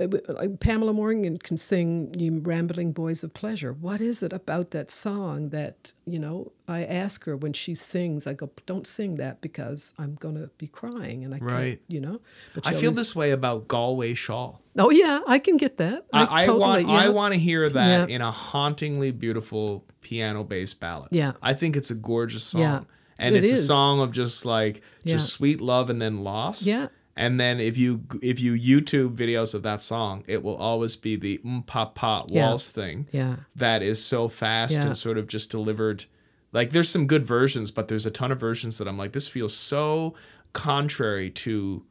Uh, 0.00 0.04
uh, 0.28 0.32
like 0.40 0.58
Pamela 0.58 0.92
Morgan 0.92 1.36
can 1.38 1.56
sing 1.56 2.12
"You 2.18 2.40
Rambling 2.40 2.90
Boys 2.92 3.22
of 3.22 3.32
Pleasure." 3.32 3.72
What 3.72 4.00
is 4.00 4.24
it 4.24 4.32
about 4.32 4.72
that 4.72 4.90
song 4.90 5.50
that 5.50 5.92
you 6.04 6.18
know? 6.18 6.50
I 6.66 6.84
ask 6.84 7.24
her 7.24 7.36
when 7.36 7.52
she 7.52 7.74
sings. 7.76 8.26
I 8.26 8.34
go, 8.34 8.50
"Don't 8.66 8.86
sing 8.88 9.16
that 9.16 9.40
because 9.40 9.94
I'm 9.96 10.16
going 10.16 10.34
to 10.34 10.50
be 10.58 10.66
crying," 10.66 11.24
and 11.24 11.32
I 11.32 11.38
Right. 11.38 11.68
can't, 11.68 11.80
you 11.86 12.00
know. 12.00 12.20
But 12.54 12.66
I 12.66 12.70
feel 12.70 12.86
always- 12.90 12.96
this 12.96 13.14
way 13.14 13.30
about 13.30 13.68
Galway 13.68 14.14
Shawl. 14.14 14.60
Oh 14.76 14.90
yeah, 14.90 15.20
I 15.28 15.38
can 15.38 15.56
get 15.58 15.76
that. 15.76 16.06
I, 16.12 16.42
I 16.42 16.46
totally, 16.46 16.84
want 16.84 16.88
I 16.88 17.08
want 17.10 17.34
to 17.34 17.38
hear 17.38 17.70
that 17.70 18.08
Yeah. 18.08 18.14
in 18.16 18.20
a 18.20 18.32
hauntingly 18.32 19.12
beautiful 19.12 19.84
piano 20.00 20.42
based 20.42 20.80
ballad. 20.80 21.08
Yeah. 21.12 21.32
I 21.40 21.52
think 21.54 21.76
it's 21.76 21.90
a 21.92 21.94
gorgeous 21.94 22.42
song. 22.42 22.60
Yeah. 22.62 22.80
And 23.20 23.36
It 23.36 23.44
it's 23.44 23.52
a 23.60 23.62
song 23.62 24.00
of 24.00 24.10
just 24.10 24.44
like 24.44 24.82
just 25.06 25.28
Yeah. 25.28 25.36
sweet 25.36 25.60
love 25.60 25.88
and 25.88 26.02
then 26.02 26.24
loss. 26.24 26.62
Yeah. 26.66 26.88
And 27.16 27.38
then 27.38 27.60
if 27.60 27.76
you 27.78 28.02
if 28.22 28.40
you 28.40 28.54
YouTube 28.54 29.14
videos 29.16 29.54
of 29.54 29.62
that 29.62 29.82
song, 29.82 30.24
it 30.26 30.42
will 30.42 30.56
always 30.56 30.96
be 30.96 31.14
the 31.16 31.38
mm 31.44 31.64
pa 31.66 31.84
pa 31.86 32.24
Yeah. 32.28 32.48
waltz 32.50 32.70
thing. 32.70 33.08
Yeah. 33.12 33.36
That 33.54 33.82
is 33.82 34.04
so 34.04 34.28
fast 34.28 34.72
Yeah. 34.74 34.86
and 34.86 34.96
sort 34.96 35.16
of 35.18 35.26
just 35.28 35.50
delivered. 35.50 36.06
Like 36.52 36.70
there's 36.70 36.88
some 36.88 37.06
good 37.06 37.26
versions, 37.26 37.70
but 37.70 37.88
there's 37.88 38.06
a 38.06 38.10
ton 38.10 38.32
of 38.32 38.40
versions 38.40 38.78
that 38.78 38.88
I'm 38.88 38.98
like, 38.98 39.12
this 39.12 39.28
feels 39.28 39.54
so 39.54 40.14
contrary 40.52 41.30
to 41.30 41.84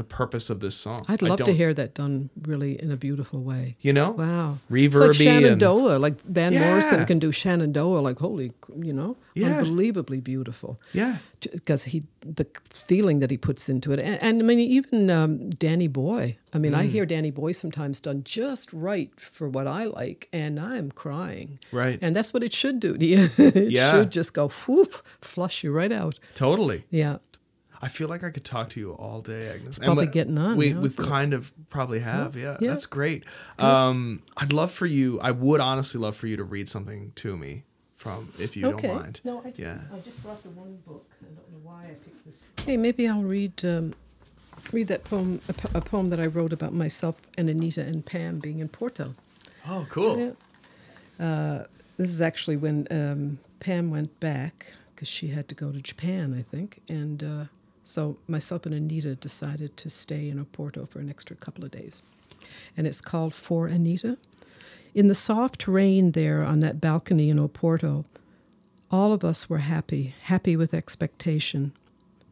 the 0.00 0.04
purpose 0.22 0.48
of 0.48 0.60
this 0.60 0.74
song. 0.74 1.04
I'd 1.08 1.20
love 1.20 1.44
to 1.44 1.52
hear 1.52 1.74
that 1.74 1.92
done 1.92 2.30
really 2.50 2.72
in 2.82 2.90
a 2.90 2.96
beautiful 2.96 3.42
way. 3.42 3.76
You 3.82 3.92
know? 3.92 4.12
Wow. 4.12 4.58
It's 4.70 4.70
like 4.70 4.80
Reverby 4.80 5.06
and- 5.08 5.16
Shenandoah, 5.16 5.98
like 5.98 6.16
Van 6.22 6.52
Yeah. 6.54 6.64
Morrison 6.64 7.04
can 7.04 7.18
do 7.18 7.30
Shenandoah, 7.30 8.00
like 8.08 8.18
holy, 8.18 8.52
you 8.88 8.94
know, 8.94 9.16
Yeah. 9.34 9.58
unbelievably 9.58 10.20
beautiful. 10.22 10.80
Yeah. 10.94 11.18
Because 11.42 11.84
he, 11.92 12.04
the 12.38 12.46
feeling 12.70 13.20
that 13.20 13.30
he 13.30 13.36
puts 13.36 13.68
into 13.68 13.92
it, 13.92 13.98
and, 14.00 14.16
and 14.22 14.40
I 14.40 14.44
mean, 14.44 14.58
even 14.58 15.10
um, 15.10 15.50
Danny 15.50 15.88
Boy. 15.88 16.38
I 16.54 16.58
mean, 16.58 16.72
Mm. 16.72 16.78
I 16.78 16.84
hear 16.86 17.04
Danny 17.06 17.30
Boy 17.30 17.52
sometimes 17.52 18.00
done 18.00 18.22
just 18.24 18.72
right 18.72 19.10
for 19.20 19.48
what 19.48 19.66
I 19.66 19.84
like, 19.84 20.28
and 20.32 20.58
I'm 20.58 20.90
crying. 20.90 21.58
Right. 21.72 21.98
And 22.02 22.16
that's 22.16 22.32
what 22.34 22.42
it 22.42 22.52
should 22.54 22.80
do 22.80 22.96
to 22.96 23.06
you. 23.06 23.28
it 23.38 23.70
Yeah. 23.70 23.92
should 23.92 24.10
just 24.10 24.32
go 24.34 24.48
whoof, 24.48 25.02
flush 25.20 25.62
you 25.62 25.70
right 25.72 25.92
out. 25.92 26.18
Totally. 26.34 26.84
Yeah. 26.90 27.18
I 27.82 27.88
feel 27.88 28.08
like 28.08 28.22
I 28.22 28.30
could 28.30 28.44
talk 28.44 28.70
to 28.70 28.80
you 28.80 28.92
all 28.92 29.22
day, 29.22 29.48
Agnes. 29.48 29.76
It's 29.76 29.78
probably 29.78 30.06
getting 30.06 30.36
on 30.36 30.56
We 30.56 30.72
now, 30.72 30.80
we 30.80 30.86
isn't 30.86 31.04
it? 31.04 31.08
kind 31.08 31.32
of 31.32 31.50
probably 31.70 32.00
have, 32.00 32.36
yeah. 32.36 32.56
yeah. 32.60 32.70
That's 32.70 32.86
great. 32.86 33.24
Um, 33.58 34.22
I'd 34.36 34.52
love 34.52 34.70
for 34.70 34.86
you. 34.86 35.18
I 35.20 35.30
would 35.30 35.60
honestly 35.60 36.00
love 36.00 36.14
for 36.16 36.26
you 36.26 36.36
to 36.36 36.44
read 36.44 36.68
something 36.68 37.12
to 37.16 37.36
me 37.36 37.64
from, 37.94 38.32
if 38.38 38.56
you 38.56 38.66
okay. 38.68 38.88
don't 38.88 38.96
mind. 38.96 39.20
No, 39.24 39.42
I, 39.44 39.52
yeah. 39.56 39.78
I 39.94 39.98
just 40.00 40.22
brought 40.22 40.42
the 40.42 40.50
one 40.50 40.78
book. 40.86 41.06
I 41.22 41.26
don't 41.26 41.52
know 41.52 41.58
why 41.62 41.84
I 41.84 41.94
picked 42.04 42.24
this. 42.26 42.44
Hey, 42.66 42.76
maybe 42.76 43.08
I'll 43.08 43.22
read 43.22 43.64
um, 43.64 43.94
read 44.72 44.88
that 44.88 45.04
poem, 45.04 45.40
a, 45.48 45.52
po- 45.52 45.78
a 45.78 45.80
poem 45.80 46.08
that 46.08 46.20
I 46.20 46.26
wrote 46.26 46.52
about 46.52 46.72
myself 46.74 47.16
and 47.38 47.48
Anita 47.48 47.82
and 47.82 48.04
Pam 48.04 48.38
being 48.38 48.58
in 48.58 48.68
Porto. 48.68 49.14
Oh, 49.66 49.86
cool. 49.90 50.34
Yeah. 51.18 51.26
Uh, 51.26 51.64
this 51.96 52.10
is 52.10 52.20
actually 52.20 52.56
when 52.56 52.86
um, 52.90 53.38
Pam 53.58 53.90
went 53.90 54.18
back 54.20 54.66
because 54.94 55.08
she 55.08 55.28
had 55.28 55.48
to 55.48 55.54
go 55.54 55.72
to 55.72 55.80
Japan, 55.80 56.34
I 56.38 56.42
think, 56.42 56.82
and 56.88 57.22
uh, 57.22 57.44
so 57.90 58.16
myself 58.28 58.66
and 58.66 58.74
Anita 58.74 59.16
decided 59.16 59.76
to 59.76 59.90
stay 59.90 60.28
in 60.28 60.44
Oporto 60.44 60.88
for 60.88 61.00
an 61.00 61.10
extra 61.10 61.34
couple 61.34 61.64
of 61.64 61.72
days, 61.72 62.02
and 62.76 62.86
it's 62.86 63.00
called 63.00 63.34
For 63.34 63.66
Anita. 63.66 64.16
In 64.94 65.08
the 65.08 65.14
soft 65.14 65.66
rain 65.66 66.12
there 66.12 66.42
on 66.42 66.60
that 66.60 66.80
balcony 66.80 67.30
in 67.30 67.38
Oporto, 67.38 68.04
all 68.90 69.12
of 69.12 69.24
us 69.24 69.50
were 69.50 69.58
happy, 69.58 70.14
happy 70.22 70.56
with 70.56 70.74
expectation. 70.74 71.72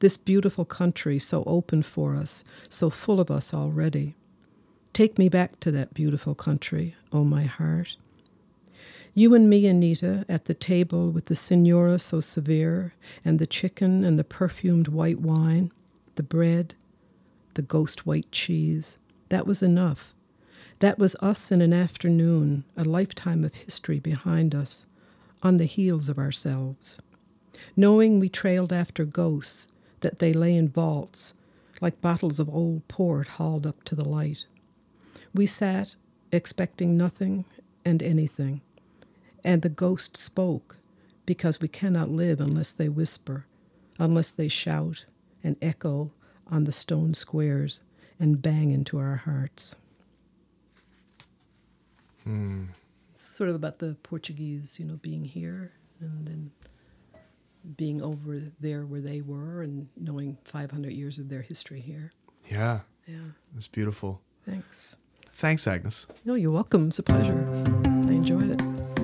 This 0.00 0.16
beautiful 0.16 0.64
country 0.64 1.18
so 1.18 1.42
open 1.44 1.82
for 1.82 2.14
us, 2.14 2.44
so 2.68 2.88
full 2.88 3.20
of 3.20 3.30
us 3.30 3.52
already. 3.52 4.14
Take 4.92 5.18
me 5.18 5.28
back 5.28 5.61
to 5.61 5.70
that 5.72 5.94
beautiful 5.94 6.34
country, 6.34 6.94
oh 7.12 7.24
my 7.24 7.44
heart. 7.44 7.96
You 9.14 9.34
and 9.34 9.48
me, 9.50 9.66
Anita, 9.66 10.24
at 10.28 10.44
the 10.44 10.54
table 10.54 11.11
with 11.11 11.26
the 11.26 11.34
senora 11.34 11.98
so 11.98 12.20
severe, 12.20 12.94
and 13.24 13.38
the 13.38 13.46
chicken 13.46 14.04
and 14.04 14.18
the 14.18 14.24
perfumed 14.24 14.88
white 14.88 15.20
wine, 15.20 15.72
the 16.14 16.22
bread, 16.22 16.74
the 17.54 17.62
ghost 17.62 18.06
white 18.06 18.30
cheese. 18.30 18.98
That 19.30 19.46
was 19.46 19.62
enough. 19.62 20.14
That 20.78 20.98
was 20.98 21.16
us 21.16 21.50
in 21.50 21.61
an 21.61 21.72
afternoon, 21.72 22.64
a 22.76 22.84
lifetime 22.84 23.44
of 23.44 23.54
history 23.54 23.98
behind 23.98 24.54
us, 24.54 24.86
on 25.42 25.56
the 25.56 25.64
heels 25.64 26.09
of 26.09 26.18
ourselves. 26.18 26.98
Knowing 27.76 28.20
we 28.20 28.28
trailed 28.28 28.72
after 28.72 29.04
ghosts, 29.04 29.68
that 30.00 30.20
they 30.20 30.32
lay 30.32 30.54
in 30.54 30.68
vaults, 30.68 31.34
like 31.80 32.00
bottles 32.00 32.38
of 32.38 32.48
old 32.48 32.86
port 32.88 33.26
hauled 33.26 33.66
up 33.66 33.82
to 33.84 33.94
the 33.94 34.09
light. 34.09 34.46
We 35.34 35.46
sat, 35.46 35.96
expecting 36.30 36.96
nothing 36.96 37.44
and 37.84 38.02
anything, 38.02 38.61
and 39.45 39.62
the 39.62 39.68
ghost 39.68 40.16
spoke, 40.16 40.76
because 41.26 41.61
we 41.61 41.68
cannot 41.68 42.11
live 42.11 42.41
unless 42.41 42.72
they 42.72 42.89
whisper, 42.89 43.47
unless 43.99 44.30
they 44.30 44.49
shout 44.49 45.05
and 45.45 45.57
echo 45.62 46.11
on 46.47 46.64
the 46.64 46.72
stone 46.72 47.14
squares 47.14 47.82
and 48.18 48.43
bang 48.43 48.70
into 48.70 48.99
our 48.99 49.16
hearts. 49.16 49.76
It's 52.26 53.22
sort 53.22 53.49
of 53.49 53.57
about 53.57 53.78
the 53.78 53.97
Portuguese, 54.03 54.78
you 54.78 54.84
know, 54.84 54.97
being 54.97 55.24
here 55.24 55.72
and 56.01 56.26
then 56.26 56.51
being 57.76 58.03
over 58.03 58.41
there 58.61 58.84
where 58.84 59.01
they 59.01 59.20
were 59.22 59.62
and 59.62 59.89
knowing 59.97 60.36
500 60.45 60.93
years 60.93 61.18
of 61.18 61.28
their 61.28 61.43
history 61.43 61.80
here. 61.80 62.12
Yeah. 62.51 62.80
Yeah, 63.07 63.16
That's 63.55 63.66
beautiful. 63.68 64.20
thanks. 64.45 64.97
Thanks, 65.32 65.66
Agnes. 65.66 66.07
No, 66.26 66.34
you're 66.34 66.51
welcome. 66.51 66.89
It's 66.89 66.99
a 66.99 67.03
pleasure. 67.03 67.47
I 67.86 68.11
enjoyed 68.11 68.51
it. 68.51 68.97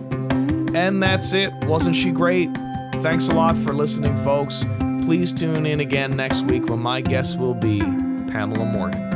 And 0.74 1.02
that's 1.02 1.32
it. 1.32 1.52
Wasn't 1.66 1.94
she 1.94 2.10
great? 2.10 2.50
Thanks 2.94 3.28
a 3.28 3.34
lot 3.34 3.56
for 3.56 3.72
listening, 3.72 4.16
folks. 4.24 4.64
Please 5.04 5.32
tune 5.32 5.66
in 5.66 5.80
again 5.80 6.16
next 6.16 6.42
week 6.42 6.68
when 6.68 6.80
my 6.80 7.00
guest 7.00 7.38
will 7.38 7.54
be 7.54 7.80
Pamela 7.80 8.64
Morgan. 8.64 9.13